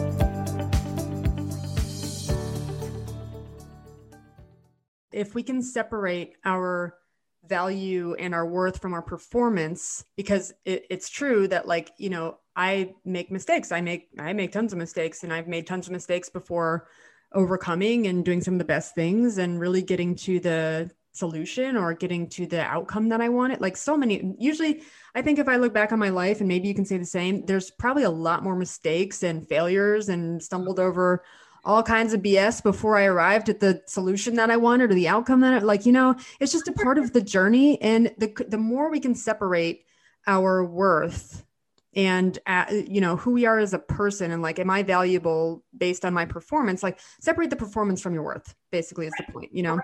If 5.13 5.35
we 5.35 5.43
can 5.43 5.63
separate 5.63 6.35
our 6.45 6.99
value 7.47 8.15
and 8.19 8.35
our 8.35 8.45
worth 8.45 8.79
from 8.83 8.93
our 8.93 9.01
performance 9.01 10.05
because 10.19 10.53
it, 10.67 10.85
it's 10.91 11.09
true 11.09 11.49
that 11.49 11.67
like 11.67 11.91
you 11.99 12.09
know 12.09 12.39
i 12.55 12.95
make 13.05 13.33
mistakes 13.33 13.73
i 13.73 13.81
make 13.81 14.09
i 14.21 14.33
make 14.33 14.53
tons 14.53 14.73
of 14.73 14.79
mistakes 14.79 15.25
and 15.25 15.33
i've 15.33 15.49
made 15.49 15.67
tons 15.67 15.89
of 15.89 15.93
mistakes 15.93 16.29
before 16.29 16.87
overcoming 17.35 18.07
and 18.07 18.25
doing 18.25 18.41
some 18.41 18.55
of 18.55 18.59
the 18.59 18.65
best 18.65 18.95
things 18.95 19.39
and 19.39 19.61
really 19.61 19.83
getting 19.83 20.15
to 20.17 20.41
the 20.41 20.91
solution 21.13 21.77
or 21.77 21.93
getting 21.93 22.27
to 22.27 22.47
the 22.47 22.63
outcome 22.63 23.09
that 23.11 23.21
I 23.21 23.29
wanted. 23.29 23.61
Like 23.61 23.77
so 23.77 23.97
many, 23.97 24.35
usually, 24.39 24.83
I 25.15 25.23
think 25.23 25.39
if 25.39 25.49
I 25.49 25.57
look 25.57 25.75
back 25.75 25.93
on 25.93 25.99
my 25.99 26.09
life, 26.09 26.41
and 26.41 26.49
maybe 26.49 26.69
you 26.69 26.75
can 26.75 26.87
say 26.87 26.97
the 26.97 27.05
same, 27.05 27.45
there's 27.47 27.71
probably 27.71 28.05
a 28.05 28.11
lot 28.11 28.43
more 28.43 28.57
mistakes 28.57 29.23
and 29.23 29.47
failures 29.47 30.09
and 30.09 30.43
stumbled 30.43 30.81
over 30.81 31.23
all 31.65 31.83
kinds 31.83 32.13
of 32.13 32.23
BS 32.23 32.63
before 32.63 32.97
I 32.97 33.05
arrived 33.05 33.49
at 33.49 33.61
the 33.61 33.83
solution 33.87 34.35
that 34.35 34.51
I 34.51 34.57
wanted 34.57 34.91
or 34.91 34.95
the 34.95 35.09
outcome 35.09 35.41
that 35.41 35.55
I 35.55 35.59
like, 35.59 35.87
you 35.87 35.93
know, 35.93 36.17
it's 36.41 36.53
just 36.53 36.67
a 36.67 36.73
part 36.73 36.99
of 36.99 37.13
the 37.13 37.23
journey. 37.23 37.81
And 37.81 38.13
the, 38.19 38.33
the 38.49 38.59
more 38.59 38.91
we 38.91 38.99
can 38.99 39.15
separate 39.15 39.85
our 40.27 40.65
worth 40.65 41.45
and 41.95 42.39
uh, 42.47 42.65
you 42.71 43.01
know 43.01 43.17
who 43.17 43.33
we 43.33 43.45
are 43.47 43.59
as 43.59 43.75
a 43.75 43.79
person 43.79 44.31
and 44.31 44.43
like 44.43 44.59
am 44.59 44.71
i 44.71 44.83
valuable 44.83 45.63
based 45.77 46.05
on 46.05 46.15
my 46.15 46.25
performance 46.25 46.83
like 46.83 46.99
separate 47.21 47.51
the 47.51 47.57
performance 47.57 48.01
from 48.01 48.15
your 48.15 48.23
worth 48.23 48.55
basically 48.71 49.07
is 49.07 49.13
the 49.19 49.33
point 49.33 49.51
you 49.53 49.63
know 49.63 49.79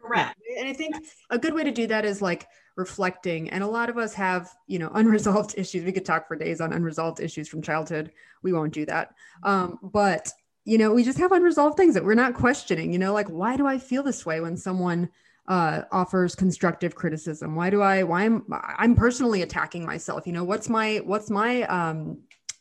Correct. 0.00 0.40
And 0.58 0.68
I 0.68 0.72
think 0.72 0.96
a 1.30 1.38
good 1.38 1.54
way 1.54 1.64
to 1.64 1.70
do 1.70 1.86
that 1.88 2.04
is 2.04 2.22
like 2.22 2.46
reflecting. 2.76 3.50
And 3.50 3.62
a 3.62 3.68
lot 3.68 3.90
of 3.90 3.98
us 3.98 4.14
have, 4.14 4.50
you 4.66 4.78
know, 4.78 4.90
unresolved 4.94 5.54
issues. 5.56 5.84
We 5.84 5.92
could 5.92 6.04
talk 6.04 6.28
for 6.28 6.36
days 6.36 6.60
on 6.60 6.72
unresolved 6.72 7.20
issues 7.20 7.48
from 7.48 7.62
childhood. 7.62 8.12
We 8.42 8.52
won't 8.52 8.72
do 8.72 8.86
that. 8.86 9.14
Um, 9.42 9.78
but, 9.82 10.30
you 10.64 10.78
know, 10.78 10.92
we 10.92 11.04
just 11.04 11.18
have 11.18 11.32
unresolved 11.32 11.76
things 11.76 11.94
that 11.94 12.04
we're 12.04 12.14
not 12.14 12.34
questioning, 12.34 12.92
you 12.92 12.98
know, 12.98 13.12
like, 13.12 13.28
why 13.28 13.56
do 13.56 13.66
I 13.66 13.78
feel 13.78 14.02
this 14.02 14.26
way 14.26 14.40
when 14.40 14.56
someone 14.56 15.08
uh, 15.48 15.82
offers 15.90 16.34
constructive 16.34 16.94
criticism? 16.94 17.56
Why 17.56 17.70
do 17.70 17.82
I, 17.82 18.04
why 18.04 18.24
am 18.24 18.44
I'm 18.52 18.94
personally 18.94 19.42
attacking 19.42 19.84
myself? 19.84 20.26
You 20.26 20.32
know, 20.32 20.44
what's 20.44 20.68
my, 20.68 21.00
what's 21.04 21.30
my 21.30 21.62
um, 21.62 22.18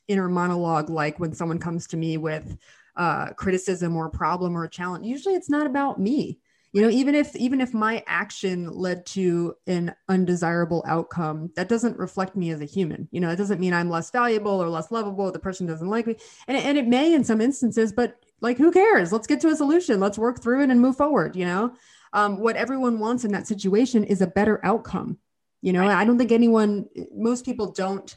inner 0.08 0.30
monologue 0.30 0.90
like 0.90 1.20
when 1.20 1.34
someone 1.34 1.60
comes 1.60 1.86
to 1.88 1.98
me 1.98 2.18
with 2.18 2.58
uh, 2.96 3.34
criticism 3.34 3.96
or 3.96 4.08
a 4.08 4.12
problem 4.12 4.58
or 4.58 4.64
a 4.64 4.70
challenge? 4.70 5.06
Usually 5.06 5.36
it's 5.36 5.50
not 5.50 5.68
about 5.68 6.00
me 6.00 6.40
you 6.74 6.82
know 6.82 6.90
even 6.90 7.16
if 7.16 7.36
even 7.36 7.62
if 7.62 7.74
my 7.74 8.04
action 8.08 8.70
led 8.72 9.06
to 9.06 9.56
an 9.66 9.96
undesirable 10.10 10.84
outcome 10.88 11.50
that 11.56 11.70
doesn't 11.70 11.98
reflect 11.98 12.36
me 12.36 12.52
as 12.52 12.62
a 12.62 12.66
human 12.66 13.08
you 13.12 13.20
know 13.20 13.30
it 13.30 13.36
doesn't 13.36 13.60
mean 13.60 13.74
i'm 13.74 13.90
less 13.90 14.12
valuable 14.12 14.62
or 14.62 14.70
less 14.70 14.92
lovable 14.92 15.32
the 15.32 15.40
person 15.40 15.66
doesn't 15.66 15.90
like 15.90 16.06
me 16.06 16.16
and, 16.48 16.58
and 16.58 16.78
it 16.78 16.88
may 16.88 17.14
in 17.14 17.24
some 17.24 17.42
instances 17.42 17.92
but 17.92 18.18
like 18.42 18.58
who 18.58 18.72
cares 18.72 19.12
let's 19.12 19.28
get 19.28 19.40
to 19.40 19.50
a 19.50 19.56
solution 19.56 20.00
let's 20.00 20.18
work 20.18 20.42
through 20.42 20.62
it 20.62 20.70
and 20.70 20.82
move 20.82 20.96
forward 20.96 21.36
you 21.36 21.46
know 21.46 21.74
um, 22.18 22.40
what 22.40 22.56
everyone 22.56 23.00
wants 23.00 23.24
in 23.26 23.32
that 23.32 23.48
situation 23.48 24.04
is 24.04 24.22
a 24.22 24.28
better 24.28 24.60
outcome 24.64 25.18
you 25.62 25.74
know? 25.74 25.82
Right. 25.82 26.02
i 26.02 26.06
don't 26.06 26.18
think 26.18 26.32
anyone 26.32 26.88
most 27.14 27.46
people 27.46 27.72
don't 27.72 28.16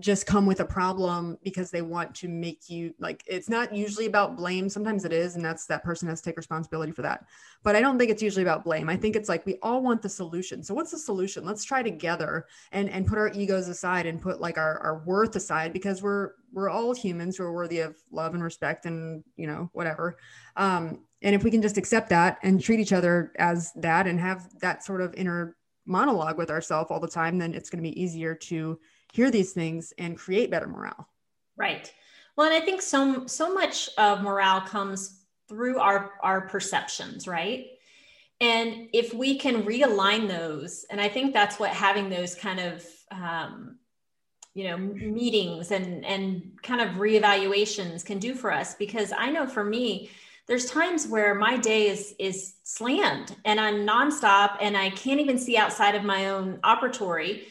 just 0.00 0.26
come 0.26 0.44
with 0.44 0.60
a 0.60 0.64
problem 0.64 1.38
because 1.42 1.70
they 1.70 1.82
want 1.82 2.14
to 2.14 2.28
make 2.28 2.68
you 2.68 2.94
like 2.98 3.24
it's 3.26 3.48
not 3.48 3.74
usually 3.74 4.06
about 4.06 4.36
blame. 4.36 4.68
Sometimes 4.68 5.04
it 5.04 5.12
is 5.12 5.34
and 5.34 5.44
that's 5.44 5.66
that 5.66 5.82
person 5.82 6.08
has 6.08 6.20
to 6.20 6.30
take 6.30 6.36
responsibility 6.36 6.92
for 6.92 7.02
that. 7.02 7.24
But 7.62 7.74
i 7.74 7.80
don't 7.80 7.98
think 7.98 8.10
it's 8.10 8.22
usually 8.22 8.42
about 8.42 8.64
blame. 8.64 8.88
I 8.88 8.96
think 8.96 9.16
it's 9.16 9.28
like 9.28 9.46
we 9.46 9.58
all 9.62 9.82
want 9.82 10.02
the 10.02 10.08
solution. 10.08 10.62
So 10.62 10.74
what's 10.74 10.90
the 10.90 10.98
solution? 10.98 11.44
Let's 11.44 11.64
try 11.64 11.82
together 11.82 12.46
and 12.72 12.90
and 12.90 13.06
put 13.06 13.18
our 13.18 13.32
egos 13.32 13.68
aside 13.68 14.06
and 14.06 14.20
put 14.20 14.40
like 14.40 14.58
our, 14.58 14.78
our 14.80 15.02
worth 15.04 15.34
aside 15.36 15.72
because 15.72 16.02
we're 16.02 16.32
we're 16.52 16.70
all 16.70 16.94
humans. 16.94 17.36
Who 17.36 17.44
are 17.44 17.52
worthy 17.52 17.80
of 17.80 17.96
love 18.10 18.34
and 18.34 18.42
respect 18.42 18.84
and 18.84 19.24
you 19.36 19.46
know 19.46 19.70
whatever. 19.72 20.18
Um 20.56 21.00
and 21.22 21.34
if 21.34 21.42
we 21.42 21.50
can 21.50 21.62
just 21.62 21.76
accept 21.76 22.08
that 22.10 22.38
and 22.42 22.60
treat 22.60 22.80
each 22.80 22.92
other 22.92 23.32
as 23.38 23.72
that 23.74 24.06
and 24.06 24.20
have 24.20 24.48
that 24.60 24.84
sort 24.84 25.00
of 25.00 25.14
inner 25.14 25.56
monologue 25.86 26.36
with 26.38 26.50
ourselves 26.50 26.90
all 26.90 27.00
the 27.00 27.08
time 27.08 27.38
then 27.38 27.54
it's 27.54 27.70
going 27.70 27.82
to 27.82 27.90
be 27.90 28.00
easier 28.00 28.34
to 28.34 28.78
hear 29.12 29.30
these 29.30 29.52
things 29.52 29.92
and 29.98 30.18
create 30.18 30.50
better 30.50 30.66
morale. 30.66 31.08
Right. 31.56 31.92
Well, 32.36 32.46
and 32.46 32.54
I 32.54 32.64
think 32.64 32.82
so 32.82 33.26
so 33.26 33.52
much 33.52 33.90
of 33.98 34.22
morale 34.22 34.60
comes 34.60 35.24
through 35.48 35.78
our 35.78 36.12
our 36.22 36.42
perceptions, 36.42 37.26
right? 37.26 37.66
And 38.40 38.88
if 38.92 39.12
we 39.12 39.38
can 39.38 39.64
realign 39.64 40.28
those, 40.28 40.86
and 40.90 41.00
I 41.00 41.08
think 41.08 41.32
that's 41.32 41.58
what 41.58 41.70
having 41.70 42.08
those 42.08 42.36
kind 42.36 42.60
of 42.60 42.86
um, 43.10 43.78
you 44.54 44.64
know 44.64 44.76
meetings 44.76 45.72
and 45.72 46.04
and 46.04 46.52
kind 46.62 46.80
of 46.80 46.96
reevaluations 46.96 48.04
can 48.04 48.18
do 48.18 48.34
for 48.34 48.52
us 48.52 48.74
because 48.74 49.12
I 49.16 49.30
know 49.30 49.46
for 49.46 49.64
me 49.64 50.10
there's 50.48 50.66
times 50.66 51.06
where 51.06 51.34
my 51.34 51.56
day 51.56 51.88
is 51.88 52.14
is 52.18 52.54
slammed 52.64 53.36
and 53.44 53.60
I'm 53.60 53.86
nonstop 53.86 54.56
and 54.60 54.76
I 54.76 54.90
can't 54.90 55.20
even 55.20 55.38
see 55.38 55.56
outside 55.56 55.94
of 55.94 56.04
my 56.04 56.30
own 56.30 56.58
operatory 56.64 57.42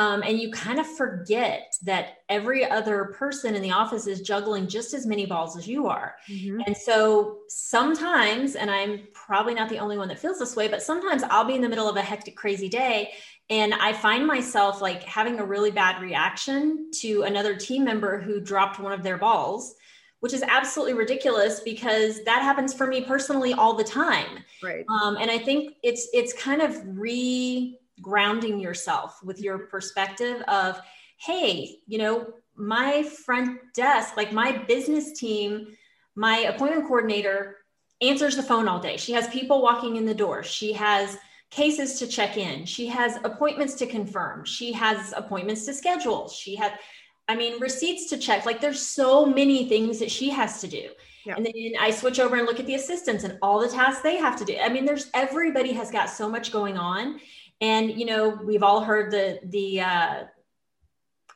um, 0.00 0.22
and 0.22 0.40
you 0.40 0.50
kind 0.50 0.78
of 0.78 0.86
forget 0.86 1.76
that 1.82 2.20
every 2.30 2.64
other 2.64 3.14
person 3.18 3.54
in 3.54 3.60
the 3.60 3.72
office 3.72 4.06
is 4.06 4.22
juggling 4.22 4.66
just 4.66 4.94
as 4.94 5.06
many 5.06 5.26
balls 5.26 5.58
as 5.58 5.68
you 5.68 5.88
are. 5.88 6.14
Mm-hmm. 6.26 6.62
And 6.66 6.74
so 6.74 7.40
sometimes, 7.48 8.54
and 8.54 8.70
I'm 8.70 9.08
probably 9.12 9.52
not 9.52 9.68
the 9.68 9.76
only 9.76 9.98
one 9.98 10.08
that 10.08 10.18
feels 10.18 10.38
this 10.38 10.56
way, 10.56 10.68
but 10.68 10.82
sometimes 10.82 11.22
I'll 11.24 11.44
be 11.44 11.54
in 11.54 11.60
the 11.60 11.68
middle 11.68 11.86
of 11.86 11.96
a 11.96 12.00
hectic, 12.00 12.34
crazy 12.34 12.66
day. 12.66 13.12
And 13.50 13.74
I 13.74 13.92
find 13.92 14.26
myself 14.26 14.80
like 14.80 15.02
having 15.02 15.38
a 15.38 15.44
really 15.44 15.70
bad 15.70 16.00
reaction 16.00 16.90
to 17.00 17.24
another 17.24 17.54
team 17.54 17.84
member 17.84 18.18
who 18.18 18.40
dropped 18.40 18.80
one 18.80 18.92
of 18.92 19.02
their 19.02 19.18
balls 19.18 19.74
which 20.20 20.32
is 20.32 20.42
absolutely 20.42 20.94
ridiculous 20.94 21.60
because 21.60 22.22
that 22.24 22.42
happens 22.42 22.72
for 22.72 22.86
me 22.86 23.00
personally 23.00 23.52
all 23.54 23.74
the 23.74 23.84
time. 23.84 24.44
Right. 24.62 24.84
Um, 24.88 25.16
and 25.16 25.30
I 25.30 25.38
think 25.38 25.74
it's 25.82 26.08
it's 26.12 26.32
kind 26.32 26.62
of 26.62 26.76
re 26.86 27.78
grounding 28.00 28.58
yourself 28.60 29.22
with 29.22 29.40
your 29.40 29.58
perspective 29.58 30.42
of, 30.42 30.80
hey, 31.18 31.76
you 31.86 31.98
know, 31.98 32.32
my 32.56 33.02
front 33.02 33.58
desk, 33.74 34.16
like 34.16 34.32
my 34.32 34.52
business 34.52 35.18
team, 35.18 35.76
my 36.14 36.38
appointment 36.38 36.86
coordinator 36.86 37.56
answers 38.00 38.36
the 38.36 38.42
phone 38.42 38.68
all 38.68 38.80
day. 38.80 38.96
She 38.96 39.12
has 39.12 39.28
people 39.28 39.62
walking 39.62 39.96
in 39.96 40.06
the 40.06 40.14
door. 40.14 40.42
She 40.42 40.72
has 40.72 41.18
cases 41.50 41.98
to 41.98 42.06
check 42.06 42.36
in. 42.36 42.64
She 42.64 42.86
has 42.86 43.16
appointments 43.24 43.74
to 43.74 43.86
confirm. 43.86 44.44
She 44.44 44.72
has 44.72 45.12
appointments 45.16 45.66
to 45.66 45.74
schedule. 45.74 46.28
She 46.28 46.54
had, 46.56 46.78
I 47.30 47.36
mean, 47.36 47.60
receipts 47.60 48.06
to 48.10 48.18
check. 48.18 48.44
Like 48.44 48.60
there's 48.60 48.84
so 48.84 49.24
many 49.24 49.68
things 49.68 50.00
that 50.00 50.10
she 50.10 50.30
has 50.30 50.60
to 50.62 50.66
do. 50.66 50.88
Yeah. 51.24 51.36
And 51.36 51.46
then 51.46 51.72
I 51.78 51.92
switch 51.92 52.18
over 52.18 52.34
and 52.34 52.44
look 52.44 52.58
at 52.58 52.66
the 52.66 52.74
assistants 52.74 53.22
and 53.22 53.38
all 53.40 53.60
the 53.60 53.68
tasks 53.68 54.02
they 54.02 54.16
have 54.16 54.36
to 54.36 54.44
do. 54.44 54.56
I 54.60 54.68
mean, 54.68 54.84
there's 54.84 55.08
everybody 55.14 55.72
has 55.74 55.92
got 55.92 56.10
so 56.10 56.28
much 56.28 56.50
going 56.50 56.76
on. 56.76 57.20
And 57.60 57.92
you 57.92 58.04
know, 58.04 58.30
we've 58.30 58.64
all 58.64 58.82
heard 58.82 59.12
the 59.12 59.38
the 59.44 59.80
uh, 59.80 60.24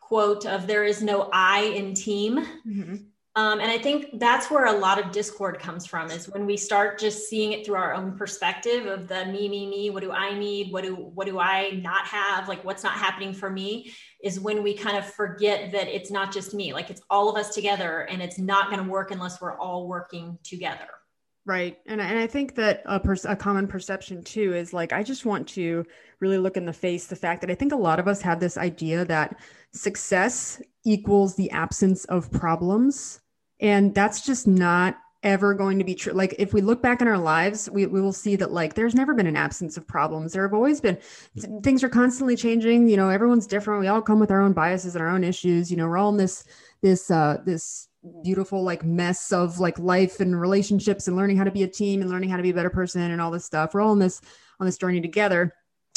quote 0.01 0.47
of 0.47 0.67
"there 0.67 0.83
is 0.83 1.01
no 1.01 1.31
I 1.33 1.61
in 1.63 1.95
team." 1.95 2.45
Mm-hmm. 2.67 2.97
Um, 3.37 3.59
and 3.59 3.68
I 3.68 3.79
think 3.79 4.20
that's 4.20 4.49
where 4.49 4.66
a 4.66 4.79
lot 4.79 5.05
of 5.05 5.11
discord 5.11 5.59
comes 5.59 5.85
from 5.85 6.09
is 6.12 6.29
when 6.29 6.47
we 6.47 6.57
start 6.57 7.01
just 7.01 7.29
seeing 7.29 7.51
it 7.51 7.66
through 7.66 7.75
our 7.75 7.92
own 7.92 8.16
perspective 8.16 8.87
of 8.87 9.09
the 9.09 9.27
me, 9.27 9.49
me, 9.49 9.66
me, 9.66 9.90
what 9.90 10.05
do 10.05 10.12
I 10.12 10.38
need? 10.38 10.73
What 10.73 10.85
do, 10.85 10.94
what 10.94 11.27
do 11.27 11.40
I 11.40 11.70
not 11.83 12.07
have? 12.07 12.49
Like 12.49 12.64
what's 12.64 12.85
not 12.85 12.92
happening 12.92 13.33
for 13.33 13.51
me 13.51 13.92
is 14.23 14.38
when 14.38 14.62
we 14.62 14.73
kind 14.73 14.97
of 14.97 15.05
forget 15.05 15.73
that 15.73 15.88
it's 15.88 16.12
not 16.12 16.33
just 16.33 16.55
me, 16.55 16.73
like 16.73 16.90
it's 16.90 17.03
all 17.11 17.29
of 17.29 17.37
us 17.37 17.53
together 17.53 18.03
and 18.03 18.23
it's 18.23 18.38
not 18.38 18.70
going 18.70 18.85
to 18.85 18.88
work 18.88 19.11
unless 19.11 19.40
we're 19.40 19.59
all 19.59 19.88
working 19.88 20.38
together. 20.44 20.87
Right. 21.44 21.79
And, 21.87 22.01
and 22.01 22.18
I 22.18 22.29
think 22.29 22.55
that 22.55 22.83
a, 22.87 23.01
pers- 23.01 23.27
a 23.27 23.35
common 23.35 23.66
perception 23.66 24.23
too 24.23 24.55
is 24.55 24.73
like, 24.73 24.92
I 24.92 25.03
just 25.03 25.27
want 25.27 25.49
to 25.49 25.85
really 26.20 26.38
look 26.38 26.57
in 26.57 26.66
the 26.66 26.73
face 26.73 27.09
the 27.09 27.16
fact 27.16 27.40
that 27.40 27.51
I 27.51 27.57
think 27.57 27.73
a 27.73 27.77
lot 27.77 27.99
of 27.99 28.07
us 28.07 28.23
have 28.23 28.38
this 28.38 28.57
idea 28.57 29.05
that 29.07 29.37
success 29.73 30.62
equals 30.87 31.35
the 31.35 31.51
absence 31.51 32.05
of 32.05 32.31
problems. 32.31 33.20
And 33.61 33.95
that's 33.95 34.25
just 34.25 34.47
not 34.47 34.99
ever 35.25 35.55
going 35.55 35.79
to 35.79 35.85
be 35.85 35.95
true. 35.95 36.12
Like 36.12 36.35
if 36.38 36.53
we 36.53 36.61
look 36.61 36.83
back 36.83 37.01
in 37.01 37.09
our 37.09 37.19
lives, 37.19 37.69
we, 37.71 37.87
we 37.87 38.01
will 38.01 38.12
see 38.12 38.37
that 38.37 38.53
like 38.53 38.75
there's 38.75 38.95
never 38.95 39.14
been 39.14 39.27
an 39.27 39.37
absence 39.37 39.77
of 39.77 39.88
problems. 39.88 40.33
There 40.33 40.43
have 40.43 40.53
always 40.53 40.81
been 40.81 40.99
things 41.62 41.83
are 41.83 41.88
constantly 41.88 42.37
changing. 42.37 42.88
You 42.88 42.99
know, 42.99 43.09
everyone's 43.09 43.47
different. 43.47 43.81
We 43.81 43.88
all 43.88 44.03
come 44.03 44.21
with 44.21 44.31
our 44.31 44.43
own 44.43 44.53
biases 44.53 44.95
and 44.95 45.03
our 45.03 45.09
own 45.09 45.25
issues. 45.25 45.71
You 45.71 45.79
know, 45.79 45.88
we're 45.88 45.97
all 45.97 46.11
in 46.11 46.19
this 46.19 46.45
this 46.83 47.11
uh 47.11 47.38
this 47.47 47.88
beautiful 48.23 48.62
like 48.62 48.85
mess 48.85 49.33
of 49.33 49.59
like 49.59 49.79
life 49.79 50.21
and 50.21 50.38
relationships 50.38 51.09
and 51.09 51.17
learning 51.17 51.38
how 51.38 51.45
to 51.45 51.51
be 51.51 51.62
a 51.62 51.69
team 51.69 52.03
and 52.03 52.11
learning 52.11 52.29
how 52.29 52.37
to 52.37 52.43
be 52.43 52.51
a 52.51 52.55
better 52.55 52.71
person 52.71 53.01
and 53.01 53.21
all 53.21 53.31
this 53.31 53.47
stuff. 53.47 53.73
We're 53.73 53.81
all 53.81 53.93
on 53.93 53.99
this 53.99 54.21
on 54.61 54.67
this 54.67 54.79
journey 54.79 55.01
together. 55.01 55.55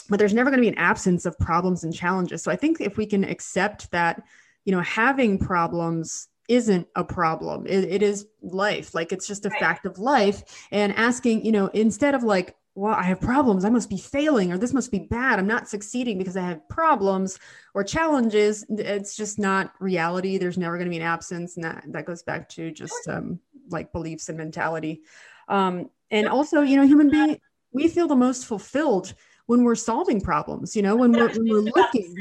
But 0.09 0.19
there's 0.19 0.33
never 0.33 0.49
going 0.49 0.59
to 0.59 0.65
be 0.65 0.69
an 0.69 0.77
absence 0.77 1.25
of 1.25 1.37
problems 1.37 1.83
and 1.83 1.93
challenges. 1.93 2.41
So 2.41 2.49
I 2.49 2.55
think 2.55 2.79
if 2.79 2.95
we 2.95 3.05
can 3.05 3.25
accept 3.25 3.91
that, 3.91 4.23
you 4.63 4.71
know, 4.71 4.79
having 4.79 5.37
problems 5.37 6.29
isn't 6.47 6.87
a 6.95 7.03
problem. 7.03 7.65
it, 7.67 7.83
it 7.85 8.01
is 8.01 8.27
life. 8.41 8.95
Like 8.95 9.11
it's 9.11 9.27
just 9.27 9.45
a 9.45 9.49
fact 9.49 9.85
of 9.85 9.99
life. 9.99 10.43
And 10.71 10.93
asking, 10.95 11.45
you 11.45 11.51
know, 11.51 11.67
instead 11.67 12.15
of 12.15 12.23
like, 12.23 12.55
well, 12.77 12.93
I 12.93 13.03
have 13.03 13.19
problems. 13.19 13.65
I 13.65 13.71
must 13.71 13.89
be 13.89 13.97
failing, 13.97 14.51
or 14.53 14.59
this 14.59 14.71
must 14.71 14.91
be 14.91 14.99
bad. 14.99 15.39
I'm 15.39 15.47
not 15.47 15.67
succeeding 15.67 16.19
because 16.19 16.37
I 16.37 16.41
have 16.41 16.69
problems 16.69 17.39
or 17.73 17.83
challenges. 17.83 18.63
It's 18.69 19.17
just 19.17 19.39
not 19.39 19.73
reality. 19.79 20.37
There's 20.37 20.59
never 20.59 20.77
going 20.77 20.85
to 20.85 20.91
be 20.91 20.97
an 20.97 21.01
absence. 21.01 21.55
And 21.55 21.65
that, 21.65 21.83
that 21.87 22.05
goes 22.05 22.21
back 22.21 22.47
to 22.49 22.69
just 22.69 23.07
um, 23.07 23.39
like 23.69 23.91
beliefs 23.91 24.29
and 24.29 24.37
mentality. 24.37 25.01
Um, 25.47 25.89
and 26.11 26.27
also, 26.27 26.61
you 26.61 26.75
know, 26.77 26.85
human 26.85 27.09
being, 27.09 27.39
we 27.71 27.87
feel 27.87 28.07
the 28.07 28.15
most 28.15 28.45
fulfilled 28.45 29.15
when 29.47 29.63
we're 29.63 29.73
solving 29.73 30.21
problems, 30.21 30.75
you 30.75 30.83
know, 30.83 30.95
when 30.95 31.11
we're, 31.11 31.29
when 31.29 31.49
we're 31.49 31.71
looking. 31.75 32.15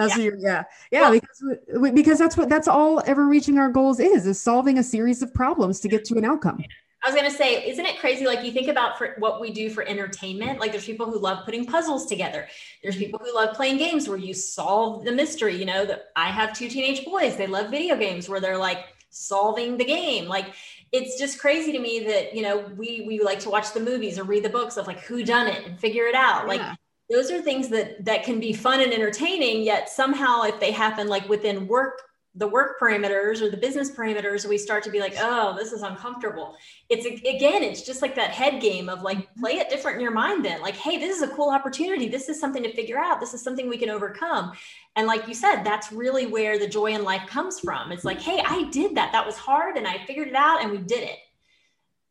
That's 0.00 0.16
yeah. 0.16 0.30
yeah, 0.38 0.64
yeah, 0.90 1.00
well, 1.02 1.12
because 1.12 1.42
we, 1.78 1.90
because 1.90 2.18
that's 2.18 2.36
what 2.36 2.48
that's 2.48 2.68
all 2.68 3.02
ever 3.06 3.26
reaching 3.26 3.58
our 3.58 3.70
goals 3.70 4.00
is 4.00 4.26
is 4.26 4.40
solving 4.40 4.78
a 4.78 4.82
series 4.82 5.20
of 5.22 5.32
problems 5.34 5.78
to 5.80 5.88
get 5.88 6.06
to 6.06 6.16
an 6.16 6.24
outcome. 6.24 6.64
I 7.02 7.08
was 7.08 7.14
going 7.18 7.30
to 7.30 7.36
say, 7.36 7.66
isn't 7.68 7.84
it 7.84 7.98
crazy? 7.98 8.26
Like 8.26 8.44
you 8.44 8.52
think 8.52 8.68
about 8.68 8.98
for 8.98 9.14
what 9.18 9.40
we 9.40 9.50
do 9.52 9.70
for 9.70 9.82
entertainment, 9.82 10.58
like 10.58 10.70
there's 10.70 10.84
people 10.84 11.06
who 11.06 11.18
love 11.18 11.44
putting 11.44 11.64
puzzles 11.64 12.06
together. 12.06 12.46
There's 12.82 12.96
people 12.96 13.20
who 13.22 13.34
love 13.34 13.54
playing 13.54 13.78
games 13.78 14.08
where 14.08 14.18
you 14.18 14.34
solve 14.34 15.04
the 15.04 15.12
mystery. 15.12 15.56
You 15.56 15.66
know, 15.66 15.84
that 15.86 16.10
I 16.16 16.28
have 16.28 16.52
two 16.52 16.68
teenage 16.68 17.04
boys. 17.04 17.36
They 17.36 17.46
love 17.46 17.70
video 17.70 17.96
games 17.96 18.28
where 18.28 18.40
they're 18.40 18.58
like 18.58 18.84
solving 19.10 19.76
the 19.76 19.84
game. 19.84 20.28
Like 20.28 20.46
it's 20.92 21.18
just 21.18 21.38
crazy 21.38 21.72
to 21.72 21.78
me 21.78 22.00
that, 22.04 22.34
you 22.34 22.42
know, 22.42 22.58
we, 22.76 23.04
we 23.06 23.20
like 23.20 23.40
to 23.40 23.50
watch 23.50 23.72
the 23.72 23.80
movies 23.80 24.18
or 24.18 24.24
read 24.24 24.44
the 24.44 24.48
books 24.48 24.76
of 24.76 24.86
like 24.86 25.00
who 25.00 25.24
done 25.24 25.46
it 25.46 25.64
and 25.64 25.78
figure 25.78 26.06
it 26.06 26.14
out. 26.14 26.48
Like 26.48 26.60
yeah. 26.60 26.74
Those 27.10 27.30
are 27.30 27.42
things 27.42 27.68
that, 27.68 28.04
that 28.04 28.22
can 28.22 28.38
be 28.38 28.52
fun 28.52 28.80
and 28.80 28.92
entertaining. 28.92 29.62
Yet 29.62 29.88
somehow 29.88 30.42
if 30.42 30.60
they 30.60 30.70
happen 30.70 31.08
like 31.08 31.28
within 31.28 31.66
work 31.66 32.00
the 32.36 32.46
work 32.46 32.78
parameters 32.80 33.40
or 33.40 33.50
the 33.50 33.56
business 33.56 33.90
parameters 33.90 34.48
we 34.48 34.56
start 34.56 34.84
to 34.84 34.90
be 34.90 35.00
like 35.00 35.16
oh 35.18 35.56
this 35.58 35.72
is 35.72 35.82
uncomfortable. 35.82 36.54
It's 36.88 37.04
again 37.04 37.64
it's 37.64 37.82
just 37.82 38.02
like 38.02 38.14
that 38.14 38.30
head 38.30 38.62
game 38.62 38.88
of 38.88 39.02
like 39.02 39.18
mm-hmm. 39.18 39.40
play 39.40 39.52
it 39.54 39.68
different 39.68 39.96
in 39.96 40.02
your 40.02 40.12
mind 40.12 40.44
then. 40.44 40.62
Like 40.62 40.76
hey 40.76 40.96
this 40.96 41.16
is 41.16 41.22
a 41.22 41.34
cool 41.34 41.50
opportunity. 41.50 42.08
This 42.08 42.28
is 42.28 42.38
something 42.38 42.62
to 42.62 42.72
figure 42.72 42.98
out. 42.98 43.18
This 43.18 43.34
is 43.34 43.42
something 43.42 43.68
we 43.68 43.78
can 43.78 43.90
overcome. 43.90 44.52
And 44.94 45.08
like 45.08 45.26
you 45.26 45.34
said 45.34 45.64
that's 45.64 45.90
really 45.90 46.26
where 46.26 46.56
the 46.56 46.68
joy 46.68 46.92
in 46.92 47.02
life 47.02 47.26
comes 47.26 47.58
from. 47.58 47.90
It's 47.90 48.04
like 48.04 48.20
hey 48.20 48.40
i 48.46 48.62
did 48.70 48.94
that. 48.94 49.10
That 49.10 49.26
was 49.26 49.36
hard 49.36 49.76
and 49.76 49.88
i 49.88 49.98
figured 50.06 50.28
it 50.28 50.36
out 50.36 50.62
and 50.62 50.70
we 50.70 50.78
did 50.78 51.02
it 51.02 51.18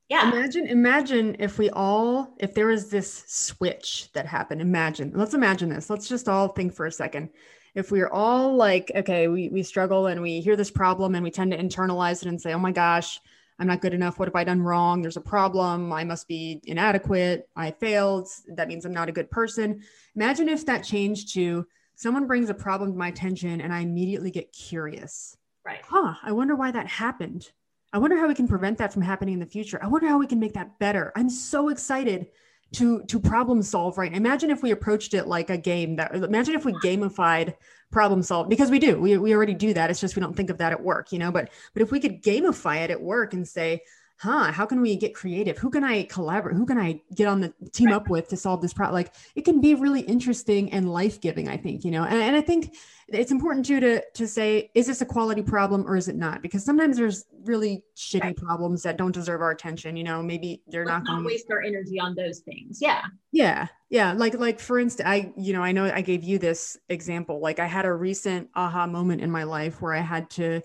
yeah. 0.10 0.32
Imagine 0.32 0.66
imagine 0.68 1.36
if 1.38 1.60
we 1.60 1.70
all 1.70 2.36
if 2.40 2.56
there 2.56 2.66
was 2.66 2.90
this 2.90 3.24
switch 3.28 4.10
that 4.14 4.26
happened. 4.26 4.60
Imagine 4.60 5.12
let's 5.14 5.36
imagine 5.36 5.70
this. 5.70 5.90
Let's 5.90 6.10
just 6.10 6.28
all 6.28 6.48
think 6.48 6.74
for 6.74 6.88
a 6.88 6.92
second. 6.92 7.30
If 7.76 7.92
we're 7.92 8.10
all 8.10 8.56
like 8.56 8.92
okay 8.96 9.28
we, 9.28 9.50
we 9.50 9.62
struggle 9.62 10.08
and 10.08 10.22
we 10.22 10.42
hear 10.42 10.56
this 10.56 10.72
problem 10.72 11.14
and 11.14 11.24
we 11.24 11.30
tend 11.30 11.52
to 11.52 11.58
internalize 11.58 12.24
it 12.24 12.28
and 12.28 12.42
say 12.42 12.54
oh 12.54 12.60
my 12.60 12.72
gosh 12.72 13.20
i'm 13.60 13.68
not 13.68 13.82
good 13.82 13.94
enough. 13.94 14.18
What 14.18 14.28
have 14.28 14.36
i 14.36 14.44
done 14.44 14.64
wrong? 14.64 15.04
There's 15.04 15.18
a 15.18 15.22
problem. 15.22 15.94
I 15.94 16.04
must 16.04 16.28
be 16.28 16.60
inadequate. 16.64 17.48
I 17.56 17.70
failed. 17.72 18.30
That 18.56 18.68
means 18.68 18.86
i'm 18.86 18.94
not 18.94 19.10
a 19.10 19.14
good 19.14 19.30
person. 19.30 19.84
Imagine 20.16 20.50
if 20.50 20.66
that 20.66 20.84
changed 20.84 21.36
to 21.36 21.68
someone 21.96 22.26
brings 22.26 22.50
a 22.50 22.56
problem 22.56 22.94
to 22.94 22.98
my 22.98 23.10
attention 23.10 23.62
and 23.62 23.72
i 23.72 23.82
immediately 23.82 24.32
get 24.32 24.52
curious. 24.54 25.38
Right. 25.64 25.82
Huh 25.84 26.16
i 26.24 26.32
wonder 26.32 26.56
why 26.56 26.72
that 26.72 26.88
happened 26.88 27.52
i 27.94 27.98
wonder 27.98 28.18
how 28.18 28.28
we 28.28 28.36
can 28.36 28.48
prevent 28.48 28.78
that 28.78 28.94
from 28.94 29.02
happening 29.02 29.34
in 29.34 29.40
the 29.40 29.46
future. 29.46 29.80
I 29.82 29.88
wonder 29.88 30.08
how 30.08 30.18
we 30.18 30.28
can 30.28 30.40
make 30.40 30.54
that 30.54 30.80
better. 30.80 31.12
I'm 31.16 31.30
so 31.30 31.70
excited 31.70 32.28
to 32.74 33.04
to 33.04 33.20
problem 33.20 33.64
solve 33.64 33.98
right? 33.98 34.14
Imagine 34.14 34.52
if 34.52 34.62
we 34.62 34.72
approached 34.72 35.14
it 35.14 35.28
like 35.28 35.50
a 35.50 35.58
game 35.58 35.96
that 35.96 36.16
imagine 36.16 36.56
if 36.56 36.66
we 36.66 36.74
gamified 36.74 37.56
problem 37.92 38.22
solve 38.22 38.48
because 38.48 38.70
we 38.70 38.78
do. 38.78 39.00
We, 39.00 39.18
we 39.18 39.34
already 39.34 39.56
do 39.56 39.74
that. 39.74 39.90
It's 39.90 40.00
just 40.00 40.16
we 40.16 40.22
don't 40.22 40.36
think 40.36 40.52
of 40.52 40.60
that 40.60 40.72
at 40.72 40.84
work 40.84 41.12
you 41.12 41.20
know? 41.20 41.32
But 41.32 41.50
but 41.74 41.82
if 41.82 41.92
we 41.92 42.00
could 42.00 42.22
gamify 42.22 42.84
it 42.84 42.92
at 42.92 43.02
work 43.02 43.34
and 43.34 43.48
say 43.48 43.82
huh 44.20 44.52
how 44.52 44.66
can 44.66 44.82
we 44.82 44.96
get 44.96 45.16
creative? 45.16 45.58
Who 45.58 45.70
can 45.70 45.84
i 45.84 46.04
collaborate? 46.04 46.56
Who 46.56 46.66
can 46.66 46.78
i 46.78 47.02
get 47.16 47.28
on 47.28 47.42
the 47.42 47.54
team 47.72 47.88
right. 47.88 47.96
up 47.96 48.10
with 48.10 48.28
to 48.30 48.38
solve 48.38 48.62
this 48.62 48.74
problem 48.74 48.94
like 48.94 49.14
it 49.36 49.46
can 49.46 49.62
be 49.62 49.76
really 49.76 50.02
interesting 50.02 50.72
and 50.72 50.92
life-giving 50.92 51.48
i 51.48 51.58
think 51.58 51.84
you 51.84 51.92
know? 51.92 52.04
And, 52.04 52.22
and 52.22 52.36
i 52.36 52.42
think 52.42 52.74
it's 53.12 53.32
important 53.32 53.66
too 53.66 53.80
to 53.80 54.02
to 54.14 54.28
say 54.28 54.70
is 54.74 54.88
this 54.88 55.02
a 55.02 55.06
quality 55.06 55.42
problem 55.42 55.86
or 55.88 55.96
is 55.96 56.08
it 56.08 56.16
not? 56.16 56.42
Because 56.42 56.64
sometimes 56.64 56.98
there's 56.98 57.26
really 57.44 57.84
shitty 57.96 58.22
right. 58.22 58.38
problems 58.38 58.84
that 58.84 58.98
don't 58.98 59.12
deserve 59.12 59.42
our 59.42 59.52
attention 59.52 59.98
you 59.98 60.04
know? 60.04 60.22
Maybe 60.22 60.64
they're 60.68 60.86
Let's 60.86 61.06
not 61.06 61.08
going 61.08 61.24
to 61.24 61.28
waste 61.28 61.48
our 61.52 61.62
energy 61.62 62.00
on 62.00 62.16
those 62.16 62.40
things. 62.40 62.80
Yeah. 62.82 63.04
Yeah. 63.32 63.68
Yeah. 63.90 64.14
Like 64.14 64.36
like 64.36 64.60
for 64.60 64.80
instance 64.80 65.08
i 65.08 65.32
you 65.38 65.54
know 65.54 65.64
i 65.64 65.72
know 65.72 65.86
i 65.86 66.02
gave 66.02 66.24
you 66.24 66.38
this 66.38 66.78
example. 66.90 67.40
Like 67.40 67.60
i 67.60 67.66
had 67.66 67.86
a 67.86 67.94
recent 67.94 68.50
aha 68.56 68.88
moment 68.88 69.22
in 69.22 69.32
my 69.32 69.44
life 69.44 69.82
where 69.82 69.94
i 69.94 70.02
had 70.02 70.30
to 70.32 70.62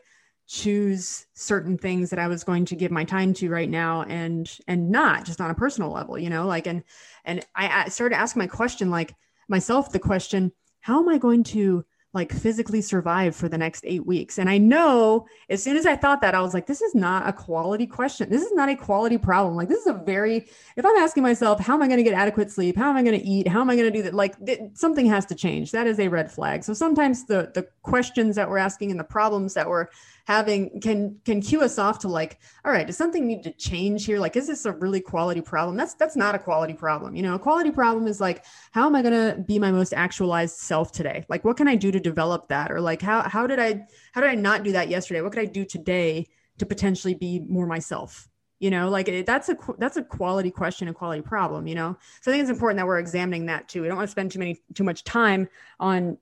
choose 0.47 1.27
certain 1.33 1.79
things 1.79 2.11
that 2.11 2.19
I 2.19 2.29
was 2.29 2.45
going 2.45 2.67
to 2.67 2.77
give 2.77 2.91
my 2.91 3.05
time 3.05 3.33
to 3.35 3.49
right 3.49 3.69
now 3.69 4.03
and 4.03 4.51
and 4.69 4.91
not 4.91 5.25
just 5.25 5.41
on 5.41 5.51
a 5.51 5.55
personal 5.55 5.91
level, 5.91 6.19
you 6.19 6.31
know, 6.31 6.47
like 6.47 6.67
and 6.67 6.83
and 7.25 7.45
I, 7.55 7.89
started 7.89 8.17
asking 8.17 8.41
my 8.41 8.47
question 8.47 8.91
like 8.91 9.15
myself 9.49 9.93
the 9.93 9.99
question, 9.99 10.53
how 10.81 11.01
am 11.01 11.09
I 11.09 11.19
going 11.19 11.45
to 11.45 11.85
like 12.15 12.33
physically 12.33 12.81
survive 12.81 13.35
for 13.35 13.49
the 13.49 13.59
next 13.59 13.85
eight 13.85 14.07
weeks? 14.07 14.39
And 14.39 14.49
I 14.49 14.57
know 14.57 15.27
as 15.49 15.63
soon 15.63 15.77
as 15.77 15.85
I 15.85 15.97
thought 15.97 16.21
that, 16.21 16.35
I 16.35 16.41
was 16.41 16.55
like, 16.55 16.67
this 16.67 16.81
is 16.81 16.95
not 16.95 17.29
a 17.29 17.33
quality 17.33 17.87
question. 17.87 18.31
This 18.31 18.43
is 18.43 18.53
not 18.53 18.69
a 18.69 18.77
quality 18.77 19.19
problem. 19.19 19.57
Like, 19.57 19.69
this 19.69 19.81
is 19.81 19.89
a 19.89 19.95
very, 19.95 20.47
if 20.77 20.87
I'm 20.87 20.97
asking 20.97 21.25
myself, 21.25 21.59
how 21.59 21.75
am 21.75 21.83
I 21.83 21.89
going 21.89 21.97
to 21.97 22.05
get 22.05 22.15
adequate 22.15 22.53
sleep? 22.53 22.77
How 22.77 22.89
am 22.89 22.97
I 22.97 23.03
going 23.03 23.19
to 23.19 23.27
eat? 23.27 23.49
How 23.49 23.61
am 23.61 23.69
I 23.69 23.75
going 23.75 23.93
to 23.93 23.99
do 23.99 24.03
that? 24.05 24.15
Like, 24.15 24.43
th- 24.47 24.61
something 24.75 25.07
has 25.07 25.27
to 25.27 25.35
change. 25.35 25.73
That 25.73 25.89
is 25.89 25.99
a 25.99 26.07
red 26.07 26.31
flag. 26.31 26.63
So 26.63 26.73
sometimes 26.73 27.25
the, 27.25 27.51
the 27.53 27.67
questions 27.83 28.37
that 28.37 28.49
we're 28.49 28.59
asking 28.59 28.93
and 28.93 29.01
the 29.01 29.05
problems 29.05 29.55
that 29.55 29.69
we're 29.69 29.89
having 30.25 30.81
can 30.81 31.21
can 31.25 31.41
cue 31.41 31.61
us 31.61 31.79
off 31.79 31.99
to 31.99 32.09
like 32.09 32.39
all 32.65 32.73
right 32.73 32.87
does 32.87 32.97
something 32.97 33.27
need 33.27 33.43
to 33.43 33.53
change 33.53 34.07
here? 34.07 34.19
Like 34.19 34.37
is 34.37 34.47
this 34.47 34.65
a 34.65 34.73
really 34.73 35.01
quality 35.01 35.41
problem? 35.41 35.77
That's 35.77 35.95
that's 35.95 36.17
not 36.17 36.35
a 36.35 36.39
quality 36.39 36.75
problem 36.75 37.15
you 37.15 37.23
know? 37.23 37.35
A 37.35 37.39
quality 37.39 37.71
problem 37.71 38.07
is 38.07 38.21
like 38.21 38.45
how 38.73 38.87
am 38.87 38.97
i 38.97 39.03
going 39.03 39.15
to 39.15 39.41
be 39.43 39.59
my 39.59 39.71
most 39.71 39.93
actualized 39.93 40.57
self 40.57 40.93
today? 40.93 41.25
Like 41.29 41.45
what 41.45 41.57
can 41.57 41.69
i 41.69 41.77
do 41.77 41.93
to 41.93 42.01
develop 42.01 42.49
that? 42.49 42.73
Or 42.73 42.81
like 42.81 43.03
how 43.03 43.23
how 43.23 43.47
did 43.47 43.59
i 43.59 43.87
how 44.13 44.21
did 44.21 44.31
i 44.31 44.35
not 44.35 44.65
do 44.65 44.73
that 44.73 44.89
yesterday? 44.89 45.21
What 45.21 45.33
could 45.33 45.43
i 45.43 45.47
do 45.47 45.65
today 45.65 46.27
to 46.59 46.67
potentially 46.67 47.15
be 47.15 47.41
more 47.41 47.67
myself 47.67 48.29
you 48.61 48.71
know? 48.71 48.89
Like 48.89 49.27
that's 49.27 49.51
a 49.51 49.59
that's 49.79 49.99
a 49.99 50.03
quality 50.03 50.51
question 50.51 50.89
a 50.89 50.95
quality 50.95 51.23
problem 51.23 51.67
you 51.67 51.75
know? 51.75 51.97
So 52.23 52.31
i 52.31 52.35
think 52.35 52.43
it's 52.43 52.51
important 52.51 52.79
that 52.79 52.87
we're 52.87 52.99
examining 52.99 53.47
that 53.47 53.69
too. 53.69 53.83
We 53.83 53.89
don't 53.89 53.97
want 53.99 54.09
to 54.09 54.13
spend 54.13 54.33
too 54.33 54.39
many 54.39 54.59
too 54.73 54.85
much 54.85 55.05
time 55.05 55.49
on 55.79 56.17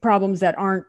problems 0.00 0.40
that 0.40 0.58
aren't 0.58 0.86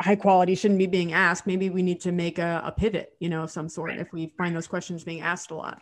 high 0.00 0.16
quality 0.16 0.54
shouldn't 0.54 0.78
be 0.78 0.86
being 0.86 1.12
asked. 1.12 1.46
Maybe 1.46 1.70
we 1.70 1.82
need 1.82 2.00
to 2.02 2.12
make 2.12 2.38
a, 2.38 2.62
a 2.64 2.72
pivot 2.72 3.14
you 3.18 3.28
know 3.28 3.42
of 3.42 3.50
some 3.50 3.68
sort 3.68 3.90
right. 3.90 4.00
if 4.00 4.12
we 4.12 4.32
find 4.36 4.54
those 4.54 4.66
questions 4.66 5.04
being 5.04 5.20
asked 5.20 5.50
a 5.50 5.54
lot. 5.54 5.80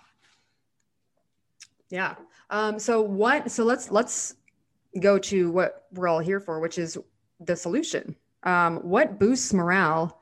Yeah. 1.91 2.15
Um, 2.51 2.79
so 2.79 3.01
what 3.03 3.51
so 3.51 3.65
let's 3.65 3.91
let's 3.91 4.37
go 5.01 5.19
to 5.19 5.51
what 5.51 5.87
we're 5.93 6.07
all 6.07 6.21
here 6.21 6.41
for 6.41 6.61
which 6.61 6.79
is 6.79 6.97
the 7.41 7.57
solution. 7.57 8.15
Um, 8.45 8.77
what 8.79 9.19
boosts 9.19 9.53
morale 9.53 10.21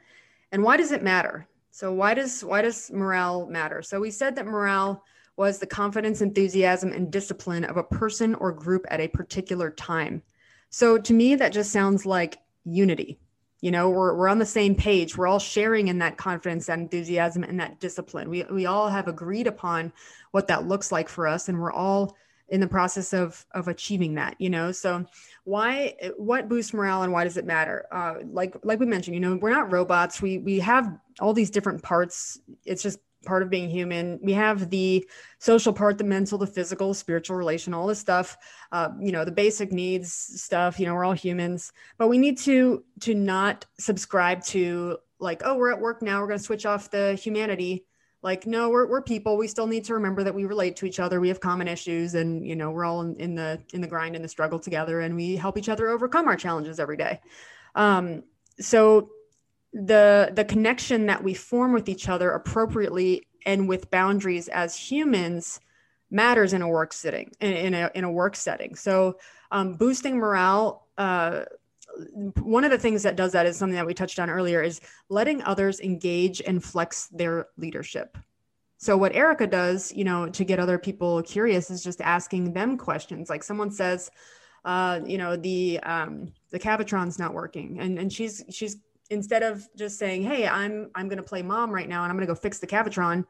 and 0.53 0.63
why 0.63 0.77
does 0.77 0.93
it 0.93 1.03
matter? 1.03 1.47
So 1.71 1.93
why 1.93 2.15
does 2.15 2.45
why 2.45 2.63
does 2.63 2.91
morale 2.91 3.47
matter? 3.47 3.83
So 3.83 4.01
we 4.01 4.11
said 4.11 4.37
that 4.37 4.47
morale 4.47 5.05
was 5.37 5.59
the 5.59 5.67
confidence 5.67 6.21
enthusiasm 6.21 6.93
and 6.93 7.11
discipline 7.11 7.65
of 7.65 7.79
a 7.79 7.83
person 7.83 8.35
or 8.37 8.53
group 8.53 8.85
at 8.91 9.01
a 9.01 9.09
particular 9.09 9.71
time. 9.71 10.23
So 10.71 10.99
to 10.99 11.13
me 11.13 11.35
that 11.35 11.53
just 11.53 11.73
sounds 11.73 12.07
like 12.07 12.39
unity 12.65 13.19
you 13.63 13.71
know 13.71 13.89
we're, 13.89 14.15
we're 14.15 14.29
on 14.29 14.39
the 14.39 14.45
same 14.45 14.75
page. 14.75 15.17
We're 15.17 15.29
all 15.29 15.39
sharing 15.39 15.89
in 15.89 15.99
that 16.01 16.19
confidence 16.19 16.67
that 16.67 16.79
enthusiasm 16.79 17.45
and 17.45 17.59
that 17.61 17.81
discipline. 17.81 18.29
We, 18.29 18.43
we 18.45 18.67
all 18.67 18.91
have 18.91 19.09
agreed 19.09 19.47
upon 19.47 19.93
what 20.33 20.49
that 20.49 20.67
looks 20.69 20.93
like 20.93 21.09
for 21.09 21.27
us 21.27 21.49
and 21.49 21.59
we're 21.59 21.73
all 21.73 22.15
in 22.49 22.61
the 22.61 22.69
process 22.69 23.15
of 23.15 23.47
of 23.53 23.69
achieving 23.69 24.17
that 24.17 24.37
you 24.39 24.51
know? 24.51 24.73
So 24.73 25.07
why 25.45 25.95
what 26.19 26.49
boosts 26.49 26.75
morale 26.75 27.03
and 27.03 27.13
why 27.13 27.25
does 27.25 27.39
it 27.39 27.47
matter? 27.47 27.87
Uh, 27.91 28.17
like 28.31 28.55
like 28.63 28.79
we 28.79 28.87
mentioned 28.87 29.15
you 29.15 29.21
know 29.21 29.37
we're 29.37 29.51
not 29.51 29.73
robots. 29.73 30.21
We 30.21 30.39
we 30.39 30.59
have 30.59 30.93
all 31.21 31.33
these 31.33 31.51
different 31.51 31.83
parts. 31.83 32.39
It's 32.67 32.83
just 32.83 32.99
part 33.25 33.43
of 33.43 33.51
being 33.51 33.69
human. 33.69 34.19
We 34.23 34.33
have 34.33 34.71
the 34.71 35.07
social 35.39 35.73
part, 35.73 35.99
the 35.99 36.05
mental, 36.05 36.39
the 36.39 36.47
physical, 36.47 36.95
spiritual, 36.95 37.37
relation, 37.37 37.75
all 37.75 37.87
this 37.87 37.99
stuff. 37.99 38.37
Uh, 38.71 38.91
you 39.01 39.13
know, 39.13 39.25
the 39.25 39.33
basic 39.33 39.73
needs 39.73 40.13
stuff. 40.13 40.79
You 40.79 40.87
know, 40.87 40.95
we're 40.95 41.05
all 41.05 41.13
humans, 41.13 41.73
but 41.99 42.09
we 42.09 42.19
need 42.19 42.39
to 42.39 42.85
to 43.01 43.15
not 43.15 43.67
subscribe 43.79 44.45
to 44.47 44.99
like, 45.19 45.43
oh, 45.45 45.57
we're 45.57 45.73
at 45.73 45.81
work 45.81 46.03
now. 46.03 46.21
We're 46.21 46.27
going 46.27 46.39
to 46.39 46.45
switch 46.45 46.67
off 46.67 46.91
the 46.91 47.15
humanity. 47.15 47.87
Like, 48.23 48.47
no, 48.47 48.71
we're 48.71 48.87
we're 48.87 49.03
people. 49.03 49.37
We 49.37 49.49
still 49.49 49.67
need 49.67 49.85
to 49.87 49.95
remember 49.95 50.23
that 50.23 50.35
we 50.35 50.45
relate 50.45 50.77
to 50.77 50.87
each 50.87 51.01
other. 51.01 51.21
We 51.21 51.29
have 51.29 51.41
common 51.41 51.67
issues, 51.67 52.15
and 52.15 52.47
you 52.47 52.55
know, 52.55 52.71
we're 52.71 52.85
all 52.85 53.01
in, 53.01 53.17
in 53.17 53.35
the 53.35 53.61
in 53.73 53.81
the 53.81 53.89
grind 53.89 54.15
and 54.15 54.25
the 54.25 54.29
struggle 54.29 54.61
together, 54.61 55.01
and 55.01 55.17
we 55.17 55.35
help 55.35 55.59
each 55.59 55.69
other 55.69 55.89
overcome 55.89 56.29
our 56.29 56.37
challenges 56.37 56.79
every 56.79 56.97
day. 56.97 57.21
Um, 57.75 58.23
so 58.61 59.11
the 59.73 60.31
the 60.35 60.45
connection 60.45 61.07
that 61.07 61.23
we 61.23 61.35
form 61.35 61.73
with 61.73 61.89
each 61.89 62.09
other 62.09 62.31
appropriately 62.31 63.27
and 63.47 63.69
with 63.69 63.91
boundaries 63.91 64.49
as 64.49 64.77
humans 64.77 65.61
matters 66.11 66.53
in 66.53 66.61
a 66.61 66.69
work 66.69 66.93
setting 66.93 67.33
in, 67.41 67.53
in 67.53 67.75
a 67.75 67.91
in 67.95 68.05
a 68.05 68.11
work 68.11 68.37
setting. 68.37 68.75
So 68.75 69.19
um, 69.51 69.75
boosting 69.75 70.19
morale 70.19 70.87
uh, 70.99 71.45
one 72.41 72.65
of 72.65 72.71
the 72.71 72.79
things 72.79 73.03
that 73.03 73.17
does 73.17 73.33
that 73.33 73.47
is 73.47 73.57
something 73.57 73.77
that 73.77 73.87
we 73.87 73.93
touched 73.95 74.19
on 74.19 74.31
earlier 74.31 74.63
is 74.63 74.81
letting 75.11 75.43
others 75.43 75.81
engage 75.81 76.41
and 76.41 76.63
flex 76.63 77.09
their 77.09 77.49
leadership. 77.57 78.17
So 78.77 78.97
what 78.97 79.15
erica 79.15 79.47
does 79.47 79.93
you 79.93 80.05
know 80.05 80.29
to 80.29 80.45
get 80.45 80.59
other 80.59 80.79
people 80.79 81.23
curious 81.23 81.71
is 81.71 81.83
just 81.83 82.03
asking 82.03 82.53
them 82.53 82.77
questions. 82.77 83.31
Like 83.31 83.43
someone 83.43 83.71
says 83.71 84.11
uh, 84.67 85.01
you 85.07 85.17
know 85.17 85.35
the 85.35 85.81
um, 85.81 86.33
the 86.51 86.59
cavitron's 86.59 87.19
not 87.19 87.33
working 87.33 87.81
and 87.81 87.99
and 87.99 88.13
she's 88.13 88.45
she's 88.51 88.77
instead 89.13 89.43
of 89.43 89.69
just 89.77 89.99
saying, 89.99 90.23
"Hey, 90.23 90.49
I'm 90.49 90.91
I'm 90.95 91.09
going 91.09 91.19
to 91.19 91.23
play 91.23 91.43
mom 91.43 91.71
right 91.71 91.89
now 91.89 92.03
and 92.03 92.11
I'm 92.11 92.17
going 92.17 92.27
to 92.27 92.35
go 92.35 92.39
fix 92.39 92.59
the 92.59 92.67
Cavitron," 92.67 93.25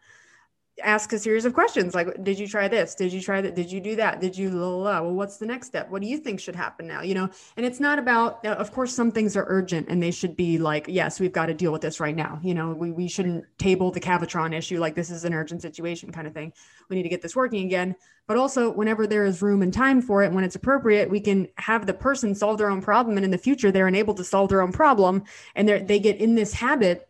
ask 0.83 1.13
a 1.13 1.19
series 1.19 1.45
of 1.45 1.53
questions 1.53 1.95
like 1.95 2.25
did 2.25 2.39
you 2.39 2.49
try 2.49 2.67
this? 2.67 2.95
Did 2.95 3.13
you 3.13 3.21
try 3.21 3.41
that? 3.43 3.55
Did 3.55 3.71
you 3.71 3.81
do 3.81 3.97
that? 3.97 4.21
Did 4.21 4.37
you 4.37 4.51
la, 4.51 4.69
la, 4.69 4.77
la. 4.77 5.03
well 5.03 5.13
what's 5.13 5.37
the 5.37 5.45
next 5.45 5.67
step? 5.67 5.91
What 5.91 6.01
do 6.01 6.09
you 6.09 6.19
think 6.19 6.41
should 6.41 6.57
happen 6.57 6.87
now? 6.87 7.03
You 7.03 7.15
know 7.15 7.29
and 7.57 7.67
it's 7.67 7.79
not 7.79 7.99
about 7.99 8.45
uh, 8.45 8.51
of 8.51 8.73
course 8.73 8.95
some 8.95 9.11
things 9.11 9.37
are 9.37 9.45
urgent 9.49 9.89
and 9.89 10.03
they 10.03 10.11
should 10.11 10.35
be 10.35 10.59
like 10.59 10.87
yes 10.89 11.21
we've 11.21 11.33
got 11.33 11.47
to 11.47 11.55
deal 11.55 11.73
with 11.73 11.83
this 11.83 12.01
right 12.01 12.17
now. 12.17 12.41
You 12.43 12.55
know 12.55 12.73
we, 12.73 12.91
we 12.91 13.07
shouldn't 13.09 13.45
table 13.59 13.91
the 13.91 14.01
cavitron 14.01 14.55
issue 14.55 14.81
like 14.81 14.95
this 14.95 15.11
is 15.11 15.25
an 15.25 15.35
urgent 15.35 15.61
situation 15.61 16.11
kind 16.11 16.27
of 16.27 16.33
thing. 16.33 16.53
We 16.89 16.97
need 16.97 17.03
to 17.03 17.11
get 17.11 17.23
this 17.23 17.37
working 17.37 17.67
again. 17.67 17.95
But 18.27 18.37
also 18.39 18.71
whenever 18.71 19.07
there 19.07 19.27
is 19.27 19.43
room 19.43 19.63
and 19.63 19.75
time 19.75 20.01
for 20.01 20.23
it 20.23 20.33
when 20.33 20.45
it's 20.45 20.57
appropriate 20.57 21.11
we 21.11 21.21
can 21.21 21.49
have 21.57 21.87
the 21.87 21.95
person 21.95 22.35
solve 22.35 22.57
their 22.57 22.71
own 22.71 22.81
problem 22.81 23.17
and 23.17 23.25
in 23.25 23.31
the 23.31 23.39
future 23.39 23.71
they're 23.71 23.89
enabled 23.89 24.17
to 24.19 24.25
solve 24.25 24.49
their 24.49 24.63
own 24.63 24.73
problem 24.73 25.25
and 25.55 25.69
they 25.69 25.99
get 25.99 26.17
in 26.17 26.35
this 26.35 26.55
habit 26.55 27.09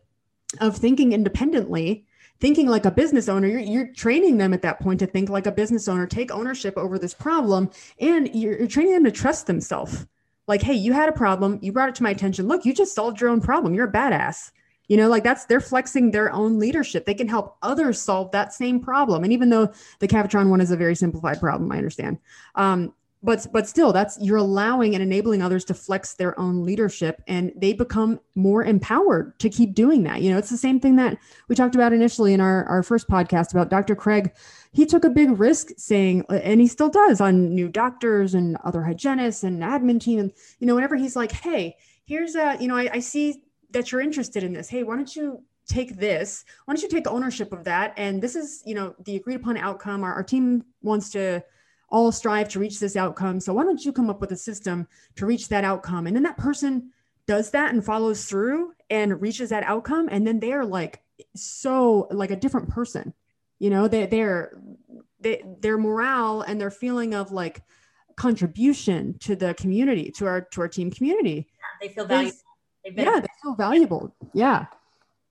of 0.59 0.75
thinking 0.75 1.13
independently 1.13 2.05
thinking 2.43 2.67
like 2.67 2.83
a 2.83 2.91
business 2.91 3.29
owner 3.29 3.47
you're, 3.47 3.61
you're 3.61 3.87
training 3.93 4.37
them 4.37 4.53
at 4.53 4.61
that 4.61 4.77
point 4.81 4.99
to 4.99 5.07
think 5.07 5.29
like 5.29 5.47
a 5.47 5.51
business 5.51 5.87
owner 5.87 6.05
take 6.05 6.29
ownership 6.29 6.77
over 6.77 6.99
this 6.99 7.13
problem 7.13 7.71
and 8.01 8.35
you're, 8.35 8.57
you're 8.57 8.67
training 8.67 8.91
them 8.91 9.05
to 9.05 9.11
trust 9.11 9.47
themselves. 9.47 10.05
Like 10.45 10.61
hey 10.61 10.73
you 10.73 10.91
had 10.91 11.07
a 11.07 11.13
problem 11.13 11.57
you 11.61 11.71
brought 11.71 11.87
it 11.87 11.95
to 11.95 12.03
my 12.03 12.09
attention. 12.09 12.49
Look 12.49 12.65
you 12.65 12.73
just 12.73 12.93
solved 12.93 13.21
your 13.21 13.29
own 13.29 13.39
problem. 13.39 13.73
You're 13.73 13.87
a 13.87 13.91
badass. 13.91 14.51
You 14.89 14.97
know 14.97 15.07
like 15.07 15.23
that's 15.23 15.45
they're 15.45 15.61
flexing 15.61 16.11
their 16.11 16.33
own 16.33 16.59
leadership. 16.59 17.05
They 17.05 17.13
can 17.13 17.29
help 17.29 17.55
others 17.61 18.01
solve 18.01 18.31
that 18.31 18.51
same 18.51 18.81
problem. 18.81 19.23
And 19.23 19.31
even 19.31 19.49
though 19.49 19.71
the 19.99 20.09
cavitron 20.09 20.49
one 20.49 20.59
is 20.59 20.69
a 20.69 20.75
very 20.75 20.95
simplified 20.97 21.39
problem 21.39 21.71
i 21.71 21.77
understand. 21.77 22.17
Um, 22.55 22.93
but 23.23 23.47
but 23.53 23.67
still 23.67 23.93
that's 23.93 24.19
you're 24.19 24.37
allowing 24.37 24.93
and 24.93 25.01
enabling 25.01 25.41
others 25.41 25.63
to 25.65 25.73
flex 25.73 26.13
their 26.13 26.37
own 26.39 26.63
leadership 26.63 27.21
and 27.27 27.53
they 27.55 27.73
become 27.73 28.19
more 28.35 28.63
empowered 28.63 29.37
to 29.39 29.49
keep 29.49 29.73
doing 29.73 30.03
that. 30.03 30.21
You 30.21 30.31
know 30.31 30.37
it's 30.37 30.49
the 30.49 30.57
same 30.57 30.79
thing 30.79 30.97
that 30.97 31.17
we 31.47 31.55
talked 31.55 31.75
about 31.75 31.93
initially 31.93 32.33
in 32.33 32.41
our, 32.41 32.65
our 32.65 32.83
first 32.83 33.07
podcast 33.07 33.51
about 33.51 33.69
dr 33.69 33.95
craig. 33.95 34.31
He 34.73 34.85
took 34.85 35.05
a 35.05 35.09
big 35.09 35.39
risk 35.39 35.69
saying 35.77 36.25
and 36.29 36.59
he 36.59 36.67
still 36.67 36.89
does 36.89 37.21
on 37.21 37.55
new 37.55 37.69
doctors 37.69 38.33
and 38.33 38.57
other 38.63 38.83
hygienists 38.83 39.43
and 39.43 39.63
admin 39.63 40.01
team. 40.01 40.19
And 40.19 40.33
you 40.59 40.67
know 40.67 40.75
whenever 40.75 40.97
he's 40.97 41.15
like 41.15 41.31
hey 41.31 41.77
here's 42.05 42.35
a 42.35 42.57
you 42.59 42.67
know 42.67 42.75
I, 42.75 42.89
I 42.93 42.99
see 42.99 43.43
that 43.71 43.91
you're 43.91 44.01
interested 44.01 44.43
in 44.43 44.53
this. 44.53 44.69
Hey 44.69 44.83
why 44.83 44.95
don't 44.97 45.15
you 45.15 45.41
take 45.65 45.97
this? 45.97 46.43
Why 46.65 46.73
don't 46.73 46.83
you 46.83 46.89
take 46.89 47.07
ownership 47.07 47.53
of 47.53 47.63
that? 47.63 47.93
And 47.95 48.21
this 48.21 48.35
is 48.35 48.61
you 48.65 48.75
know 48.75 48.95
the 49.05 49.15
agreed 49.15 49.35
upon 49.35 49.55
outcome. 49.55 50.03
Our, 50.03 50.13
our 50.13 50.23
team 50.23 50.65
wants 50.81 51.09
to 51.11 51.41
all 51.93 52.11
strive 52.11 52.49
to 52.49 52.59
reach 52.59 52.79
this 52.79 52.97
outcome. 52.97 53.39
So 53.39 53.53
why 53.53 53.63
don't 53.63 53.85
you 53.85 53.93
come 53.93 54.09
up 54.09 54.19
with 54.19 54.31
a 54.31 54.35
system 54.35 54.87
to 55.15 55.27
reach 55.27 55.47
that 55.49 55.63
outcome? 55.63 56.07
And 56.07 56.15
then 56.15 56.23
that 56.23 56.37
person 56.37 56.91
does 57.27 57.51
that 57.51 57.71
and 57.71 57.85
follows 57.85 58.25
through 58.25 58.73
and 58.89 59.21
reaches 59.21 59.51
that 59.51 59.63
outcome. 59.63 60.09
And 60.11 60.25
then 60.25 60.39
they're 60.39 60.65
like 60.65 61.03
so 61.35 62.07
like 62.11 62.31
a 62.31 62.35
different 62.35 62.69
person. 62.69 63.13
You 63.59 63.69
know, 63.69 63.87
they 63.87 64.07
they're 64.07 64.59
they, 65.19 65.43
their 65.61 65.77
morale 65.77 66.41
and 66.41 66.59
their 66.59 66.71
feeling 66.71 67.13
of 67.13 67.31
like 67.31 67.61
contribution 68.15 69.17
to 69.19 69.35
the 69.35 69.53
community, 69.53 70.11
to 70.17 70.25
our 70.25 70.41
to 70.41 70.61
our 70.61 70.67
team 70.67 70.89
community. 70.89 71.47
Yeah, 71.53 71.87
they 71.87 71.93
feel 71.93 72.05
valuable. 72.05 72.37
yeah, 72.85 73.19
they 73.19 73.27
feel 73.43 73.55
valuable. 73.55 74.15
Yeah. 74.33 74.65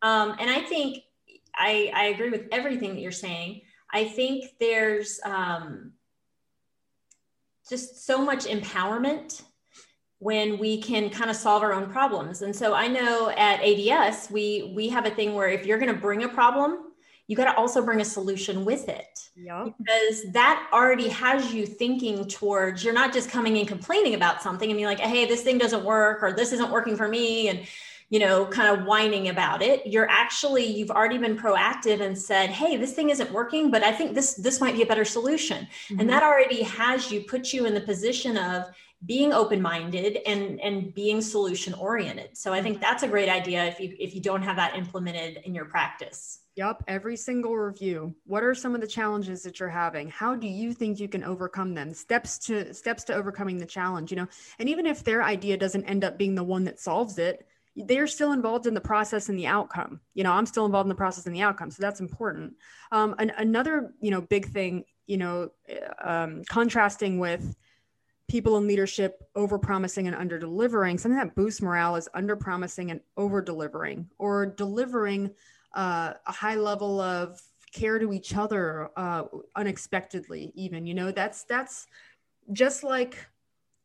Um, 0.01 0.37
and 0.39 0.49
I 0.49 0.61
think 0.61 1.03
I, 1.57 1.91
I 1.93 2.05
agree 2.05 2.31
with 2.31 2.47
everything 2.53 2.95
that 2.95 3.01
you're 3.01 3.11
saying. 3.11 3.63
I 3.93 4.05
think 4.05 4.47
there's 4.59 5.21
um, 5.25 5.93
just 7.69 8.05
so 8.07 8.25
much 8.25 8.45
empowerment 8.45 9.43
when 10.19 10.57
we 10.59 10.81
can 10.81 11.11
kind 11.11 11.31
of 11.31 11.37
solve 11.37 11.63
our 11.63 11.73
own 11.73 11.91
problems. 11.91 12.43
And 12.43 12.55
so 12.55 12.75
I 12.75 12.87
know 12.87 13.31
at 13.31 13.61
ADS 13.61 14.31
we 14.31 14.73
we 14.75 14.89
have 14.89 15.05
a 15.05 15.11
thing 15.11 15.35
where 15.35 15.49
if 15.49 15.67
you're 15.67 15.79
going 15.79 15.93
to 15.93 16.01
bring 16.01 16.23
a 16.23 16.29
problem, 16.29 16.93
you 17.27 17.37
got 17.37 17.47
to 17.47 17.57
also 17.57 17.85
bring 17.85 18.01
a 18.01 18.05
solution 18.05 18.65
with 18.65 18.89
it. 18.89 19.19
Yep. 19.35 19.75
Because 19.79 20.33
that 20.33 20.69
already 20.73 21.09
has 21.09 21.53
you 21.53 21.67
thinking 21.67 22.29
towards 22.29 22.85
you're 22.85 22.95
not 22.95 23.13
just 23.13 23.31
coming 23.31 23.57
in 23.57 23.67
complaining 23.67 24.15
about 24.15 24.43
something 24.43 24.71
and 24.71 24.79
be 24.79 24.87
like, 24.87 25.01
"Hey, 25.01 25.27
this 25.27 25.43
thing 25.43 25.59
doesn't 25.59 25.85
work 25.85 26.23
or 26.23 26.33
this 26.33 26.53
isn't 26.53 26.71
working 26.71 26.97
for 26.97 27.09
me." 27.09 27.49
And 27.49 27.67
you 28.13 28.19
know, 28.19 28.45
kind 28.45 28.79
of 28.79 28.85
whining 28.85 29.31
about 29.31 29.63
it. 29.63 29.87
You're 29.87 30.09
actually 30.11 30.67
you've 30.67 30.91
already 30.91 31.17
been 31.17 31.35
proactive 31.35 32.03
and 32.03 32.17
said, 32.17 32.51
"Hey, 32.51 32.77
this 32.77 32.93
thing 32.93 33.09
isn't 33.09 33.33
working, 33.33 33.71
but 33.71 33.83
I 33.83 33.91
think 33.91 34.15
this 34.15 34.35
this 34.35 34.61
might 34.61 34.75
be 34.75 34.83
a 34.83 34.87
better 34.87 35.07
solution." 35.07 35.67
Mm-hmm. 35.67 35.99
And 35.99 36.11
that 36.11 36.23
already 36.23 36.63
has 36.63 37.11
you 37.11 37.23
put 37.23 37.55
you 37.55 37.65
in 37.65 37.73
the 37.73 37.81
position 37.81 38.37
of 38.37 38.67
being 39.07 39.33
open-minded 39.33 40.19
and 40.27 40.61
and 40.61 40.93
being 40.93 41.23
solution 41.23 41.73
oriented. 41.73 42.37
So 42.37 42.53
I 42.53 42.61
think 42.61 42.77
mm-hmm. 42.77 42.83
that's 42.83 43.03
a 43.03 43.09
great 43.09 43.31
idea 43.31 43.65
if 43.65 43.81
you 43.81 43.97
if 43.99 44.15
you 44.15 44.21
don't 44.21 44.43
have 44.43 44.57
that 44.57 44.77
implemented 44.77 45.41
in 45.47 45.55
your 45.55 45.65
practice. 45.65 46.41
Yep, 46.57 46.85
every 46.89 47.17
single 47.17 47.57
review. 47.57 48.15
What 48.27 48.43
are 48.43 48.55
some 48.55 48.75
of 48.75 48.83
the 48.83 48.87
challenges 48.87 49.43
that 49.45 49.59
you're 49.59 49.71
having? 49.71 50.11
How 50.11 50.35
do 50.35 50.47
you 50.47 50.75
think 50.75 51.01
you 51.01 51.09
can 51.09 51.25
overcome 51.25 51.73
them? 51.73 51.95
Steps 51.95 52.37
to 52.41 52.75
steps 52.75 53.05
to 53.05 53.15
overcoming 53.15 53.57
the 53.57 53.65
challenge, 53.65 54.11
you 54.11 54.19
know. 54.19 54.29
And 54.59 54.69
even 54.69 54.85
if 54.85 55.03
their 55.03 55.23
idea 55.23 55.57
doesn't 55.57 55.87
end 55.87 56.05
up 56.05 56.19
being 56.19 56.35
the 56.35 56.45
one 56.45 56.65
that 56.65 56.79
solves 56.79 57.17
it, 57.17 57.47
they're 57.75 58.07
still 58.07 58.33
involved 58.33 58.67
in 58.67 58.75
the 58.75 58.81
process 58.81 59.29
and 59.29 59.39
the 59.39 59.47
outcome. 59.47 60.01
You 60.15 60.25
know, 60.25 60.33
I'm 60.33 60.47
still 60.47 60.67
involved 60.67 60.87
in 60.87 60.91
the 60.91 60.95
process 60.95 61.27
and 61.27 61.35
the 61.35 61.43
outcome, 61.43 61.71
so 61.71 61.81
that's 61.81 62.01
important. 62.01 62.55
Um, 62.91 63.15
and 63.19 63.33
another, 63.39 63.95
you 64.01 64.11
know, 64.11 64.21
big 64.21 64.47
thing, 64.47 64.85
you 65.07 65.17
know, 65.17 65.51
um, 66.03 66.43
contrasting 66.49 67.19
with 67.19 67.57
people 68.29 68.57
in 68.57 68.67
leadership 68.67 69.23
over 69.35 69.59
promising 69.59 70.07
and 70.07 70.17
under 70.17 70.39
delivering, 70.39 70.99
something 70.99 71.19
that 71.19 71.35
boosts 71.35 71.63
morale 71.63 71.97
is 71.97 72.09
under 72.15 72.37
promising 72.37 72.91
and 72.91 73.01
over 73.17 73.41
delivering, 73.41 74.09
or 74.19 74.47
delivering 74.47 75.31
uh, 75.75 76.13
a 76.27 76.33
high 76.33 76.55
level 76.57 77.01
of 77.01 77.41
care 77.73 77.99
to 77.99 78.13
each 78.13 78.35
other 78.37 78.91
uh, 78.97 79.25
unexpectedly. 79.57 80.53
Even, 80.55 80.87
you 80.87 80.95
know, 80.95 81.11
that's 81.11 81.45
that's 81.45 81.87
just 82.53 82.85
like 82.85 83.17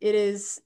it 0.01 0.13
is 0.13 0.61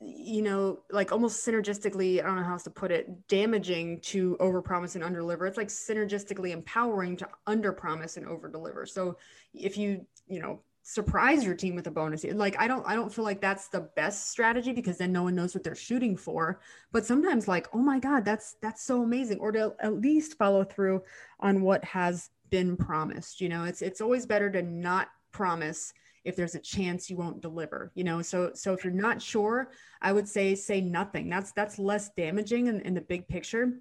you 0.00 0.40
know, 0.40 0.80
like 0.90 1.12
almost 1.12 1.46
synergistically, 1.46 2.20
I 2.20 2.26
don't 2.26 2.36
know 2.36 2.42
how 2.42 2.52
else 2.52 2.62
to 2.64 2.70
put 2.70 2.90
it, 2.90 3.28
damaging 3.28 4.00
to 4.00 4.36
overpromise 4.40 4.94
and 4.94 5.04
underdeliver. 5.04 5.46
It's 5.46 5.58
like 5.58 5.68
synergistically 5.68 6.50
empowering 6.50 7.18
to 7.18 7.28
underpromise 7.46 8.16
and 8.16 8.26
overdeliver. 8.26 8.88
So 8.88 9.18
if 9.52 9.76
you, 9.76 10.06
you 10.26 10.40
know, 10.40 10.60
surprise 10.82 11.44
your 11.44 11.54
team 11.54 11.74
with 11.74 11.86
a 11.86 11.90
bonus, 11.90 12.24
like 12.24 12.58
I 12.58 12.66
don't, 12.66 12.86
I 12.86 12.94
don't 12.94 13.12
feel 13.12 13.26
like 13.26 13.42
that's 13.42 13.68
the 13.68 13.90
best 13.94 14.30
strategy 14.30 14.72
because 14.72 14.96
then 14.96 15.12
no 15.12 15.22
one 15.22 15.34
knows 15.34 15.54
what 15.54 15.64
they're 15.64 15.74
shooting 15.74 16.16
for. 16.16 16.60
But 16.92 17.04
sometimes, 17.04 17.46
like, 17.46 17.68
oh 17.74 17.78
my 17.78 17.98
God, 17.98 18.24
that's 18.24 18.56
that's 18.62 18.82
so 18.82 19.02
amazing, 19.02 19.38
or 19.38 19.52
to 19.52 19.74
at 19.80 20.00
least 20.00 20.38
follow 20.38 20.64
through 20.64 21.02
on 21.40 21.60
what 21.60 21.84
has 21.84 22.30
been 22.48 22.74
promised. 22.74 23.42
You 23.42 23.50
know, 23.50 23.64
it's 23.64 23.82
it's 23.82 24.00
always 24.00 24.24
better 24.24 24.50
to 24.50 24.62
not 24.62 25.08
promise 25.30 25.92
if 26.24 26.36
there's 26.36 26.54
a 26.54 26.60
chance 26.60 27.08
you 27.08 27.16
won't 27.16 27.40
deliver 27.40 27.92
you 27.94 28.04
know? 28.04 28.22
So 28.22 28.52
so 28.54 28.72
if 28.72 28.84
you're 28.84 28.92
not 28.92 29.22
sure 29.22 29.70
i 30.02 30.12
would 30.12 30.28
say 30.28 30.54
say 30.54 30.80
nothing. 30.80 31.28
That's 31.28 31.52
that's 31.52 31.78
less 31.78 32.10
damaging 32.16 32.66
in, 32.66 32.80
in 32.80 32.94
the 32.94 33.00
big 33.00 33.28
picture 33.28 33.74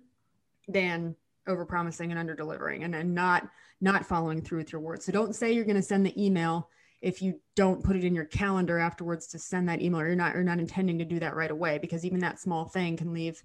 than 0.68 1.16
over 1.48 1.66
promising 1.66 2.12
and 2.12 2.20
under 2.20 2.36
delivering 2.36 2.84
and, 2.84 2.96
and 2.96 3.14
not 3.14 3.50
not 3.82 4.06
following 4.06 4.42
through 4.42 4.60
with 4.60 4.72
your 4.72 4.82
words. 4.82 5.06
So 5.06 5.12
don't 5.12 5.36
say 5.36 5.52
you're 5.52 5.66
going 5.66 5.76
to 5.76 5.82
send 5.82 6.06
the 6.06 6.24
email 6.24 6.70
if 7.02 7.22
you 7.22 7.40
don't 7.56 7.84
put 7.84 7.96
it 7.96 8.04
in 8.04 8.14
your 8.14 8.26
calendar 8.26 8.78
afterwards 8.78 9.28
to 9.28 9.40
send 9.40 9.70
that 9.70 9.82
email 9.82 10.02
or 10.02 10.08
you're 10.08 10.16
not 10.16 10.34
you're 10.34 10.44
not 10.44 10.60
intending 10.60 11.00
to 11.00 11.06
do 11.06 11.20
that 11.20 11.36
right 11.36 11.52
away 11.52 11.78
because 11.78 12.06
even 12.06 12.20
that 12.20 12.40
small 12.40 12.66
thing 12.66 12.98
can 12.98 13.14
leave 13.14 13.42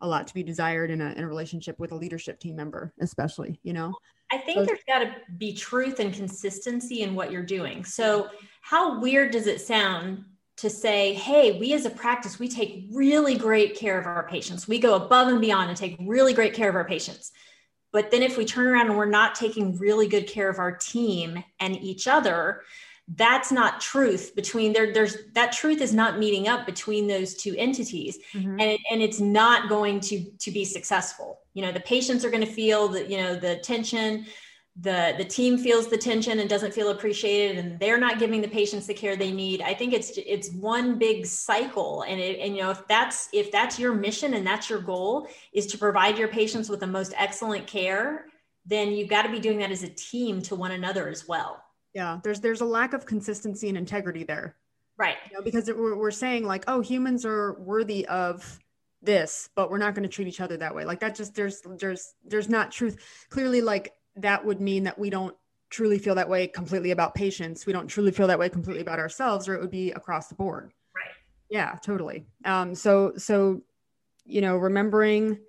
a 0.00 0.06
lot 0.06 0.26
to 0.28 0.34
be 0.34 0.42
desired 0.42 0.90
in 0.90 1.00
a, 1.00 1.12
in 1.12 1.24
a 1.24 1.28
relationship 1.28 1.78
with 1.78 1.90
a 1.90 1.94
leadership 1.94 2.38
team 2.38 2.54
member 2.54 2.92
especially 3.00 3.58
you 3.62 3.72
know 3.72 3.92
I 4.30 4.38
think 4.38 4.66
there's 4.66 4.84
got 4.86 4.98
to 5.00 5.14
be 5.38 5.54
truth 5.54 6.00
and 6.00 6.12
consistency 6.12 7.02
in 7.02 7.14
what 7.14 7.32
you're 7.32 7.42
doing. 7.42 7.84
So, 7.84 8.28
how 8.60 9.00
weird 9.00 9.32
does 9.32 9.46
it 9.46 9.60
sound 9.60 10.24
to 10.58 10.68
say, 10.68 11.14
hey, 11.14 11.58
we 11.58 11.72
as 11.72 11.86
a 11.86 11.90
practice, 11.90 12.38
we 12.38 12.48
take 12.48 12.88
really 12.92 13.36
great 13.36 13.76
care 13.76 13.98
of 13.98 14.06
our 14.06 14.28
patients. 14.28 14.66
We 14.66 14.78
go 14.78 14.96
above 14.96 15.28
and 15.28 15.40
beyond 15.40 15.70
and 15.70 15.78
take 15.78 15.96
really 16.00 16.34
great 16.34 16.52
care 16.52 16.68
of 16.68 16.74
our 16.74 16.84
patients. 16.84 17.32
But 17.92 18.10
then 18.10 18.22
if 18.22 18.36
we 18.36 18.44
turn 18.44 18.66
around 18.66 18.88
and 18.88 18.98
we're 18.98 19.06
not 19.06 19.34
taking 19.34 19.78
really 19.78 20.08
good 20.08 20.26
care 20.26 20.48
of 20.48 20.58
our 20.58 20.72
team 20.72 21.42
and 21.60 21.76
each 21.76 22.06
other, 22.06 22.62
that's 23.14 23.50
not 23.50 23.80
truth 23.80 24.34
between 24.34 24.72
there 24.72 24.92
there's 24.92 25.16
that 25.32 25.52
truth 25.52 25.80
is 25.80 25.94
not 25.94 26.18
meeting 26.18 26.46
up 26.46 26.66
between 26.66 27.06
those 27.06 27.34
two 27.34 27.54
entities. 27.56 28.18
Mm-hmm. 28.34 28.60
and 28.60 28.62
it, 28.62 28.80
and 28.90 29.02
it's 29.02 29.20
not 29.20 29.68
going 29.68 30.00
to 30.00 30.24
to 30.38 30.50
be 30.50 30.64
successful. 30.64 31.40
You 31.54 31.62
know 31.62 31.72
the 31.72 31.80
patients 31.80 32.24
are 32.24 32.30
going 32.30 32.44
to 32.44 32.52
feel 32.52 32.88
that 32.88 33.08
you 33.08 33.18
know 33.18 33.34
the 33.34 33.56
tension 33.56 34.26
the 34.80 35.14
the 35.16 35.24
team 35.24 35.56
feels 35.58 35.88
the 35.88 35.96
tension 35.96 36.38
and 36.38 36.50
doesn't 36.50 36.72
feel 36.72 36.90
appreciated 36.90 37.58
and 37.58 37.80
they're 37.80 37.98
not 37.98 38.18
giving 38.18 38.40
the 38.40 38.48
patients 38.48 38.86
the 38.86 38.94
care 38.94 39.16
they 39.16 39.32
need. 39.32 39.62
I 39.62 39.72
think 39.72 39.94
it's 39.94 40.12
it's 40.18 40.52
one 40.52 40.98
big 40.98 41.24
cycle 41.24 42.02
and 42.02 42.20
it 42.20 42.38
and 42.40 42.54
you 42.54 42.62
know 42.62 42.70
if 42.70 42.86
that's 42.88 43.30
if 43.32 43.50
that's 43.50 43.78
your 43.78 43.94
mission 43.94 44.34
and 44.34 44.46
that's 44.46 44.68
your 44.68 44.80
goal 44.80 45.28
is 45.54 45.66
to 45.68 45.78
provide 45.78 46.18
your 46.18 46.28
patients 46.28 46.68
with 46.68 46.80
the 46.80 46.86
most 46.86 47.14
excellent 47.16 47.66
care 47.66 48.26
then 48.66 48.92
you've 48.92 49.08
got 49.08 49.22
to 49.22 49.30
be 49.30 49.40
doing 49.40 49.58
that 49.58 49.70
as 49.70 49.82
a 49.82 49.88
team 49.88 50.42
to 50.42 50.54
one 50.54 50.72
another 50.72 51.08
as 51.08 51.26
well 51.26 51.64
yeah 51.98 52.20
there's 52.22 52.40
there's 52.40 52.60
a 52.60 52.64
lack 52.64 52.92
of 52.92 53.04
consistency 53.06 53.68
and 53.68 53.76
integrity 53.76 54.22
there. 54.22 54.54
Right. 54.96 55.16
You 55.28 55.36
know, 55.36 55.42
because 55.42 55.68
it, 55.68 55.76
we're, 55.76 55.96
we're 55.96 56.12
saying 56.12 56.44
like 56.44 56.62
oh 56.68 56.80
humans 56.80 57.26
are 57.26 57.54
worthy 57.60 58.06
of 58.06 58.60
this 59.02 59.50
but 59.56 59.68
we're 59.68 59.78
not 59.78 59.94
going 59.94 60.04
to 60.04 60.08
treat 60.08 60.28
each 60.28 60.40
other 60.40 60.56
that 60.58 60.74
way. 60.74 60.84
Like 60.84 61.00
that 61.00 61.16
just 61.16 61.34
there's 61.34 61.60
there's 61.80 62.14
there's 62.24 62.48
not 62.48 62.70
truth. 62.70 63.26
Clearly 63.30 63.60
like 63.62 63.94
that 64.14 64.44
would 64.44 64.60
mean 64.60 64.84
that 64.84 64.96
we 64.96 65.10
don't 65.10 65.34
truly 65.70 65.98
feel 65.98 66.14
that 66.14 66.28
way 66.28 66.46
completely 66.46 66.92
about 66.92 67.16
patients. 67.16 67.66
We 67.66 67.72
don't 67.72 67.88
truly 67.88 68.12
feel 68.12 68.28
that 68.28 68.38
way 68.38 68.48
completely 68.48 68.82
about 68.82 69.00
ourselves 69.00 69.48
or 69.48 69.54
it 69.54 69.60
would 69.60 69.70
be 69.72 69.90
across 69.90 70.28
the 70.28 70.36
board. 70.36 70.72
Right. 70.94 71.14
Yeah 71.50 71.74
totally. 71.82 72.26
Um 72.44 72.76
so 72.76 73.14
so 73.16 73.62
you 74.24 74.40
know 74.40 74.56
remembering 74.56 75.40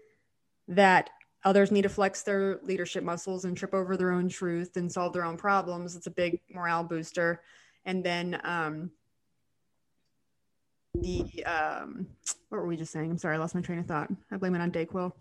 that 0.67 1.11
others 1.43 1.71
need 1.71 1.83
to 1.83 1.89
flex 1.89 2.21
their 2.21 2.59
leadership 2.63 3.03
muscles 3.03 3.45
and 3.45 3.55
trip 3.55 3.73
over 3.73 3.95
their 3.95 4.11
own 4.11 4.27
truth 4.27 4.75
and 4.75 4.91
solve 4.91 5.13
their 5.13 5.23
own 5.23 5.37
problems 5.37 5.95
it's 5.95 6.07
a 6.07 6.11
big 6.11 6.39
morale 6.53 6.83
booster. 6.83 7.41
And 7.85 8.03
then 8.03 8.39
um, 8.43 8.91
the 10.95 11.45
um, 11.45 12.07
what 12.49 12.59
were 12.59 12.67
we 12.67 12.77
just 12.77 12.91
saying? 12.91 13.09
I'm 13.09 13.17
sorry 13.17 13.35
i 13.35 13.39
lost 13.39 13.55
my 13.55 13.61
train 13.61 13.79
of 13.79 13.85
thought. 13.85 14.09
I 14.31 14.37
blame 14.37 14.55
it 14.55 14.61
on 14.61 14.71
dayquil. 14.71 15.11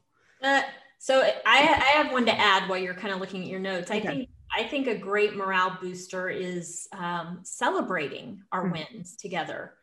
Uh, 0.42 0.62
so 0.98 1.22
I, 1.22 1.32
I 1.46 2.02
have 2.02 2.12
one 2.12 2.26
to 2.26 2.38
add 2.38 2.68
while 2.68 2.78
you're 2.78 2.94
kind 2.94 3.14
of 3.14 3.20
looking 3.20 3.42
at 3.42 3.48
your 3.48 3.60
notes. 3.60 3.90
Okay. 3.90 4.00
i 4.00 4.02
think 4.02 4.28
i 4.56 4.62
think 4.64 4.86
a 4.86 4.96
great 4.96 5.36
morale 5.36 5.78
booster 5.80 6.28
is 6.28 6.88
um, 6.92 7.40
celebrating 7.42 8.42
our 8.52 8.64
mm-hmm. 8.64 8.82
wins 8.94 9.16
together. 9.16 9.74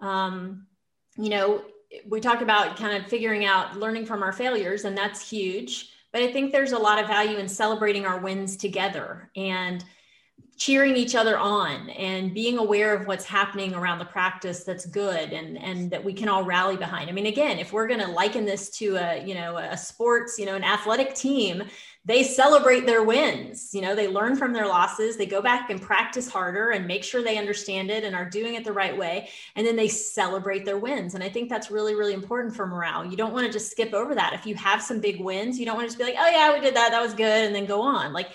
Um, 0.00 0.66
you 1.16 1.28
know 1.28 1.62
we 2.08 2.20
talked 2.20 2.42
about 2.42 2.76
kind 2.76 2.96
of 2.96 3.08
figuring 3.08 3.44
out 3.44 3.76
learning 3.76 4.06
from 4.06 4.22
our 4.22 4.32
failures, 4.32 4.84
and 4.84 4.96
that's 4.96 5.28
huge. 5.28 5.90
But 6.12 6.22
I 6.22 6.32
think 6.32 6.52
there's 6.52 6.72
a 6.72 6.78
lot 6.78 7.00
of 7.00 7.08
value 7.08 7.38
in 7.38 7.48
celebrating 7.48 8.06
our 8.06 8.20
wins 8.20 8.56
together 8.56 9.30
and 9.34 9.84
cheering 10.56 10.96
each 10.96 11.16
other 11.16 11.36
on 11.36 11.90
and 11.90 12.32
being 12.32 12.58
aware 12.58 12.94
of 12.94 13.08
what's 13.08 13.24
happening 13.24 13.74
around 13.74 13.98
the 13.98 14.04
practice 14.04 14.62
that's 14.62 14.86
good 14.86 15.32
and 15.32 15.58
and 15.58 15.90
that 15.90 16.04
we 16.04 16.12
can 16.12 16.28
all 16.28 16.44
rally 16.44 16.76
behind. 16.76 17.10
I 17.10 17.12
mean 17.12 17.26
again, 17.26 17.58
if 17.58 17.72
we're 17.72 17.88
going 17.88 18.00
to 18.00 18.06
liken 18.06 18.44
this 18.44 18.70
to 18.78 18.96
a, 18.96 19.24
you 19.24 19.34
know, 19.34 19.56
a 19.56 19.76
sports, 19.76 20.38
you 20.38 20.46
know, 20.46 20.54
an 20.54 20.62
athletic 20.62 21.14
team, 21.14 21.64
they 22.06 22.22
celebrate 22.22 22.84
their 22.84 23.02
wins. 23.02 23.72
You 23.72 23.80
know, 23.80 23.94
they 23.94 24.08
learn 24.08 24.36
from 24.36 24.52
their 24.52 24.66
losses, 24.66 25.16
they 25.16 25.26
go 25.26 25.40
back 25.40 25.70
and 25.70 25.80
practice 25.80 26.28
harder 26.28 26.70
and 26.70 26.86
make 26.86 27.02
sure 27.02 27.22
they 27.22 27.38
understand 27.38 27.90
it 27.90 28.04
and 28.04 28.14
are 28.14 28.28
doing 28.28 28.54
it 28.54 28.64
the 28.64 28.72
right 28.72 28.96
way. 28.96 29.30
And 29.56 29.66
then 29.66 29.76
they 29.76 29.88
celebrate 29.88 30.64
their 30.64 30.78
wins. 30.78 31.14
And 31.14 31.24
I 31.24 31.30
think 31.30 31.48
that's 31.48 31.70
really, 31.70 31.94
really 31.94 32.12
important 32.12 32.54
for 32.54 32.66
morale. 32.66 33.06
You 33.06 33.16
don't 33.16 33.32
want 33.32 33.46
to 33.46 33.52
just 33.52 33.70
skip 33.70 33.94
over 33.94 34.14
that. 34.14 34.34
If 34.34 34.46
you 34.46 34.54
have 34.56 34.82
some 34.82 35.00
big 35.00 35.20
wins, 35.20 35.58
you 35.58 35.64
don't 35.64 35.76
want 35.76 35.86
to 35.86 35.88
just 35.88 35.98
be 35.98 36.04
like, 36.04 36.16
oh, 36.18 36.28
yeah, 36.28 36.52
we 36.52 36.60
did 36.60 36.76
that. 36.76 36.90
That 36.90 37.02
was 37.02 37.14
good. 37.14 37.46
And 37.46 37.54
then 37.54 37.64
go 37.64 37.80
on. 37.80 38.12
Like, 38.12 38.28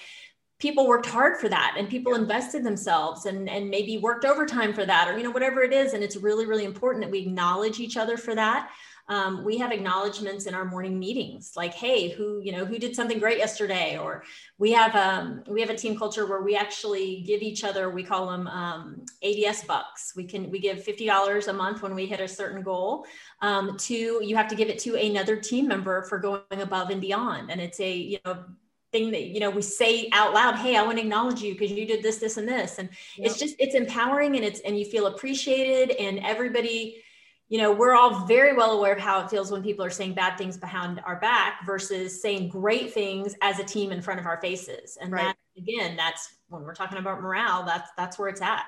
people 0.60 0.88
worked 0.88 1.06
hard 1.06 1.40
for 1.40 1.48
that 1.48 1.76
and 1.78 1.90
people 1.90 2.16
invested 2.16 2.66
themselves 2.66 3.26
and 3.26 3.50
and 3.50 3.70
maybe 3.70 3.98
worked 3.98 4.26
overtime 4.26 4.74
for 4.74 4.86
that 4.86 5.08
or 5.08 5.18
you 5.18 5.24
know 5.24 5.32
whatever 5.32 5.62
it 5.62 5.72
is 5.72 5.94
and 5.94 6.04
it's 6.04 6.18
really 6.18 6.46
really 6.46 6.66
important 6.66 7.02
that 7.02 7.10
we 7.10 7.20
acknowledge 7.20 7.80
each 7.80 7.96
other 7.96 8.18
for 8.18 8.36
that 8.36 8.70
um, 9.10 9.44
we 9.44 9.58
have 9.58 9.72
acknowledgments 9.72 10.46
in 10.46 10.54
our 10.54 10.66
morning 10.66 11.00
meetings 11.00 11.54
like 11.58 11.74
hey 11.74 12.10
who 12.10 12.40
you 12.42 12.52
know 12.52 12.64
who 12.64 12.78
did 12.78 12.96
something 12.96 13.18
great 13.18 13.40
yesterday? 13.40 13.98
Or 13.98 14.24
we 14.60 14.72
have 14.72 14.96
um, 14.96 15.44
we 15.48 15.62
have 15.62 15.72
a 15.72 15.76
team 15.76 15.98
culture 15.98 16.28
where 16.28 16.44
we 16.44 16.56
actually 16.56 17.22
give 17.22 17.42
each 17.42 17.64
other 17.64 17.90
we 17.90 18.04
call 18.04 18.28
them 18.28 18.48
um, 18.48 19.06
ads 19.24 19.64
bucks. 19.64 20.14
We 20.16 20.26
can 20.26 20.50
we 20.52 20.60
give 20.60 20.78
$50 20.78 21.48
a 21.48 21.54
month 21.54 21.82
when 21.82 21.96
we 21.96 22.06
hit 22.06 22.20
a 22.20 22.28
certain 22.28 22.62
goal. 22.62 23.06
Um, 23.42 23.78
to 23.78 24.22
you 24.24 24.36
have 24.36 24.48
to 24.50 24.56
give 24.56 24.70
it 24.70 24.80
to 24.80 24.96
another 24.96 25.36
team 25.36 25.68
member 25.68 26.04
for 26.04 26.20
going 26.20 26.42
above 26.52 26.92
and 26.92 27.02
beyond. 27.02 27.50
And 27.52 27.60
it's 27.60 27.80
a 27.80 27.92
you 27.92 28.20
know 28.26 28.46
thing 28.92 29.12
that 29.12 29.26
you 29.26 29.40
know 29.40 29.50
we 29.50 29.62
say 29.62 30.10
out 30.14 30.34
loud 30.34 30.56
hey 30.56 30.76
i 30.76 30.82
want 30.82 30.98
to 30.98 31.04
acknowledge 31.04 31.44
you 31.44 31.54
because 31.54 31.70
you 31.70 31.86
did 31.86 32.04
this 32.04 32.18
this 32.18 32.38
and 32.38 32.48
this. 32.48 32.78
And 32.78 32.90
yep. 33.18 33.28
it's 33.28 33.40
just 33.40 33.56
it's 33.58 33.74
empowering 33.74 34.36
and 34.36 34.46
it's 34.46 34.60
and 34.60 34.78
you 34.78 34.86
feel 34.86 35.08
appreciated 35.08 35.96
and 35.98 36.20
everybody 36.20 37.02
you 37.50 37.58
know 37.58 37.72
we're 37.72 37.96
all 37.96 38.26
very 38.26 38.54
well 38.54 38.72
aware 38.72 38.94
of 38.94 39.00
how 39.00 39.20
it 39.22 39.30
feels 39.30 39.52
when 39.52 39.64
people 39.64 39.84
are 39.84 39.90
saying 39.90 40.14
bad 40.14 40.38
things 40.38 40.56
behind 40.56 41.02
our 41.06 41.20
back 41.20 41.66
versus 41.66 42.22
saying 42.22 42.48
great 42.48 42.94
things 42.94 43.36
as 43.42 43.60
a 43.60 43.64
team 43.64 43.92
in 43.92 44.02
front 44.02 44.20
of 44.20 44.28
our 44.28 44.40
faces. 44.40 44.98
And 45.02 45.12
right. 45.12 45.24
that 45.24 45.38
again 45.58 45.98
that's 45.98 46.36
when 46.48 46.62
we're 46.62 46.76
talking 46.76 47.00
about 47.00 47.22
morale 47.22 47.66
that's 47.66 47.90
that's 47.98 48.18
where 48.18 48.30
it's 48.30 48.42
at. 48.42 48.66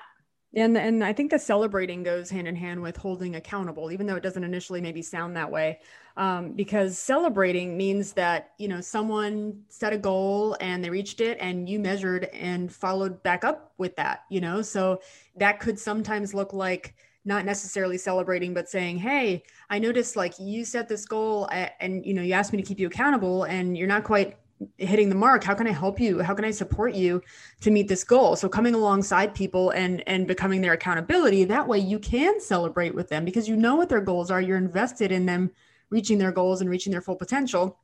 And 0.53 0.77
and 0.77 1.03
I 1.03 1.13
think 1.13 1.31
the 1.31 1.39
celebrating 1.39 2.03
goes 2.03 2.29
hand 2.29 2.47
in 2.47 2.55
hand 2.55 2.81
with 2.81 2.97
holding 2.97 3.35
accountable, 3.35 3.91
even 3.91 4.07
though 4.07 4.15
it 4.15 4.23
doesn't 4.23 4.43
initially 4.43 4.81
maybe 4.81 5.01
sound 5.01 5.37
that 5.37 5.51
way. 5.51 5.79
Um, 6.17 6.51
because 6.53 6.97
celebrating 6.97 7.77
means 7.77 8.13
that 8.13 8.51
you 8.57 8.67
know 8.67 8.81
someone 8.81 9.61
set 9.69 9.93
a 9.93 9.97
goal 9.97 10.57
and 10.59 10.83
they 10.83 10.89
reached 10.89 11.21
it 11.21 11.37
and 11.39 11.69
you 11.69 11.79
measured 11.79 12.25
and 12.33 12.73
followed 12.73 13.21
back 13.23 13.45
up 13.45 13.73
with 13.77 13.95
that 13.97 14.23
you 14.29 14.41
know? 14.41 14.63
So 14.63 15.01
that 15.37 15.59
could 15.59 15.79
sometimes 15.79 16.33
look 16.33 16.51
like 16.51 16.95
not 17.23 17.45
necessarily 17.45 17.97
celebrating 17.97 18.53
but 18.53 18.67
saying 18.67 18.97
hey 18.97 19.43
i 19.69 19.77
noticed 19.77 20.15
like 20.15 20.33
you 20.39 20.65
set 20.65 20.87
this 20.87 21.05
goal 21.05 21.47
and 21.79 22.05
you 22.05 22.13
know 22.13 22.21
you 22.21 22.33
asked 22.33 22.51
me 22.51 22.61
to 22.61 22.67
keep 22.67 22.79
you 22.79 22.87
accountable 22.87 23.43
and 23.43 23.77
you're 23.77 23.87
not 23.87 24.03
quite 24.03 24.37
hitting 24.77 25.09
the 25.09 25.15
mark. 25.15 25.43
How 25.43 25.53
can 25.53 25.67
i 25.67 25.71
help 25.71 25.99
you? 25.99 26.19
How 26.21 26.33
can 26.33 26.45
i 26.45 26.51
support 26.51 26.93
you 26.93 27.21
to 27.61 27.71
meet 27.71 27.87
this 27.87 28.03
goal? 28.03 28.35
So 28.35 28.49
coming 28.49 28.75
alongside 28.75 29.33
people 29.33 29.71
and 29.71 30.03
and 30.07 30.27
becoming 30.27 30.61
their 30.61 30.73
accountability 30.73 31.43
that 31.45 31.67
way 31.67 31.79
you 31.79 31.99
can 31.99 32.39
celebrate 32.39 32.93
with 32.93 33.09
them 33.09 33.25
because 33.25 33.47
you 33.47 33.55
know 33.55 33.75
what 33.75 33.89
their 33.89 34.01
goals 34.01 34.31
are. 34.31 34.41
You're 34.41 34.57
invested 34.57 35.11
in 35.11 35.25
them 35.25 35.51
reaching 35.89 36.17
their 36.17 36.31
goals 36.31 36.61
and 36.61 36.69
reaching 36.69 36.91
their 36.91 37.01
full 37.01 37.15
potential 37.15 37.79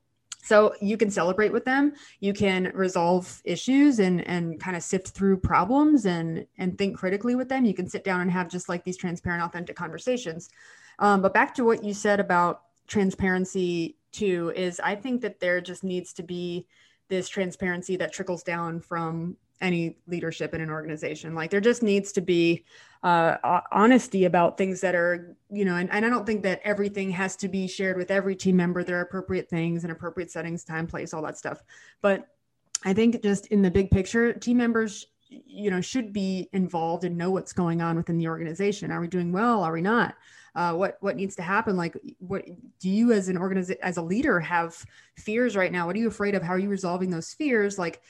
so 0.47 0.73
you 0.81 0.95
can 0.95 1.11
celebrate 1.11 1.51
with 1.51 1.65
them. 1.65 1.93
You 2.21 2.33
can 2.33 2.71
resolve 2.73 3.41
issues 3.43 3.99
and 3.99 4.25
and 4.27 4.59
kind 4.59 4.77
of 4.77 4.83
sift 4.83 5.09
through 5.09 5.37
problems 5.37 6.05
and 6.05 6.47
and 6.57 6.77
think 6.77 6.97
critically 6.97 7.35
with 7.35 7.49
them. 7.49 7.65
You 7.65 7.73
can 7.73 7.89
sit 7.89 8.03
down 8.03 8.21
and 8.21 8.31
have 8.31 8.49
just 8.49 8.69
like 8.69 8.83
these 8.85 8.97
transparent 8.97 9.43
authentic 9.43 9.75
conversations. 9.75 10.49
Um, 10.99 11.21
but 11.21 11.33
back 11.33 11.53
to 11.55 11.65
what 11.65 11.83
you 11.83 11.93
said 11.93 12.19
about 12.19 12.61
transparency 12.87 13.97
too 14.11 14.53
is 14.55 14.79
i 14.79 14.95
think 14.95 15.21
that 15.21 15.39
there 15.39 15.59
just 15.59 15.83
needs 15.83 16.13
to 16.13 16.23
be 16.23 16.65
this 17.09 17.27
transparency 17.29 17.95
that 17.97 18.13
trickles 18.13 18.43
down 18.43 18.79
from 18.79 19.35
any 19.61 19.97
leadership 20.07 20.53
in 20.53 20.61
an 20.61 20.69
organization. 20.69 21.35
Like 21.35 21.49
there 21.49 21.61
just 21.61 21.83
needs 21.83 22.11
to 22.13 22.21
be 22.21 22.65
uh, 23.03 23.61
honesty 23.71 24.25
about 24.25 24.57
things 24.57 24.81
that 24.81 24.95
are, 24.95 25.35
you 25.51 25.65
know, 25.65 25.75
and, 25.75 25.91
and 25.91 26.05
I 26.05 26.09
don't 26.09 26.25
think 26.25 26.43
that 26.43 26.61
everything 26.63 27.11
has 27.11 27.35
to 27.37 27.47
be 27.47 27.67
shared 27.67 27.97
with 27.97 28.11
every 28.11 28.35
team 28.35 28.55
member. 28.55 28.83
There 28.83 28.97
are 28.97 29.01
appropriate 29.01 29.49
things 29.49 29.83
and 29.83 29.91
appropriate 29.91 30.31
settings, 30.31 30.63
time, 30.63 30.87
place, 30.87 31.13
all 31.13 31.21
that 31.23 31.37
stuff. 31.37 31.63
But 32.01 32.27
I 32.85 32.93
think 32.93 33.21
just 33.23 33.47
in 33.47 33.61
the 33.61 33.71
big 33.71 33.91
picture, 33.91 34.33
team 34.33 34.57
members, 34.57 35.07
you 35.29 35.69
know, 35.69 35.81
should 35.81 36.13
be 36.13 36.49
involved 36.53 37.03
and 37.03 37.17
know 37.17 37.31
what's 37.31 37.53
going 37.53 37.81
on 37.81 37.97
within 37.97 38.17
the 38.17 38.27
organization. 38.27 38.91
Are 38.91 39.01
we 39.01 39.07
doing 39.07 39.31
well? 39.31 39.63
Are 39.63 39.73
we 39.73 39.81
not? 39.81 40.15
Uh, 40.57 40.73
what 40.73 40.97
what 40.99 41.15
needs 41.15 41.37
to 41.37 41.41
happen? 41.41 41.77
Like 41.77 41.95
what 42.19 42.43
do 42.79 42.89
you 42.89 43.13
as 43.13 43.29
an 43.29 43.37
organization 43.37 43.81
as 43.81 43.95
a 43.95 44.01
leader 44.01 44.41
have 44.41 44.83
fears 45.15 45.55
right 45.55 45.71
now? 45.71 45.85
What 45.85 45.95
are 45.95 45.99
you 45.99 46.09
afraid 46.09 46.35
of? 46.35 46.43
How 46.43 46.53
are 46.53 46.59
you 46.59 46.69
resolving 46.69 47.11
those 47.11 47.33
fears? 47.33 47.79
Like 47.79 48.01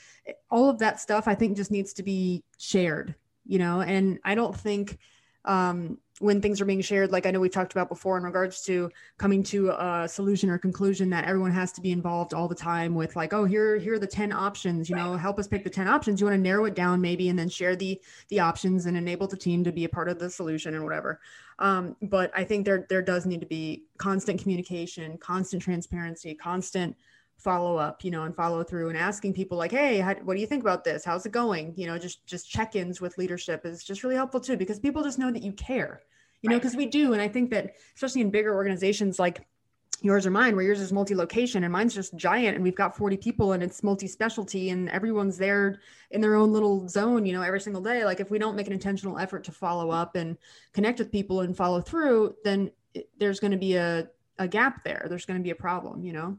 all 0.50 0.68
of 0.68 0.78
that 0.78 1.00
stuff 1.00 1.26
i 1.26 1.34
think 1.34 1.56
just 1.56 1.70
needs 1.70 1.92
to 1.94 2.02
be 2.02 2.44
shared 2.58 3.14
you 3.46 3.58
know? 3.58 3.80
And 3.80 4.18
i 4.24 4.34
don't 4.34 4.54
think 4.54 4.98
um, 5.44 5.98
when 6.20 6.40
things 6.40 6.60
are 6.60 6.64
being 6.64 6.80
shared 6.80 7.12
like 7.12 7.26
i 7.26 7.30
know 7.30 7.40
we've 7.40 7.52
talked 7.52 7.72
about 7.72 7.88
before 7.88 8.16
in 8.16 8.24
regards 8.24 8.62
to 8.62 8.90
coming 9.18 9.42
to 9.42 9.70
a 9.70 10.08
solution 10.08 10.50
or 10.50 10.58
conclusion 10.58 11.10
that 11.10 11.24
everyone 11.24 11.52
has 11.52 11.72
to 11.72 11.80
be 11.80 11.92
involved 11.92 12.34
all 12.34 12.48
the 12.48 12.54
time 12.54 12.94
with 12.94 13.14
like 13.16 13.32
oh 13.32 13.44
here 13.44 13.76
here 13.76 13.94
are 13.94 13.98
the 13.98 14.06
10 14.06 14.32
options 14.32 14.88
you 14.88 14.96
know 14.96 15.16
help 15.16 15.38
us 15.38 15.48
pick 15.48 15.64
the 15.64 15.70
10 15.70 15.88
options. 15.88 16.20
You 16.20 16.26
want 16.26 16.36
to 16.36 16.42
narrow 16.42 16.64
it 16.64 16.74
down 16.74 17.00
maybe 17.00 17.28
and 17.28 17.38
then 17.38 17.48
share 17.48 17.76
the 17.76 18.00
the 18.28 18.40
options 18.40 18.86
and 18.86 18.96
enable 18.96 19.26
the 19.26 19.36
team 19.36 19.64
to 19.64 19.72
be 19.72 19.84
a 19.84 19.88
part 19.88 20.08
of 20.08 20.18
the 20.18 20.30
solution 20.30 20.74
and 20.74 20.84
whatever. 20.84 21.20
Um, 21.58 21.96
but 22.02 22.30
i 22.34 22.44
think 22.44 22.64
there 22.64 22.86
there 22.88 23.02
does 23.02 23.26
need 23.26 23.40
to 23.40 23.46
be 23.46 23.84
constant 23.98 24.40
communication 24.40 25.18
constant 25.18 25.62
transparency 25.62 26.34
constant 26.34 26.96
follow 27.38 27.76
up 27.76 28.04
you 28.04 28.10
know 28.10 28.24
and 28.24 28.34
follow 28.34 28.62
through 28.62 28.88
and 28.88 28.98
asking 28.98 29.32
people 29.32 29.56
like 29.56 29.70
hey 29.70 29.98
how, 29.98 30.14
what 30.24 30.34
do 30.34 30.40
you 30.40 30.46
think 30.46 30.62
about 30.62 30.84
this? 30.84 31.04
How's 31.04 31.24
it 31.24 31.32
going? 31.32 31.72
You 31.76 31.86
know 31.86 31.98
just 31.98 32.26
just 32.26 32.50
check-ins 32.50 33.00
with 33.00 33.16
leadership 33.18 33.64
is 33.64 33.84
just 33.84 34.02
really 34.02 34.16
helpful 34.16 34.40
too 34.40 34.56
because 34.56 34.78
people 34.78 35.02
just 35.02 35.18
know 35.18 35.30
that 35.30 35.42
you 35.42 35.52
care 35.52 36.00
you 36.42 36.50
know 36.50 36.56
because 36.56 36.76
we 36.76 36.86
do 36.86 37.12
and 37.12 37.22
i 37.22 37.28
think 37.28 37.50
that 37.50 37.74
especially 37.94 38.20
in 38.20 38.30
bigger 38.30 38.54
organizations 38.54 39.18
like 39.18 39.46
yours 40.00 40.24
or 40.26 40.30
mine 40.30 40.54
where 40.54 40.64
yours 40.64 40.80
is 40.80 40.92
multi-location 40.92 41.64
and 41.64 41.72
mine's 41.72 41.94
just 41.94 42.16
giant 42.16 42.54
and 42.54 42.62
we've 42.62 42.76
got 42.76 42.96
40 42.96 43.16
people 43.16 43.52
and 43.52 43.62
it's 43.62 43.82
multi-specialty 43.82 44.70
and 44.70 44.88
everyone's 44.90 45.36
there 45.36 45.80
in 46.12 46.20
their 46.20 46.36
own 46.36 46.52
little 46.52 46.86
zone 46.88 47.26
you 47.26 47.32
know 47.32 47.42
every 47.42 47.60
single 47.60 47.82
day 47.82 48.04
like 48.04 48.20
if 48.20 48.30
we 48.30 48.38
don't 48.38 48.54
make 48.54 48.68
an 48.68 48.72
intentional 48.72 49.18
effort 49.18 49.42
to 49.44 49.52
follow 49.52 49.90
up 49.90 50.14
and 50.14 50.38
connect 50.72 51.00
with 51.00 51.10
people 51.10 51.40
and 51.40 51.56
follow 51.56 51.80
through 51.80 52.34
then 52.44 52.70
there's 53.18 53.40
going 53.40 53.50
to 53.50 53.58
be 53.58 53.74
a, 53.76 54.08
a 54.38 54.48
gap 54.48 54.82
there. 54.82 55.06
There's 55.08 55.26
going 55.26 55.38
to 55.38 55.44
be 55.44 55.50
a 55.50 55.56
problem 55.56 56.04
you 56.04 56.12
know 56.12 56.38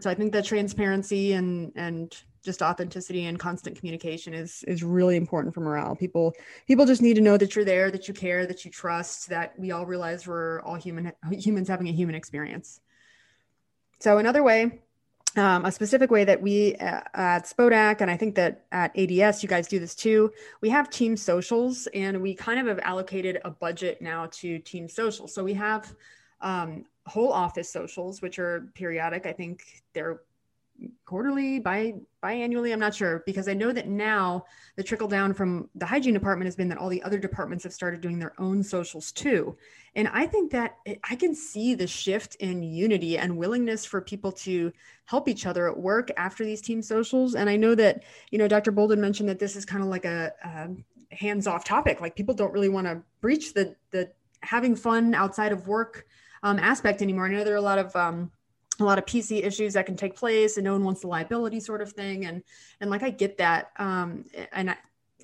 so 0.00 0.10
I 0.10 0.14
think 0.14 0.32
that 0.32 0.44
transparency 0.44 1.32
and 1.32 1.72
and 1.76 2.14
just 2.42 2.60
authenticity 2.60 3.26
and 3.26 3.38
constant 3.38 3.78
communication 3.78 4.34
is 4.34 4.64
is 4.66 4.82
really 4.82 5.16
important 5.16 5.54
for 5.54 5.60
morale. 5.60 5.94
People 5.94 6.34
people 6.66 6.86
just 6.86 7.02
need 7.02 7.14
to 7.14 7.20
know 7.20 7.36
that 7.36 7.54
you're 7.54 7.64
there, 7.64 7.90
that 7.90 8.08
you 8.08 8.14
care, 8.14 8.46
that 8.46 8.64
you 8.64 8.70
trust, 8.70 9.28
that 9.28 9.58
we 9.58 9.70
all 9.70 9.86
realize 9.86 10.26
we're 10.26 10.60
all 10.62 10.74
human 10.74 11.12
humans 11.30 11.68
having 11.68 11.88
a 11.88 11.92
human 11.92 12.14
experience. 12.14 12.80
So 14.00 14.18
another 14.18 14.42
way, 14.42 14.80
um, 15.36 15.64
a 15.64 15.72
specific 15.72 16.10
way 16.10 16.24
that 16.24 16.42
we 16.42 16.74
uh, 16.76 17.00
at 17.14 17.44
Spodak 17.44 18.00
and 18.00 18.10
I 18.10 18.16
think 18.16 18.34
that 18.34 18.64
at 18.72 18.96
ADS 18.98 19.42
you 19.42 19.48
guys 19.48 19.68
do 19.68 19.78
this 19.78 19.94
too. 19.94 20.32
We 20.60 20.70
have 20.70 20.90
team 20.90 21.16
socials 21.16 21.86
and 21.94 22.20
we 22.20 22.34
kind 22.34 22.58
of 22.58 22.66
have 22.66 22.80
allocated 22.80 23.40
a 23.44 23.50
budget 23.50 24.02
now 24.02 24.26
to 24.32 24.58
team 24.58 24.88
socials. 24.88 25.32
So 25.34 25.44
we 25.44 25.54
have 25.54 25.94
um, 26.40 26.84
whole 27.06 27.32
office 27.32 27.70
socials, 27.70 28.22
which 28.22 28.38
are 28.38 28.68
periodic. 28.74 29.26
I 29.26 29.32
think 29.32 29.82
they're 29.92 30.20
quarterly, 31.04 31.58
bi 31.58 31.94
biannually. 32.22 32.72
I'm 32.72 32.80
not 32.80 32.94
sure 32.94 33.22
because 33.26 33.48
I 33.48 33.54
know 33.54 33.72
that 33.72 33.88
now 33.88 34.44
the 34.76 34.82
trickle 34.82 35.08
down 35.08 35.34
from 35.34 35.68
the 35.74 35.86
hygiene 35.86 36.14
department 36.14 36.46
has 36.46 36.56
been 36.56 36.68
that 36.68 36.78
all 36.78 36.88
the 36.88 37.02
other 37.02 37.18
departments 37.18 37.64
have 37.64 37.72
started 37.72 38.00
doing 38.00 38.18
their 38.18 38.32
own 38.38 38.62
socials 38.62 39.12
too. 39.12 39.56
And 39.94 40.08
I 40.08 40.26
think 40.26 40.50
that 40.52 40.76
it, 40.84 41.00
I 41.08 41.16
can 41.16 41.34
see 41.34 41.74
the 41.74 41.86
shift 41.86 42.36
in 42.36 42.62
unity 42.62 43.18
and 43.18 43.36
willingness 43.36 43.84
for 43.84 44.00
people 44.00 44.32
to 44.32 44.72
help 45.04 45.28
each 45.28 45.46
other 45.46 45.68
at 45.68 45.76
work 45.76 46.10
after 46.16 46.44
these 46.44 46.62
team 46.62 46.82
socials. 46.82 47.34
And 47.34 47.50
I 47.50 47.56
know 47.56 47.74
that, 47.74 48.04
you 48.30 48.38
know, 48.38 48.48
Dr. 48.48 48.70
Bolden 48.70 49.00
mentioned 49.00 49.28
that 49.28 49.38
this 49.38 49.56
is 49.56 49.64
kind 49.64 49.82
of 49.82 49.88
like 49.88 50.04
a, 50.04 50.32
a 50.44 51.14
hands 51.14 51.46
off 51.46 51.64
topic. 51.64 52.00
Like 52.00 52.16
people 52.16 52.34
don't 52.34 52.52
really 52.52 52.70
want 52.70 52.86
to 52.86 53.02
breach 53.20 53.52
the, 53.52 53.76
the 53.90 54.10
having 54.40 54.74
fun 54.74 55.14
outside 55.14 55.52
of 55.52 55.68
work 55.68 56.06
um, 56.42 56.58
aspect 56.58 57.02
anymore. 57.02 57.26
I 57.26 57.30
know 57.30 57.44
there 57.44 57.54
are 57.54 57.58
a 57.58 57.60
lot 57.60 57.78
of 57.78 57.94
um, 57.96 58.30
a 58.80 58.84
lot 58.84 58.98
of 58.98 59.06
PC 59.06 59.44
issues 59.44 59.74
that 59.74 59.86
can 59.86 59.96
take 59.96 60.16
place, 60.16 60.56
and 60.56 60.64
no 60.64 60.72
one 60.72 60.84
wants 60.84 61.02
the 61.02 61.08
liability 61.08 61.60
sort 61.60 61.80
of 61.80 61.92
thing. 61.92 62.26
And 62.26 62.42
and 62.80 62.90
like 62.90 63.02
I 63.02 63.10
get 63.10 63.38
that, 63.38 63.70
um, 63.78 64.24
and 64.52 64.74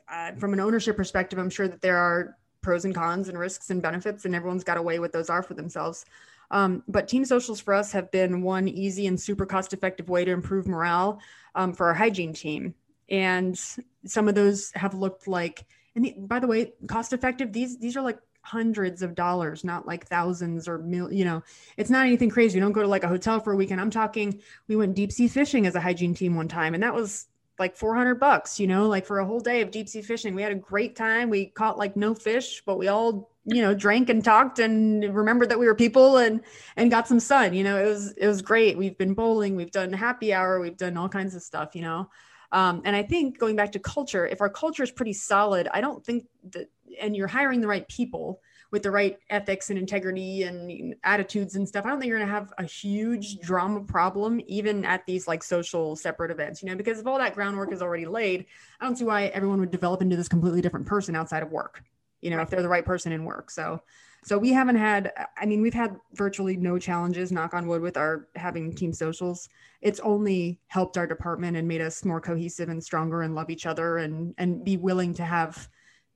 I, 0.08 0.32
from 0.38 0.52
an 0.52 0.60
ownership 0.60 0.96
perspective, 0.96 1.38
I'm 1.38 1.50
sure 1.50 1.68
that 1.68 1.80
there 1.80 1.96
are 1.96 2.36
pros 2.60 2.84
and 2.84 2.94
cons 2.94 3.28
and 3.28 3.38
risks 3.38 3.70
and 3.70 3.82
benefits, 3.82 4.24
and 4.24 4.34
everyone's 4.34 4.64
got 4.64 4.74
to 4.74 4.82
weigh 4.82 4.98
what 4.98 5.12
those 5.12 5.30
are 5.30 5.42
for 5.42 5.54
themselves. 5.54 6.04
Um, 6.50 6.82
but 6.88 7.08
team 7.08 7.24
socials 7.24 7.60
for 7.60 7.74
us 7.74 7.92
have 7.92 8.10
been 8.10 8.42
one 8.42 8.68
easy 8.68 9.06
and 9.06 9.20
super 9.20 9.44
cost 9.44 9.72
effective 9.72 10.08
way 10.08 10.24
to 10.24 10.30
improve 10.32 10.66
morale 10.66 11.20
um, 11.54 11.74
for 11.74 11.88
our 11.88 11.94
hygiene 11.94 12.32
team. 12.32 12.74
And 13.10 13.58
some 14.06 14.28
of 14.28 14.34
those 14.34 14.70
have 14.74 14.94
looked 14.94 15.28
like, 15.28 15.64
and 15.94 16.04
the, 16.04 16.14
by 16.18 16.38
the 16.38 16.46
way, 16.46 16.72
cost 16.86 17.12
effective. 17.12 17.52
These 17.52 17.78
these 17.78 17.96
are 17.96 18.02
like 18.02 18.18
hundreds 18.48 19.02
of 19.02 19.14
dollars, 19.14 19.64
not 19.64 19.86
like 19.86 20.06
thousands 20.06 20.66
or 20.66 20.78
mil, 20.78 21.12
you 21.12 21.24
know, 21.24 21.42
it's 21.76 21.90
not 21.90 22.06
anything 22.06 22.30
crazy. 22.30 22.56
You 22.56 22.62
don't 22.62 22.72
go 22.72 22.82
to 22.82 22.88
like 22.88 23.04
a 23.04 23.08
hotel 23.08 23.40
for 23.40 23.52
a 23.52 23.56
weekend. 23.56 23.80
I'm 23.80 23.90
talking, 23.90 24.40
we 24.68 24.76
went 24.76 24.94
deep 24.94 25.12
sea 25.12 25.28
fishing 25.28 25.66
as 25.66 25.74
a 25.74 25.80
hygiene 25.80 26.14
team 26.14 26.34
one 26.34 26.48
time, 26.48 26.74
and 26.74 26.82
that 26.82 26.94
was 26.94 27.26
like 27.58 27.76
400 27.76 28.14
bucks, 28.16 28.58
you 28.58 28.66
know, 28.66 28.88
like 28.88 29.04
for 29.04 29.18
a 29.18 29.26
whole 29.26 29.40
day 29.40 29.60
of 29.60 29.70
deep 29.70 29.88
sea 29.88 30.02
fishing. 30.02 30.34
We 30.34 30.42
had 30.42 30.52
a 30.52 30.56
great 30.56 30.96
time. 30.96 31.28
We 31.28 31.46
caught 31.46 31.76
like 31.76 31.96
no 31.96 32.14
fish, 32.14 32.62
but 32.64 32.78
we 32.78 32.88
all, 32.88 33.30
you 33.44 33.62
know, 33.62 33.74
drank 33.74 34.08
and 34.08 34.24
talked 34.24 34.58
and 34.60 35.02
remembered 35.14 35.50
that 35.50 35.58
we 35.58 35.66
were 35.66 35.74
people 35.74 36.18
and 36.18 36.40
and 36.76 36.90
got 36.90 37.08
some 37.08 37.20
sun. 37.20 37.54
You 37.54 37.64
know, 37.64 37.76
it 37.76 37.86
was 37.86 38.12
it 38.12 38.26
was 38.26 38.42
great. 38.42 38.78
We've 38.78 38.96
been 38.96 39.14
bowling, 39.14 39.56
we've 39.56 39.72
done 39.72 39.92
happy 39.92 40.32
hour, 40.32 40.60
we've 40.60 40.76
done 40.76 40.96
all 40.96 41.08
kinds 41.08 41.34
of 41.34 41.42
stuff, 41.42 41.74
you 41.74 41.82
know. 41.82 42.08
Um, 42.50 42.82
and 42.84 42.96
I 42.96 43.02
think 43.02 43.38
going 43.38 43.56
back 43.56 43.72
to 43.72 43.78
culture, 43.78 44.26
if 44.26 44.40
our 44.40 44.48
culture 44.48 44.82
is 44.82 44.90
pretty 44.90 45.12
solid, 45.12 45.68
I 45.72 45.80
don't 45.80 46.04
think 46.04 46.26
that, 46.50 46.70
and 47.00 47.14
you're 47.14 47.28
hiring 47.28 47.60
the 47.60 47.68
right 47.68 47.86
people, 47.88 48.40
with 48.70 48.82
the 48.82 48.90
right 48.90 49.18
ethics 49.30 49.70
and 49.70 49.78
integrity 49.78 50.42
and 50.42 50.94
attitudes 51.02 51.56
and 51.56 51.66
stuff, 51.66 51.86
I 51.86 51.88
don't 51.88 52.00
think 52.00 52.10
you're 52.10 52.18
going 52.18 52.28
to 52.28 52.34
have 52.34 52.52
a 52.58 52.64
huge 52.64 53.38
drama 53.40 53.80
problem, 53.80 54.40
even 54.46 54.84
at 54.84 55.06
these 55.06 55.26
like 55.26 55.42
social 55.42 55.96
separate 55.96 56.30
events, 56.30 56.62
you 56.62 56.68
know, 56.68 56.76
because 56.76 56.98
if 56.98 57.06
all 57.06 57.18
that 57.18 57.34
groundwork 57.34 57.72
is 57.72 57.80
already 57.80 58.04
laid, 58.04 58.44
I 58.80 58.84
don't 58.84 58.96
see 58.96 59.04
why 59.04 59.26
everyone 59.26 59.60
would 59.60 59.70
develop 59.70 60.02
into 60.02 60.16
this 60.16 60.28
completely 60.28 60.60
different 60.60 60.86
person 60.86 61.16
outside 61.16 61.42
of 61.42 61.50
work, 61.50 61.82
you 62.20 62.30
know, 62.30 62.40
if 62.40 62.50
they're 62.50 62.62
the 62.62 62.68
right 62.68 62.84
person 62.84 63.12
in 63.12 63.24
work. 63.24 63.50
So, 63.50 63.82
so 64.24 64.36
we 64.36 64.52
haven't 64.52 64.76
had, 64.76 65.12
I 65.36 65.46
mean, 65.46 65.62
we've 65.62 65.74
had 65.74 65.96
virtually 66.14 66.56
no 66.56 66.78
challenges, 66.78 67.30
knock 67.30 67.54
on 67.54 67.66
wood, 67.66 67.82
with 67.82 67.96
our 67.96 68.28
having 68.34 68.74
team 68.74 68.92
socials. 68.92 69.48
It's 69.80 70.00
only 70.00 70.60
helped 70.66 70.98
our 70.98 71.06
department 71.06 71.56
and 71.56 71.68
made 71.68 71.80
us 71.80 72.04
more 72.04 72.20
cohesive 72.20 72.68
and 72.68 72.82
stronger 72.82 73.22
and 73.22 73.34
love 73.34 73.48
each 73.48 73.64
other 73.64 73.98
and 73.98 74.34
and 74.36 74.64
be 74.64 74.76
willing 74.76 75.14
to 75.14 75.24
have 75.24 75.68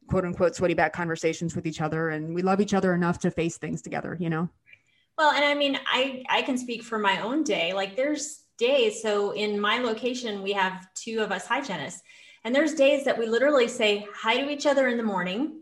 quote 0.09 0.25
unquote 0.25 0.57
sweaty 0.57 0.75
back 0.75 0.93
conversations 0.93 1.55
with 1.55 1.67
each 1.67 1.81
other. 1.81 2.11
And 2.11 2.35
we 2.35 2.43
love 2.43 2.61
each 2.61 2.75
other 2.75 2.93
enough 2.93 3.21
to 3.21 3.31
face 3.31 3.57
things 3.57 3.83
together, 3.83 4.17
you 4.19 4.29
know? 4.29 4.49
Well, 5.17 5.33
and 5.33 5.45
I 5.45 5.55
mean, 5.55 5.79
I 5.87 6.25
I 6.29 6.43
can 6.43 6.59
speak 6.59 6.83
for 6.83 6.99
my 6.99 7.21
own 7.21 7.45
day. 7.45 7.73
Like 7.73 7.97
there's 7.97 8.43
days. 8.59 9.01
So 9.01 9.31
in 9.31 9.61
my 9.61 9.79
location, 9.79 10.43
we 10.43 10.53
have 10.53 10.87
two 10.95 11.21
of 11.21 11.31
us 11.31 11.47
hygienists, 11.47 12.03
and 12.45 12.55
there's 12.55 12.75
days 12.75 13.05
that 13.05 13.17
we 13.17 13.27
literally 13.27 13.69
say 13.69 14.07
hi 14.13 14.41
to 14.41 14.51
each 14.51 14.67
other 14.67 14.89
in 14.89 14.97
the 14.97 15.03
morning 15.05 15.62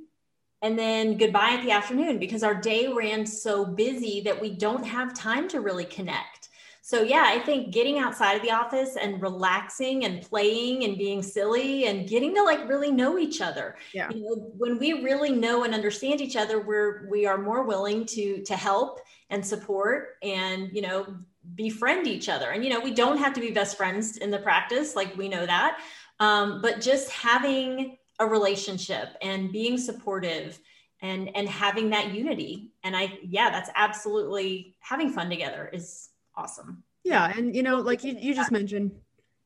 and 0.63 0.79
then 0.79 1.17
goodbye 1.17 1.53
at 1.53 1.65
the 1.65 1.71
afternoon 1.71 2.19
because 2.19 2.43
our 2.43 2.55
day 2.55 2.89
ran 2.89 3.25
so 3.27 3.65
busy 3.65 4.21
that 4.23 4.41
we 4.41 4.51
don't 4.51 4.85
have 4.85 5.15
time 5.15 5.49
to 5.49 5.61
really 5.61 5.87
connect. 5.87 6.49
So 6.83 7.03
yeah, 7.03 7.25
I 7.27 7.39
think 7.39 7.73
getting 7.73 7.99
outside 7.99 8.35
of 8.35 8.43
the 8.43 8.51
office 8.51 8.97
and 9.01 9.23
relaxing 9.23 10.05
and 10.05 10.23
playing 10.23 10.85
and 10.85 10.99
being 10.99 11.23
silly 11.23 11.87
and 11.87 12.09
getting 12.09 12.35
to 12.35 12.43
like 12.43 12.69
really 12.69 12.91
know 12.91 13.19
each 13.19 13.41
other. 13.41 13.77
Yeah. 13.95 14.09
You 14.11 14.23
know, 14.23 14.53
when 14.57 14.79
we 14.79 15.05
really 15.05 15.31
know 15.31 15.65
and 15.65 15.73
understand 15.73 16.21
each 16.21 16.37
other, 16.37 16.61
we're 16.61 17.07
we 17.09 17.27
are 17.27 17.39
more 17.39 17.63
willing 17.63 18.07
to 18.07 18.43
to 18.43 18.57
help 18.57 19.01
and 19.29 19.45
support 19.47 20.17
and 20.23 20.71
you 20.73 20.83
know 20.83 21.15
befriend 21.55 22.07
each 22.07 22.29
other. 22.29 22.51
And 22.51 22.65
you 22.65 22.71
know, 22.71 22.81
we 22.81 22.93
don't 22.93 23.19
have 23.19 23.35
to 23.35 23.41
be 23.41 23.51
best 23.51 23.77
friends 23.77 24.17
in 24.17 24.31
the 24.31 24.39
practice, 24.39 24.97
like 24.97 25.17
we 25.17 25.29
know 25.29 25.47
that. 25.47 25.81
Um, 26.19 26.61
but 26.61 26.81
just 26.81 27.11
having 27.11 27.99
a 28.21 28.27
relationship 28.27 29.09
and 29.23 29.51
being 29.51 29.77
supportive 29.79 30.61
and 31.03 31.35
and 31.35 31.49
having 31.49 31.91
that 31.91 32.13
unity. 32.15 32.71
And 32.85 32.97
i 32.97 33.19
yeah 33.23 33.51
that's 33.51 33.71
absolutely 33.75 34.77
having 34.81 35.11
fun 35.11 35.29
together 35.29 35.69
is 35.73 36.11
awesome. 36.37 36.85
Yeah. 37.03 37.33
And 37.37 37.57
you 37.57 37.63
know 37.63 37.79
like 37.79 38.05
you, 38.05 38.17
you 38.19 38.35
just 38.35 38.53
mentioned 38.53 38.93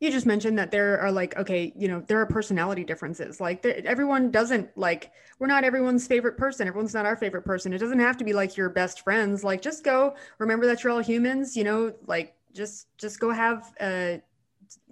you 0.01 0.11
just 0.11 0.27
mentioned 0.27 0.59
that 0.59 0.71
there 0.71 0.99
are 1.01 1.13
like 1.13 1.37
okay 1.39 1.73
you 1.77 1.89
know 1.89 2.03
there 2.09 2.21
are 2.21 2.27
personality 2.27 2.85
differences. 2.85 3.41
Like 3.41 3.65
everyone 3.65 4.31
doesn't 4.31 4.77
like 4.77 5.13
we're 5.39 5.47
not 5.47 5.65
everyone's 5.65 6.07
favorite 6.07 6.37
person. 6.37 6.67
Everyone's 6.69 6.95
not 6.95 7.07
our 7.07 7.17
favorite 7.17 7.43
person. 7.43 7.73
It 7.73 7.79
doesn't 7.79 8.01
have 8.01 8.17
to 8.19 8.25
be 8.25 8.33
like 8.33 8.57
your 8.57 8.69
best 8.69 9.03
friends. 9.03 9.45
Like 9.45 9.63
just 9.63 9.85
go 9.85 10.15
remember 10.39 10.67
that 10.67 10.83
you're 10.83 10.93
all 10.93 10.99
humans 10.99 11.57
you 11.57 11.65
know 11.65 11.95
like 12.07 12.35
just 12.53 12.87
just 12.99 13.21
go 13.21 13.31
have 13.31 13.73
uh 13.81 14.17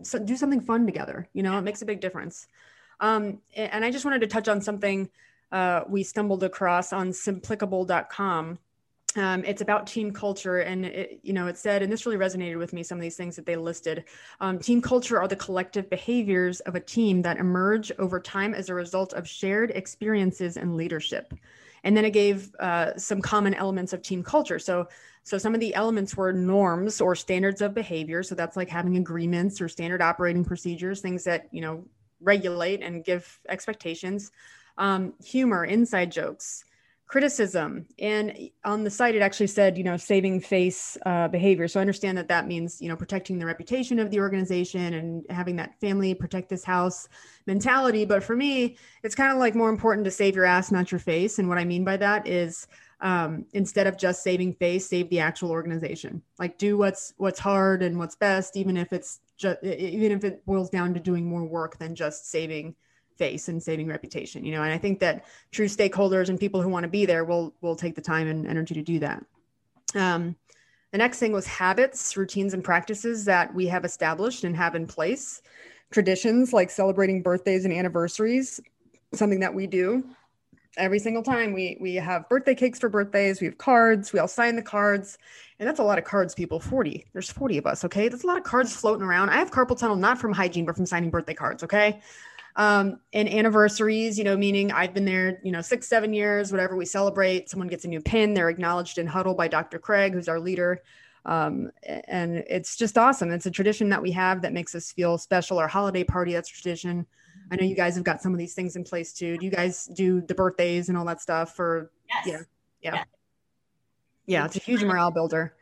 so 0.03 0.19
do 0.19 0.37
something 0.37 0.61
fun 0.61 0.85
together 0.87 1.29
you 1.33 1.43
know 1.43 1.57
it 1.59 1.63
makes 1.63 1.83
a 1.83 1.87
big 1.87 2.01
difference 2.01 2.47
um, 3.03 3.41
and 3.55 3.85
I 3.85 3.91
just 3.91 4.05
wanted 4.05 4.21
to 4.21 4.29
touch 4.29 4.49
on 4.49 4.63
something 4.63 5.11
uh, 5.51 5.83
we 5.87 6.03
stumbled 6.03 6.45
across 6.45 6.93
on 6.93 7.11
simplicable.com. 7.11 8.59
Um, 9.15 9.45
it's 9.45 9.61
about 9.61 9.87
team 9.87 10.11
culture 10.11 10.61
and 10.61 10.87
it, 10.87 11.21
you 11.23 11.35
know 11.35 11.47
it 11.47 11.59
said 11.59 11.83
and 11.83 11.93
this 11.93 12.07
really 12.07 12.17
resonated 12.17 12.57
with 12.57 12.73
me 12.73 12.83
some 12.83 12.97
of 12.97 13.03
these 13.03 13.17
things 13.17 13.37
that 13.37 13.45
they 13.45 13.57
listed. 13.57 14.05
Um, 14.41 14.59
team 14.59 14.81
culture 14.81 15.21
are 15.21 15.29
the 15.29 15.37
collective 15.37 15.91
behaviors 15.91 16.61
of 16.61 16.77
a 16.77 16.81
team 16.81 17.21
that 17.23 17.37
emerge 17.37 17.93
over 17.99 18.19
time 18.19 18.55
as 18.55 18.71
a 18.71 18.75
result 18.75 19.13
of 19.13 19.29
shared 19.29 19.71
experiences 19.73 20.57
and 20.57 20.77
leadership. 20.77 21.35
And 21.85 21.95
then 21.95 22.07
it 22.07 22.13
gave 22.13 22.55
uh, 22.55 22.97
some 22.97 23.21
common 23.21 23.53
elements 23.53 23.93
of 23.93 24.01
team 24.01 24.23
culture. 24.23 24.59
So 24.59 24.89
so 25.25 25.37
some 25.37 25.55
of 25.55 25.61
the 25.61 25.75
elements 25.75 26.17
were 26.17 26.33
norms 26.33 27.01
or 27.01 27.15
standards 27.15 27.61
of 27.61 27.75
behavior. 27.75 28.23
So 28.23 28.35
that's 28.35 28.57
like 28.57 28.71
having 28.71 28.97
agreements 28.97 29.61
or 29.61 29.69
standard 29.69 30.01
operating 30.01 30.45
procedures 30.45 31.01
things 31.01 31.25
that 31.25 31.49
you 31.51 31.61
know 31.61 31.85
regulate 32.23 32.83
and 32.83 33.05
give 33.05 33.41
expectations, 33.49 34.31
um, 34.79 35.15
humor, 35.25 35.65
inside 35.65 36.11
jokes, 36.11 36.65
criticism. 37.07 37.85
And 37.99 38.49
on 38.65 38.85
the 38.85 38.91
site, 38.91 39.15
it 39.15 39.21
actually 39.21 39.49
said, 39.49 39.77
you 39.77 39.85
know, 39.85 39.99
saving 39.99 40.41
face 40.41 40.97
uh, 41.05 41.29
behavior. 41.29 41.69
So 41.69 41.79
I 41.79 41.83
understand 41.83 42.17
that 42.17 42.29
that 42.29 42.47
means, 42.47 42.81
you 42.81 42.89
know, 42.89 42.97
protecting 42.97 43.39
the 43.39 43.45
reputation 43.45 43.99
of 43.99 44.11
the 44.11 44.21
organization 44.21 44.95
and 44.95 45.25
having 45.29 45.57
that 45.57 45.79
family 45.79 46.15
protect 46.15 46.49
this 46.49 46.65
house 46.65 47.09
mentality. 47.47 48.07
But 48.07 48.23
for 48.23 48.35
me, 48.35 48.79
it's 49.03 49.15
kind 49.15 49.31
of 49.31 49.39
like 49.39 49.55
more 49.55 49.69
important 49.69 50.07
to 50.07 50.11
save 50.11 50.35
your 50.35 50.47
ass, 50.47 50.73
not 50.73 50.91
your 50.91 51.01
face. 51.01 51.39
And 51.39 51.51
what 51.51 51.59
I 51.59 51.65
mean 51.65 51.85
by 51.85 51.99
that 51.99 52.27
is, 52.27 52.67
um, 53.03 53.45
instead 53.53 53.89
of 53.89 53.99
just 53.99 54.23
saving 54.23 54.55
face, 54.55 54.89
save 54.89 55.11
the 55.11 55.19
actual 55.19 55.51
organization. 55.51 56.23
Like 56.39 56.57
do 56.57 56.79
what's 56.79 57.13
what's 57.19 57.41
hard 57.41 57.83
and 57.83 57.99
what's 57.99 58.15
best, 58.15 58.57
even 58.57 58.77
if 58.77 58.93
it's 58.93 59.21
just 59.37 59.63
even 59.65 60.13
if 60.13 60.25
it 60.25 60.47
boils 60.47 60.71
down 60.71 60.95
to 60.95 61.01
doing 61.01 61.27
more 61.27 61.45
work 61.45 61.79
than 61.79 61.95
just 61.95 62.31
saving 62.31 62.77
face 63.19 63.49
and 63.49 63.63
saving 63.63 63.87
reputation 63.89 64.43
you 64.43 64.53
know? 64.53 64.63
And 64.63 64.73
i 64.73 64.79
think 64.79 64.99
that 65.01 65.27
true 65.51 65.67
stakeholders 65.67 66.31
and 66.31 66.41
people 66.41 66.63
who 66.63 66.69
want 66.71 66.85
to 66.85 66.89
be 66.89 67.05
there 67.05 67.25
will 67.25 67.55
will 67.61 67.77
take 67.77 67.95
the 67.95 68.01
time 68.01 68.27
and 68.27 68.47
energy 68.47 68.75
to 68.75 68.83
do 68.83 68.99
that. 69.01 69.25
Um, 69.95 70.37
the 70.93 70.99
next 70.99 71.19
thing 71.19 71.33
was 71.33 71.47
habits 71.47 72.17
routines 72.17 72.55
and 72.55 72.63
practices 72.63 73.25
that 73.25 73.53
we 73.55 73.67
have 73.67 73.85
established 73.85 74.45
and 74.45 74.57
have 74.57 74.75
in 74.75 74.87
place. 74.87 75.43
Traditions 75.91 76.53
like 76.53 76.71
celebrating 76.71 77.23
birthdays 77.23 77.65
and 77.65 77.75
anniversaries 77.75 78.61
something 79.15 79.41
that 79.41 79.55
we 79.55 79.67
do 79.67 80.05
every 80.77 80.99
single 80.99 81.23
time 81.23 81.53
we 81.53 81.77
we 81.81 81.95
have 81.97 82.29
birthday 82.29 82.55
cakes 82.55 82.79
for 82.79 82.89
birthdays 82.89 83.41
we 83.41 83.47
have 83.47 83.59
cards 83.59 84.13
we 84.13 84.19
all 84.19 84.29
sign 84.29 84.57
the 84.57 84.63
cards 84.63 85.19
and 85.59 85.69
that's 85.69 85.79
a 85.79 85.85
lot 85.85 85.99
of 85.99 86.05
cards 86.05 86.35
people. 86.35 86.59
40 86.59 87.07
there's 87.13 87.31
40 87.31 87.59
of 87.59 87.67
us 87.67 87.85
okay? 87.85 88.09
That's 88.09 88.25
a 88.25 88.27
lot 88.27 88.39
of 88.39 88.45
cards 88.45 88.75
floating 88.75 89.05
around. 89.05 89.31
I 89.31 89.37
have 89.37 89.51
carpal 89.51 89.79
tunnel 89.79 89.97
not 89.97 90.19
from 90.19 90.33
hygiene 90.33 90.65
but 90.65 90.77
from 90.77 90.87
signing 90.87 91.11
birthday 91.11 91.35
cards 91.35 91.63
okay? 91.63 92.01
Um, 92.57 93.01
and 93.13 93.29
anniversaries 93.29 94.19
you 94.19 94.25
know 94.25 94.37
meaning 94.37 94.73
i've 94.73 94.93
been 94.93 95.07
there 95.07 95.41
you 95.43 95.53
know 95.53 95.63
six 95.63 95.89
seven 95.89 96.13
years 96.13 96.53
whatever 96.53 96.77
we 96.77 96.85
celebrate 96.85 97.49
someone 97.49 97.69
gets 97.69 97.87
a 97.87 97.89
new 97.89 98.03
pin 98.03 98.35
they're 98.35 98.51
acknowledged 98.51 98.99
in 98.99 99.07
huddle 99.07 99.33
by 99.35 99.49
dr 99.49 99.79
craig 99.79 100.13
who's 100.13 100.29
our 100.29 100.39
leader. 100.39 100.83
Um, 101.25 101.71
and 101.87 102.39
it's 102.49 102.77
just 102.77 102.99
awesome. 102.99 103.31
It's 103.31 103.47
a 103.47 103.51
tradition 103.51 103.89
that 103.91 104.03
we 104.03 104.11
have 104.11 104.43
that 104.43 104.53
makes 104.53 104.75
us 104.75 104.91
feel 104.91 105.19
special. 105.19 105.59
Our 105.59 105.69
holiday 105.69 106.03
party 106.03 106.33
that's 106.33 106.51
a 106.51 106.53
tradition 106.53 107.07
I 107.51 107.57
know 107.57 107.65
you 107.65 107.75
guys 107.75 107.95
have 107.97 108.05
got 108.05 108.23
some 108.23 108.33
of 108.33 108.39
these 108.39 108.55
things 108.55 108.77
in 108.77 108.85
place 108.85 109.13
too. 109.13 109.37
Do 109.37 109.45
you 109.45 109.51
guys 109.51 109.87
do 109.87 110.21
the 110.21 110.35
birthdays 110.35 110.89
and 110.89 110.97
all 110.97 111.05
that 111.07 111.21
stuff 111.21 111.55
for? 111.55 111.91
Yes. 112.09 112.27
Yeah. 112.27 112.39
Yeah. 112.81 112.95
Yeah. 112.95 113.05
yeah 114.27 114.45
it's 114.47 114.57
a 114.57 114.61
huge 114.61 114.83
morale 114.83 115.11
builder. 115.11 115.55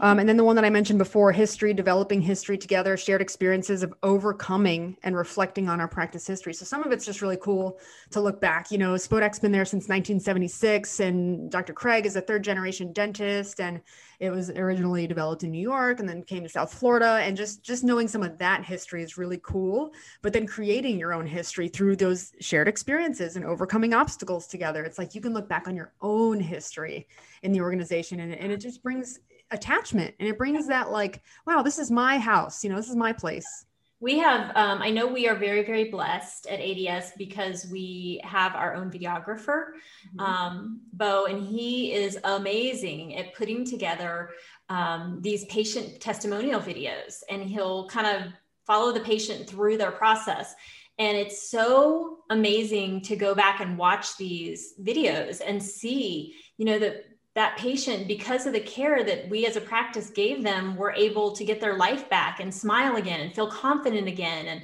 Um, 0.00 0.18
and 0.18 0.28
then 0.28 0.36
the 0.36 0.44
one 0.44 0.56
that 0.56 0.64
I 0.64 0.70
mentioned 0.70 0.98
before 0.98 1.32
history, 1.32 1.72
developing 1.72 2.20
history 2.20 2.58
together, 2.58 2.96
shared 2.96 3.22
experiences 3.22 3.82
of 3.82 3.94
overcoming 4.02 4.96
and 5.02 5.16
reflecting 5.16 5.68
on 5.68 5.80
our 5.80 5.88
practice 5.88 6.26
history. 6.26 6.52
So 6.52 6.64
some 6.64 6.82
of 6.82 6.92
it's 6.92 7.04
just 7.04 7.22
really 7.22 7.38
cool 7.38 7.78
to 8.10 8.20
look 8.20 8.40
back. 8.40 8.70
You 8.70 8.78
know, 8.78 8.94
Spodak's 8.94 9.38
been 9.38 9.52
there 9.52 9.64
since 9.64 9.88
1976, 9.88 11.00
and 11.00 11.50
Dr. 11.50 11.72
Craig 11.72 12.04
is 12.04 12.16
a 12.16 12.20
third 12.20 12.44
generation 12.44 12.92
dentist, 12.92 13.60
and 13.60 13.80
it 14.20 14.30
was 14.30 14.50
originally 14.50 15.06
developed 15.06 15.44
in 15.44 15.50
New 15.50 15.60
York 15.60 16.00
and 16.00 16.08
then 16.08 16.22
came 16.22 16.42
to 16.42 16.48
South 16.48 16.72
Florida. 16.72 17.20
And 17.22 17.36
just 17.36 17.62
just 17.62 17.84
knowing 17.84 18.08
some 18.08 18.22
of 18.22 18.38
that 18.38 18.64
history 18.64 19.02
is 19.02 19.18
really 19.18 19.40
cool. 19.42 19.92
But 20.22 20.32
then 20.32 20.46
creating 20.46 20.98
your 20.98 21.12
own 21.12 21.26
history 21.26 21.68
through 21.68 21.96
those 21.96 22.32
shared 22.40 22.68
experiences 22.68 23.36
and 23.36 23.44
overcoming 23.44 23.94
obstacles 23.94 24.46
together. 24.46 24.84
It's 24.84 24.98
like 24.98 25.14
you 25.14 25.20
can 25.20 25.34
look 25.34 25.48
back 25.48 25.68
on 25.68 25.76
your 25.76 25.92
own 26.00 26.40
history 26.40 27.06
in 27.42 27.52
the 27.52 27.60
organization, 27.60 28.20
and, 28.20 28.34
and 28.34 28.52
it 28.52 28.58
just 28.58 28.82
brings 28.82 29.20
attachment 29.50 30.14
and 30.18 30.28
it 30.28 30.38
brings 30.38 30.66
that 30.66 30.90
like 30.90 31.22
wow 31.46 31.62
this 31.62 31.78
is 31.78 31.90
my 31.90 32.18
house 32.18 32.64
you 32.64 32.70
know 32.70 32.76
this 32.76 32.88
is 32.88 32.96
my 32.96 33.12
place. 33.12 33.64
We 33.98 34.18
have 34.18 34.54
um, 34.56 34.82
i 34.82 34.90
know 34.90 35.06
we 35.06 35.26
are 35.26 35.34
very 35.34 35.64
very 35.64 35.84
blessed 35.84 36.46
at 36.46 36.60
ads 36.60 37.12
because 37.16 37.66
we 37.72 38.20
have 38.24 38.54
our 38.54 38.74
own 38.74 38.90
videographer 38.90 39.72
mm-hmm. 40.14 40.20
um, 40.20 40.80
bo 40.92 41.24
and 41.24 41.46
he 41.46 41.94
is 41.94 42.18
amazing 42.24 43.16
at 43.16 43.34
putting 43.34 43.64
together 43.64 44.30
um, 44.68 45.20
these 45.22 45.44
patient 45.46 46.00
testimonial 46.00 46.60
videos 46.60 47.22
and 47.30 47.42
he'll 47.42 47.88
kind 47.88 48.06
of 48.06 48.32
follow 48.66 48.92
the 48.92 49.00
patient 49.00 49.48
through 49.48 49.78
their 49.78 49.92
process. 49.92 50.54
And 50.98 51.16
it's 51.16 51.50
so 51.50 52.18
amazing 52.30 53.02
to 53.02 53.16
go 53.16 53.34
back 53.34 53.60
and 53.60 53.78
watch 53.78 54.16
these 54.16 54.74
videos 54.82 55.40
and 55.46 55.62
see 55.62 56.34
you 56.56 56.64
know 56.64 56.78
that 56.78 57.04
that 57.36 57.56
patient, 57.58 58.08
because 58.08 58.46
of 58.46 58.54
the 58.54 58.60
care 58.60 59.04
that 59.04 59.28
we 59.28 59.46
as 59.46 59.56
a 59.56 59.60
practice 59.60 60.10
gave 60.10 60.42
them, 60.42 60.74
were 60.74 60.92
able 60.92 61.32
to 61.32 61.44
get 61.44 61.60
their 61.60 61.76
life 61.76 62.08
back 62.08 62.40
and 62.40 62.52
smile 62.52 62.96
again 62.96 63.20
and 63.20 63.34
feel 63.34 63.46
confident 63.46 64.08
again. 64.08 64.46
And 64.46 64.62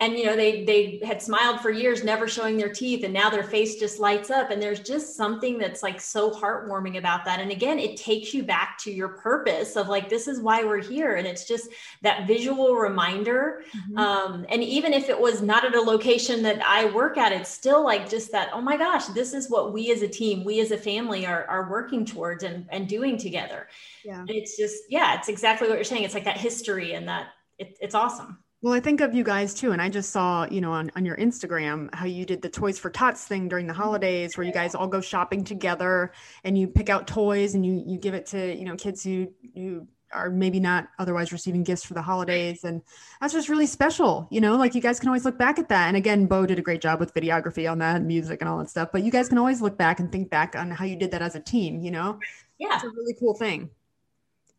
and 0.00 0.16
you 0.16 0.26
know 0.26 0.36
they 0.36 0.64
they 0.64 1.00
had 1.04 1.20
smiled 1.20 1.60
for 1.60 1.70
years 1.70 2.04
never 2.04 2.28
showing 2.28 2.56
their 2.56 2.72
teeth 2.72 3.02
and 3.02 3.12
now 3.12 3.28
their 3.28 3.42
face 3.42 3.76
just 3.76 3.98
lights 3.98 4.30
up. 4.30 4.50
And 4.50 4.62
there's 4.62 4.80
just 4.80 5.16
something 5.16 5.58
that's 5.58 5.82
like 5.82 6.00
so 6.00 6.30
heartwarming 6.30 6.98
about 6.98 7.24
that. 7.24 7.40
And 7.40 7.50
again 7.50 7.78
it 7.78 7.96
takes 7.96 8.32
you 8.32 8.44
back 8.44 8.78
to 8.78 8.92
your 8.92 9.08
purpose 9.08 9.76
of 9.76 9.88
like 9.88 10.08
this 10.08 10.28
is 10.28 10.40
why 10.40 10.62
we're 10.62 10.82
here. 10.82 11.16
And 11.16 11.26
it's 11.26 11.46
just 11.46 11.70
that 12.02 12.26
visual 12.26 12.76
reminder. 12.76 13.62
Mm-hmm. 13.76 13.98
um, 13.98 14.46
and 14.48 14.62
even 14.62 14.92
if 14.92 15.08
it 15.08 15.18
was 15.18 15.42
not 15.42 15.64
at 15.64 15.74
a 15.74 15.80
location 15.80 16.42
that 16.42 16.60
i 16.62 16.84
work 16.92 17.16
at 17.18 17.32
it's 17.32 17.50
still 17.50 17.84
like 17.84 18.08
just 18.08 18.30
that 18.32 18.50
oh 18.52 18.60
my 18.60 18.76
gosh 18.76 19.06
this 19.06 19.34
is 19.34 19.50
what 19.50 19.72
we 19.72 19.90
as 19.90 20.02
a 20.02 20.08
team 20.08 20.44
we 20.44 20.60
as 20.60 20.70
a 20.70 20.76
family 20.76 21.26
are, 21.26 21.44
are 21.46 21.70
working 21.70 22.04
towards 22.04 22.44
and, 22.44 22.66
and 22.70 22.88
doing 22.88 23.16
together. 23.18 23.68
Yeah. 24.04 24.20
And 24.20 24.30
it's 24.30 24.56
just 24.56 24.84
yeah 24.88 25.18
it's 25.18 25.28
exactly 25.28 25.68
what 25.68 25.74
you're 25.74 25.84
saying. 25.84 26.04
It's 26.04 26.14
like 26.14 26.24
that 26.24 26.36
history 26.36 26.94
and 26.94 27.08
that 27.08 27.28
it, 27.58 27.76
it's 27.80 27.94
awesome 27.94 28.38
well, 28.60 28.74
I 28.74 28.80
think 28.80 29.00
of 29.00 29.14
you 29.14 29.22
guys 29.22 29.54
too. 29.54 29.72
And 29.72 29.80
I 29.80 29.88
just 29.88 30.10
saw, 30.10 30.46
you 30.50 30.60
know, 30.60 30.72
on, 30.72 30.90
on 30.96 31.04
your 31.04 31.16
Instagram 31.16 31.94
how 31.94 32.06
you 32.06 32.24
did 32.24 32.42
the 32.42 32.48
Toys 32.48 32.78
for 32.78 32.90
Tots 32.90 33.24
thing 33.24 33.48
during 33.48 33.66
the 33.66 33.74
holidays 33.74 34.36
where 34.36 34.46
you 34.46 34.52
guys 34.52 34.74
all 34.74 34.88
go 34.88 35.00
shopping 35.00 35.44
together 35.44 36.12
and 36.42 36.58
you 36.58 36.66
pick 36.66 36.88
out 36.88 37.06
toys 37.06 37.54
and 37.54 37.64
you 37.64 37.82
you 37.86 37.98
give 37.98 38.14
it 38.14 38.26
to, 38.26 38.54
you 38.56 38.64
know, 38.64 38.74
kids 38.74 39.04
who 39.04 39.28
who 39.54 39.86
are 40.12 40.30
maybe 40.30 40.58
not 40.58 40.88
otherwise 40.98 41.32
receiving 41.32 41.62
gifts 41.62 41.84
for 41.84 41.94
the 41.94 42.02
holidays. 42.02 42.64
And 42.64 42.82
that's 43.20 43.32
just 43.32 43.48
really 43.48 43.66
special, 43.66 44.26
you 44.30 44.40
know, 44.40 44.56
like 44.56 44.74
you 44.74 44.80
guys 44.80 44.98
can 44.98 45.08
always 45.08 45.24
look 45.24 45.38
back 45.38 45.58
at 45.58 45.68
that. 45.68 45.88
And 45.88 45.96
again, 45.96 46.26
Bo 46.26 46.46
did 46.46 46.58
a 46.58 46.62
great 46.62 46.80
job 46.80 46.98
with 46.98 47.14
videography 47.14 47.70
on 47.70 47.78
that 47.78 47.96
and 47.96 48.06
music 48.06 48.40
and 48.40 48.48
all 48.48 48.58
that 48.58 48.70
stuff. 48.70 48.88
But 48.92 49.02
you 49.02 49.12
guys 49.12 49.28
can 49.28 49.38
always 49.38 49.60
look 49.60 49.76
back 49.76 50.00
and 50.00 50.10
think 50.10 50.30
back 50.30 50.56
on 50.56 50.70
how 50.70 50.84
you 50.84 50.96
did 50.96 51.10
that 51.12 51.22
as 51.22 51.34
a 51.34 51.40
team, 51.40 51.80
you 51.80 51.90
know? 51.90 52.18
Yeah. 52.58 52.74
It's 52.74 52.84
a 52.84 52.88
really 52.88 53.14
cool 53.20 53.34
thing. 53.34 53.70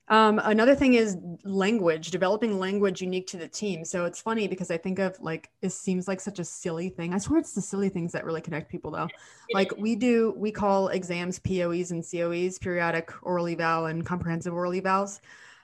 Um, 0.09 0.41
another 0.43 0.73
thing 0.73 0.95
is 0.95 1.17
language, 1.43 2.09
developing 2.09 2.57
language 2.57 3.01
unique 3.01 3.27
to 3.27 3.37
the 3.37 3.47
team. 3.47 3.85
So 3.85 4.05
it's 4.05 4.19
funny 4.19 4.47
because 4.47 4.71
I 4.71 4.77
think 4.77 4.97
of 4.97 5.19
like 5.19 5.51
it 5.61 5.69
seems 5.69 6.07
like 6.07 6.19
such 6.19 6.39
a 6.39 6.43
silly 6.43 6.89
thing. 6.89 7.13
I 7.13 7.19
swear 7.19 7.39
it's 7.39 7.53
the 7.53 7.61
silly 7.61 7.89
things 7.89 8.11
that 8.13 8.25
really 8.25 8.41
connect 8.41 8.71
people 8.71 8.89
though. 8.89 9.07
Like 9.53 9.71
we 9.77 9.95
do, 9.95 10.33
we 10.35 10.51
call 10.51 10.87
exams 10.87 11.37
POEs 11.39 11.91
and 11.91 12.03
COEs, 12.03 12.57
periodic 12.57 13.11
oral 13.21 13.47
eval 13.47 13.85
and 13.85 14.03
comprehensive 14.03 14.53
oral 14.53 14.71
evals. 14.71 15.19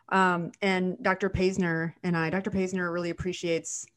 Um, 0.10 0.52
and 0.62 1.02
Dr. 1.02 1.32
Paisner 1.32 1.94
and 2.04 2.16
I, 2.16 2.30
Dr. 2.30 2.52
Paisner 2.52 2.94
really 2.94 3.10
appreciates 3.10 3.88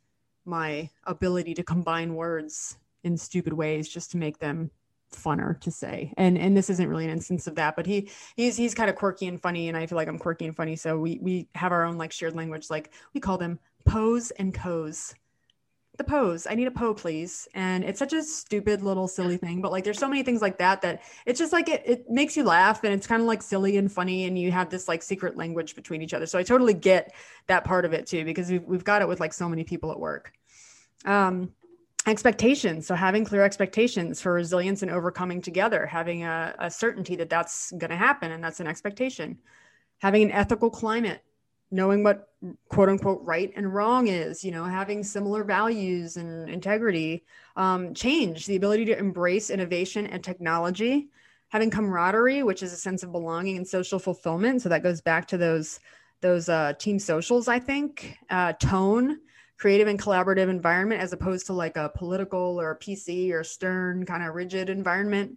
my 0.46 0.88
ability 1.04 1.52
to 1.54 1.62
combine 1.62 2.14
words 2.14 2.78
in 3.04 3.18
stupid 3.18 3.52
ways 3.52 3.86
just 3.86 4.10
to 4.12 4.16
make 4.16 4.38
them 4.38 4.70
funner 5.10 5.58
to 5.60 5.70
say. 5.70 6.12
And 6.16 6.38
and 6.38 6.56
this 6.56 6.70
isn't 6.70 6.88
really 6.88 7.04
an 7.04 7.10
instance 7.10 7.46
of 7.46 7.54
that 7.56 7.76
but 7.76 7.86
he 7.86 8.10
he's 8.36 8.56
he's 8.56 8.74
kind 8.74 8.90
of 8.90 8.96
quirky 8.96 9.26
and 9.26 9.40
funny 9.40 9.68
and 9.68 9.76
i 9.76 9.86
feel 9.86 9.96
like 9.96 10.08
i'm 10.08 10.18
quirky 10.18 10.46
and 10.46 10.56
funny 10.56 10.76
so 10.76 10.98
we 10.98 11.18
we 11.22 11.48
have 11.54 11.72
our 11.72 11.84
own 11.84 11.98
like 11.98 12.12
shared 12.12 12.36
language 12.36 12.70
like 12.70 12.92
we 13.14 13.20
call 13.20 13.38
them 13.38 13.58
pose 13.86 14.30
and 14.32 14.54
co's. 14.54 15.14
The 15.96 16.04
pose. 16.04 16.46
I 16.48 16.54
need 16.54 16.68
a 16.68 16.70
po 16.70 16.94
please. 16.94 17.48
And 17.54 17.82
it's 17.82 17.98
such 17.98 18.12
a 18.12 18.22
stupid 18.22 18.82
little 18.82 19.08
silly 19.08 19.36
thing 19.36 19.60
but 19.60 19.72
like 19.72 19.82
there's 19.82 19.98
so 19.98 20.08
many 20.08 20.22
things 20.22 20.40
like 20.40 20.58
that 20.58 20.80
that 20.82 21.02
it's 21.26 21.40
just 21.40 21.52
like 21.52 21.68
it, 21.68 21.82
it 21.84 22.08
makes 22.08 22.36
you 22.36 22.44
laugh 22.44 22.84
and 22.84 22.94
it's 22.94 23.06
kind 23.06 23.20
of 23.20 23.26
like 23.26 23.42
silly 23.42 23.76
and 23.78 23.90
funny 23.90 24.26
and 24.26 24.38
you 24.38 24.52
have 24.52 24.70
this 24.70 24.86
like 24.86 25.02
secret 25.02 25.36
language 25.36 25.74
between 25.74 26.00
each 26.00 26.14
other. 26.14 26.26
So 26.26 26.38
i 26.38 26.44
totally 26.44 26.74
get 26.74 27.12
that 27.48 27.64
part 27.64 27.84
of 27.84 27.92
it 27.92 28.06
too 28.06 28.24
because 28.24 28.48
we've, 28.48 28.62
we've 28.62 28.84
got 28.84 29.02
it 29.02 29.08
with 29.08 29.18
like 29.18 29.32
so 29.32 29.48
many 29.48 29.64
people 29.64 29.90
at 29.90 29.98
work. 29.98 30.32
Um 31.04 31.52
expectations. 32.08 32.86
So 32.86 32.94
having 32.94 33.24
clear 33.24 33.42
expectations 33.42 34.20
for 34.20 34.32
resilience 34.32 34.82
and 34.82 34.90
overcoming 34.90 35.40
together 35.40 35.86
having 35.86 36.24
a, 36.24 36.54
a 36.58 36.70
certainty 36.70 37.16
that 37.16 37.30
that's 37.30 37.70
going 37.72 37.90
to 37.90 37.96
happen 37.96 38.32
and 38.32 38.42
that's 38.42 38.60
an 38.60 38.66
expectation. 38.66 39.38
Having 39.98 40.24
an 40.24 40.32
ethical 40.32 40.70
climate 40.70 41.22
knowing 41.70 42.02
what 42.02 42.30
quote 42.68 42.88
unquote 42.88 43.20
right 43.24 43.52
and 43.54 43.74
wrong 43.74 44.08
is 44.08 44.42
you 44.42 44.50
know 44.50 44.64
having 44.64 45.04
similar 45.04 45.44
values 45.44 46.16
and 46.16 46.48
integrity 46.48 47.24
um, 47.56 47.92
change 47.92 48.46
the 48.46 48.56
ability 48.56 48.86
to 48.86 48.98
embrace 48.98 49.50
innovation 49.50 50.06
and 50.06 50.24
technology. 50.24 51.08
Having 51.50 51.70
camaraderie 51.70 52.42
which 52.42 52.62
is 52.62 52.72
a 52.72 52.76
sense 52.76 53.02
of 53.02 53.12
belonging 53.12 53.56
and 53.56 53.66
social 53.68 53.98
fulfillment. 53.98 54.62
So 54.62 54.68
that 54.68 54.82
goes 54.82 55.00
back 55.00 55.28
to 55.28 55.36
those 55.36 55.80
those 56.20 56.48
uh, 56.48 56.72
team 56.78 56.98
socials 56.98 57.48
i 57.48 57.58
think. 57.58 58.16
Uh, 58.30 58.52
tone 58.54 59.18
creative 59.58 59.88
and 59.88 60.00
collaborative 60.00 60.48
environment 60.48 61.02
as 61.02 61.12
opposed 61.12 61.46
to 61.46 61.52
like 61.52 61.76
a 61.76 61.90
political 61.94 62.60
or 62.60 62.70
a 62.70 62.78
PC 62.78 63.32
or 63.32 63.42
stern 63.42 64.06
kind 64.06 64.22
of 64.22 64.34
rigid 64.34 64.70
environment. 64.70 65.36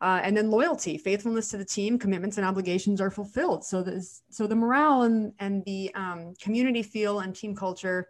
Uh, 0.00 0.20
and 0.22 0.36
then 0.36 0.50
loyalty, 0.50 0.96
faithfulness 0.96 1.48
to 1.50 1.56
the 1.56 1.64
team, 1.64 1.98
commitments 1.98 2.38
and 2.38 2.46
obligations 2.46 3.00
are 3.00 3.10
fulfilled. 3.10 3.64
So 3.64 3.82
this, 3.82 4.22
so 4.30 4.46
the 4.46 4.54
morale 4.54 5.02
and 5.02 5.32
and 5.40 5.64
the 5.64 5.92
um, 5.94 6.34
community 6.40 6.82
feel 6.82 7.20
and 7.20 7.34
team 7.34 7.54
culture 7.54 8.08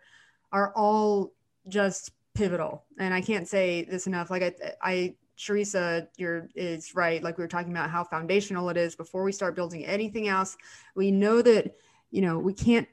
are 0.53 0.73
all 0.77 1.33
just 1.67 2.13
pivotal. 2.35 2.85
And 2.99 3.15
I 3.15 3.23
can't 3.23 3.49
say 3.49 3.85
this 3.85 4.07
enough. 4.07 4.31
Like 4.31 4.43
I, 4.43 4.53
I 4.83 5.15
Sharissa, 5.39 6.09
you're 6.19 6.49
is 6.55 6.95
right. 6.95 7.23
Like 7.23 7.39
we 7.39 7.43
were 7.43 7.49
talking 7.49 7.73
about 7.73 7.91
how 7.91 8.05
foundational 8.05 8.69
it 8.69 8.77
is 8.77 8.95
before 8.95 9.25
we 9.25 9.33
start 9.33 9.57
building 9.57 9.87
anything 9.87 10.29
else. 10.29 10.59
We 10.95 11.11
know 11.11 11.41
that 11.41 11.75
you 12.11 12.21
know 12.21 12.39
we 12.39 12.53
can't 12.53 12.87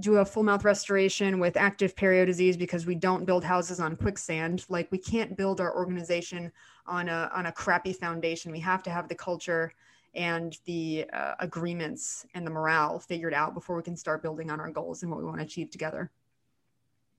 do 0.00 0.16
a 0.16 0.24
full 0.24 0.42
mouth 0.42 0.64
restoration 0.64 1.38
with 1.38 1.56
active 1.56 1.94
perio 1.94 2.24
disease 2.24 2.56
because 2.56 2.86
we 2.86 2.94
don't 2.94 3.26
build 3.26 3.44
houses 3.44 3.78
on 3.78 3.96
quicksand. 3.96 4.64
Like 4.68 4.90
we 4.90 4.98
can't 4.98 5.36
build 5.36 5.60
our 5.60 5.74
organization 5.74 6.50
on 6.86 7.08
a 7.08 7.30
on 7.34 7.46
a 7.46 7.52
crappy 7.52 7.92
foundation. 7.92 8.52
We 8.52 8.60
have 8.60 8.82
to 8.84 8.90
have 8.90 9.08
the 9.08 9.14
culture 9.14 9.72
and 10.14 10.56
the 10.64 11.06
uh, 11.12 11.34
agreements 11.40 12.26
and 12.34 12.46
the 12.46 12.50
morale 12.50 12.98
figured 12.98 13.34
out 13.34 13.54
before 13.54 13.76
we 13.76 13.82
can 13.82 13.96
start 13.96 14.22
building 14.22 14.50
on 14.50 14.60
our 14.60 14.70
goals 14.70 15.02
and 15.02 15.10
what 15.10 15.18
we 15.18 15.24
want 15.24 15.38
to 15.38 15.44
achieve 15.44 15.70
together. 15.70 16.10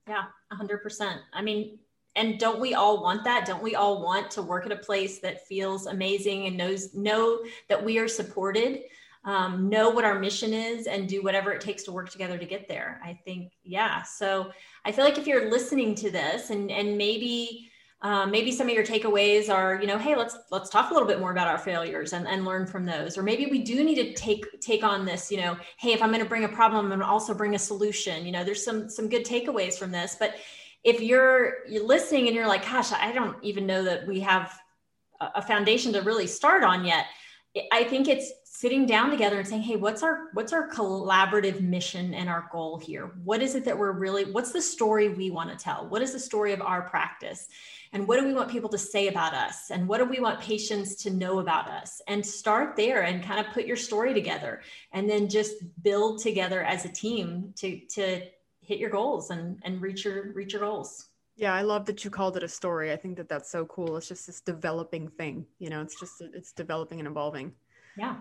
Yeah 0.08 0.26
100% 0.52 1.18
i 1.32 1.42
mean 1.42 1.80
and 2.16 2.40
don't 2.40 2.60
we 2.60 2.76
all 2.76 3.02
want 3.02 3.24
that? 3.24 3.46
Don't 3.46 3.64
we 3.64 3.76
all 3.76 4.04
want 4.04 4.30
to 4.32 4.42
work 4.42 4.66
at 4.66 4.72
a 4.72 4.76
place 4.76 5.20
that 5.20 5.48
feels 5.48 5.88
amazing 5.88 6.46
and 6.46 6.56
knows 6.56 6.94
know 6.94 7.40
that 7.70 7.84
we 7.84 7.98
are 7.98 8.08
supported 8.08 8.82
um, 9.26 9.70
know 9.70 9.90
what 9.90 10.04
our 10.04 10.20
mission 10.20 10.54
is 10.54 10.88
and 10.88 11.08
do 11.08 11.22
whatever 11.22 11.52
it 11.52 11.62
takes 11.62 11.84
to 11.84 11.92
work 11.92 12.10
together 12.10 12.38
to 12.38 12.46
get 12.46 12.68
there. 12.68 13.00
I 13.04 13.20
think, 13.26 13.54
yeah. 13.64 14.04
So 14.04 14.52
I 14.86 14.92
feel 14.92 15.06
like 15.06 15.18
if 15.18 15.28
you're 15.28 15.50
listening 15.50 15.96
to 15.96 16.12
this 16.12 16.50
and 16.50 16.70
and 16.70 16.98
maybe 16.98 17.70
um, 18.04 18.32
maybe 18.32 18.52
some 18.52 18.68
of 18.68 18.74
your 18.74 18.86
takeaways 18.86 19.50
are, 19.50 19.80
you 19.80 19.88
know, 19.88 19.98
hey, 19.98 20.18
let's 20.18 20.38
let's 20.52 20.70
talk 20.70 20.92
a 20.92 20.94
little 20.94 21.08
bit 21.08 21.22
more 21.22 21.32
about 21.32 21.48
our 21.48 21.58
failures 21.58 22.12
and, 22.12 22.28
and 22.28 22.44
learn 22.44 22.68
from 22.68 22.86
those. 22.86 23.18
Or 23.18 23.24
maybe 23.24 23.46
we 23.46 23.60
do 23.60 23.82
need 23.82 23.96
to 23.96 24.14
take 24.14 24.60
take 24.60 24.84
on 24.84 25.06
this, 25.06 25.32
you 25.32 25.38
know, 25.38 25.58
hey, 25.78 25.94
if 25.94 26.04
I'm 26.04 26.10
going 26.10 26.22
to 26.22 26.28
bring 26.28 26.44
a 26.44 26.50
problem, 26.50 26.92
I'm 26.92 27.02
also 27.02 27.34
bring 27.34 27.56
a 27.56 27.60
solution. 27.60 28.26
You 28.26 28.34
know, 28.34 28.44
there's 28.44 28.64
some 28.64 28.90
some 28.90 29.08
good 29.08 29.26
takeaways 29.26 29.76
from 29.76 29.92
this. 29.92 30.18
But 30.20 30.36
if 30.84 31.00
you're 31.00 31.66
you're 31.70 31.88
listening 31.88 32.28
and 32.28 32.36
you're 32.36 32.48
like, 32.48 32.64
gosh, 32.66 32.92
I 32.92 33.14
don't 33.14 33.38
even 33.42 33.66
know 33.66 33.86
that 33.86 34.06
we 34.06 34.20
have 34.20 34.54
a 35.22 35.42
foundation 35.42 35.94
to 35.94 36.02
really 36.02 36.28
start 36.28 36.66
on 36.66 36.84
yet. 36.84 37.06
I 37.72 37.86
think 37.86 38.10
it's 38.10 38.34
sitting 38.64 38.86
down 38.86 39.10
together 39.10 39.40
and 39.40 39.46
saying 39.46 39.62
hey 39.62 39.76
what's 39.76 40.04
our 40.04 40.30
what's 40.36 40.54
our 40.54 40.70
collaborative 40.70 41.60
mission 41.60 42.14
and 42.14 42.30
our 42.30 42.48
goal 42.50 42.78
here 42.80 43.12
what 43.26 43.42
is 43.42 43.56
it 43.56 43.66
that 43.66 43.78
we're 43.78 43.92
really 43.92 44.24
what's 44.24 44.54
the 44.54 44.62
story 44.62 45.10
we 45.10 45.30
want 45.30 45.50
to 45.50 45.62
tell 45.62 45.86
what 45.90 46.02
is 46.02 46.14
the 46.14 46.20
story 46.20 46.54
of 46.54 46.62
our 46.62 46.84
practice 46.84 47.50
and 47.92 48.08
what 48.08 48.18
do 48.18 48.26
we 48.26 48.34
want 48.34 48.50
people 48.50 48.70
to 48.70 48.78
say 48.78 49.10
about 49.10 49.34
us 49.34 49.70
and 49.70 49.86
what 49.86 49.98
do 49.98 50.06
we 50.06 50.22
want 50.22 50.40
patients 50.40 50.96
to 50.96 51.10
know 51.10 51.40
about 51.40 51.68
us 51.68 52.02
and 52.08 52.26
start 52.26 52.78
there 52.78 53.02
and 53.02 53.22
kind 53.22 53.46
of 53.46 53.52
put 53.52 53.66
your 53.66 53.76
story 53.76 54.14
together 54.14 54.62
and 54.94 55.10
then 55.10 55.28
just 55.28 55.56
build 55.84 56.22
together 56.22 56.64
as 56.64 56.86
a 56.86 56.90
team 56.90 57.52
to 57.58 57.78
to 57.90 58.22
hit 58.62 58.80
your 58.80 58.90
goals 58.90 59.30
and 59.30 59.62
and 59.64 59.82
reach 59.82 60.06
your 60.06 60.32
reach 60.32 60.54
your 60.54 60.62
goals 60.62 61.10
yeah, 61.36 61.56
I 61.56 61.64
love 61.64 61.86
that 61.88 62.06
you 62.06 62.12
called 62.12 62.38
it 62.38 62.44
a 62.44 62.48
story. 62.48 62.92
I 62.92 62.96
think 62.96 63.18
that 63.18 63.28
that's 63.28 63.50
so 63.50 63.66
cool. 63.66 63.98
It's 63.98 64.08
just 64.08 64.28
this 64.28 64.40
developing 64.40 65.08
thing, 65.08 65.48
you 65.58 65.72
know. 65.72 65.82
It's 65.82 66.00
just 66.00 66.22
it's 66.22 66.52
developing 66.52 67.00
and 67.00 67.08
evolving. 67.08 67.54
Yeah. 67.98 68.18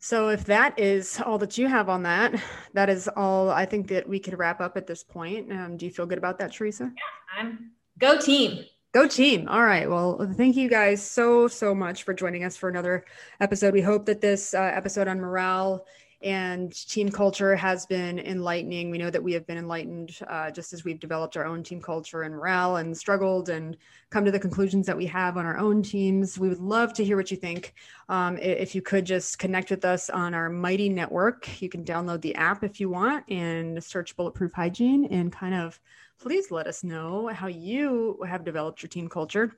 So 0.00 0.28
if 0.28 0.44
that 0.44 0.78
is 0.78 1.20
all 1.24 1.38
that 1.38 1.58
you 1.58 1.66
have 1.66 1.88
on 1.88 2.04
that, 2.04 2.40
that 2.74 2.88
is 2.88 3.08
all 3.16 3.50
I 3.50 3.66
think 3.66 3.88
that 3.88 4.08
we 4.08 4.20
could 4.20 4.38
wrap 4.38 4.60
up 4.60 4.76
at 4.76 4.86
this 4.86 5.02
point. 5.02 5.50
Um, 5.52 5.76
do 5.76 5.86
you 5.86 5.90
feel 5.90 6.06
good 6.06 6.18
about 6.18 6.38
that, 6.38 6.52
Teresa? 6.52 6.84
Yeah, 6.84 7.42
I'm 7.42 7.72
go 7.98 8.18
team. 8.20 8.64
Go 8.92 9.06
team. 9.06 9.48
All 9.48 9.62
right. 9.62 9.88
Well, 9.88 10.32
thank 10.34 10.56
you 10.56 10.68
guys 10.68 11.02
so, 11.02 11.46
so 11.46 11.74
much 11.74 12.04
for 12.04 12.14
joining 12.14 12.44
us 12.44 12.56
for 12.56 12.68
another 12.68 13.04
episode. 13.38 13.74
We 13.74 13.82
hope 13.82 14.06
that 14.06 14.20
this 14.20 14.54
uh, 14.54 14.72
episode 14.74 15.08
on 15.08 15.20
morale 15.20 15.84
and 16.20 16.72
team 16.88 17.10
culture 17.10 17.54
has 17.54 17.86
been 17.86 18.18
enlightening. 18.18 18.90
We 18.90 18.98
know 18.98 19.10
that 19.10 19.22
we 19.22 19.32
have 19.34 19.46
been 19.46 19.58
enlightened 19.58 20.18
uh, 20.28 20.50
just 20.50 20.72
as 20.72 20.84
we've 20.84 20.98
developed 20.98 21.36
our 21.36 21.44
own 21.44 21.62
team 21.62 21.80
culture 21.80 22.22
and 22.22 22.34
morale 22.34 22.76
and 22.76 22.96
struggled 22.96 23.48
and 23.48 23.76
come 24.10 24.24
to 24.24 24.32
the 24.32 24.40
conclusions 24.40 24.86
that 24.86 24.96
we 24.96 25.06
have 25.06 25.36
on 25.36 25.46
our 25.46 25.56
own 25.58 25.82
teams. 25.82 26.36
We 26.38 26.48
would 26.48 26.58
love 26.58 26.92
to 26.94 27.04
hear 27.04 27.16
what 27.16 27.30
you 27.30 27.36
think. 27.36 27.74
Um, 28.08 28.36
if 28.38 28.74
you 28.74 28.82
could 28.82 29.04
just 29.04 29.38
connect 29.38 29.70
with 29.70 29.84
us 29.84 30.10
on 30.10 30.34
our 30.34 30.48
Mighty 30.48 30.88
Network, 30.88 31.62
you 31.62 31.68
can 31.68 31.84
download 31.84 32.20
the 32.20 32.34
app 32.34 32.64
if 32.64 32.80
you 32.80 32.90
want 32.90 33.24
and 33.28 33.82
search 33.82 34.16
Bulletproof 34.16 34.52
Hygiene 34.52 35.04
and 35.06 35.32
kind 35.32 35.54
of 35.54 35.78
please 36.20 36.50
let 36.50 36.66
us 36.66 36.82
know 36.82 37.28
how 37.28 37.46
you 37.46 38.18
have 38.26 38.44
developed 38.44 38.82
your 38.82 38.88
team 38.88 39.08
culture, 39.08 39.56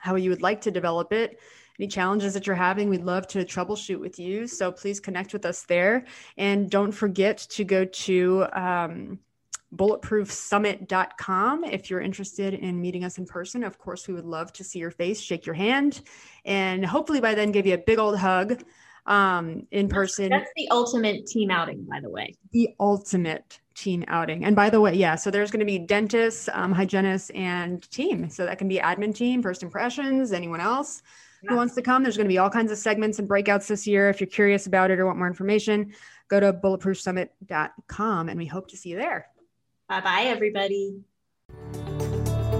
how 0.00 0.14
you 0.14 0.30
would 0.30 0.40
like 0.40 0.62
to 0.62 0.70
develop 0.70 1.12
it 1.12 1.38
any 1.80 1.88
challenges 1.88 2.34
that 2.34 2.46
you're 2.46 2.54
having, 2.54 2.90
we'd 2.90 3.04
love 3.04 3.26
to 3.28 3.38
troubleshoot 3.38 3.98
with 3.98 4.18
you. 4.18 4.46
So 4.46 4.70
please 4.70 5.00
connect 5.00 5.32
with 5.32 5.46
us 5.46 5.62
there. 5.62 6.04
And 6.36 6.70
don't 6.70 6.92
forget 6.92 7.38
to 7.38 7.64
go 7.64 7.86
to 7.86 8.44
um, 8.52 9.18
bulletproofsummit.com 9.74 11.64
if 11.64 11.88
you're 11.88 12.02
interested 12.02 12.52
in 12.52 12.82
meeting 12.82 13.02
us 13.02 13.16
in 13.16 13.24
person. 13.24 13.64
Of 13.64 13.78
course, 13.78 14.06
we 14.06 14.12
would 14.12 14.26
love 14.26 14.52
to 14.54 14.64
see 14.64 14.78
your 14.78 14.90
face, 14.90 15.18
shake 15.22 15.46
your 15.46 15.54
hand, 15.54 16.02
and 16.44 16.84
hopefully 16.84 17.22
by 17.22 17.34
then 17.34 17.50
give 17.50 17.64
you 17.64 17.72
a 17.72 17.78
big 17.78 17.98
old 17.98 18.18
hug 18.18 18.62
um, 19.06 19.66
in 19.70 19.88
person. 19.88 20.28
That's 20.28 20.52
the 20.56 20.68
ultimate 20.70 21.26
team 21.28 21.50
outing, 21.50 21.86
by 21.88 22.00
the 22.00 22.10
way. 22.10 22.34
The 22.52 22.74
ultimate 22.78 23.58
team 23.74 24.04
outing. 24.06 24.44
And 24.44 24.54
by 24.54 24.68
the 24.68 24.82
way, 24.82 24.96
yeah, 24.96 25.14
so 25.14 25.30
there's 25.30 25.50
going 25.50 25.60
to 25.60 25.66
be 25.66 25.78
dentists, 25.78 26.50
um, 26.52 26.72
hygienists, 26.72 27.30
and 27.30 27.90
team. 27.90 28.28
So 28.28 28.44
that 28.44 28.58
can 28.58 28.68
be 28.68 28.76
admin 28.76 29.14
team, 29.14 29.42
first 29.42 29.62
impressions, 29.62 30.34
anyone 30.34 30.60
else 30.60 31.02
who 31.48 31.56
wants 31.56 31.74
to 31.74 31.82
come. 31.82 32.02
There's 32.02 32.16
going 32.16 32.26
to 32.26 32.32
be 32.32 32.38
all 32.38 32.50
kinds 32.50 32.72
of 32.72 32.78
segments 32.78 33.18
and 33.18 33.28
breakouts 33.28 33.66
this 33.66 33.86
year. 33.86 34.10
If 34.10 34.20
you're 34.20 34.28
curious 34.28 34.66
about 34.66 34.90
it 34.90 34.98
or 34.98 35.06
want 35.06 35.18
more 35.18 35.26
information, 35.26 35.92
go 36.28 36.40
to 36.40 36.52
bulletproofsummit.com 36.52 38.28
and 38.28 38.38
we 38.38 38.46
hope 38.46 38.68
to 38.68 38.76
see 38.76 38.90
you 38.90 38.96
there. 38.96 39.28
Bye 39.88 40.00
bye, 40.00 40.22
everybody. 40.24 41.00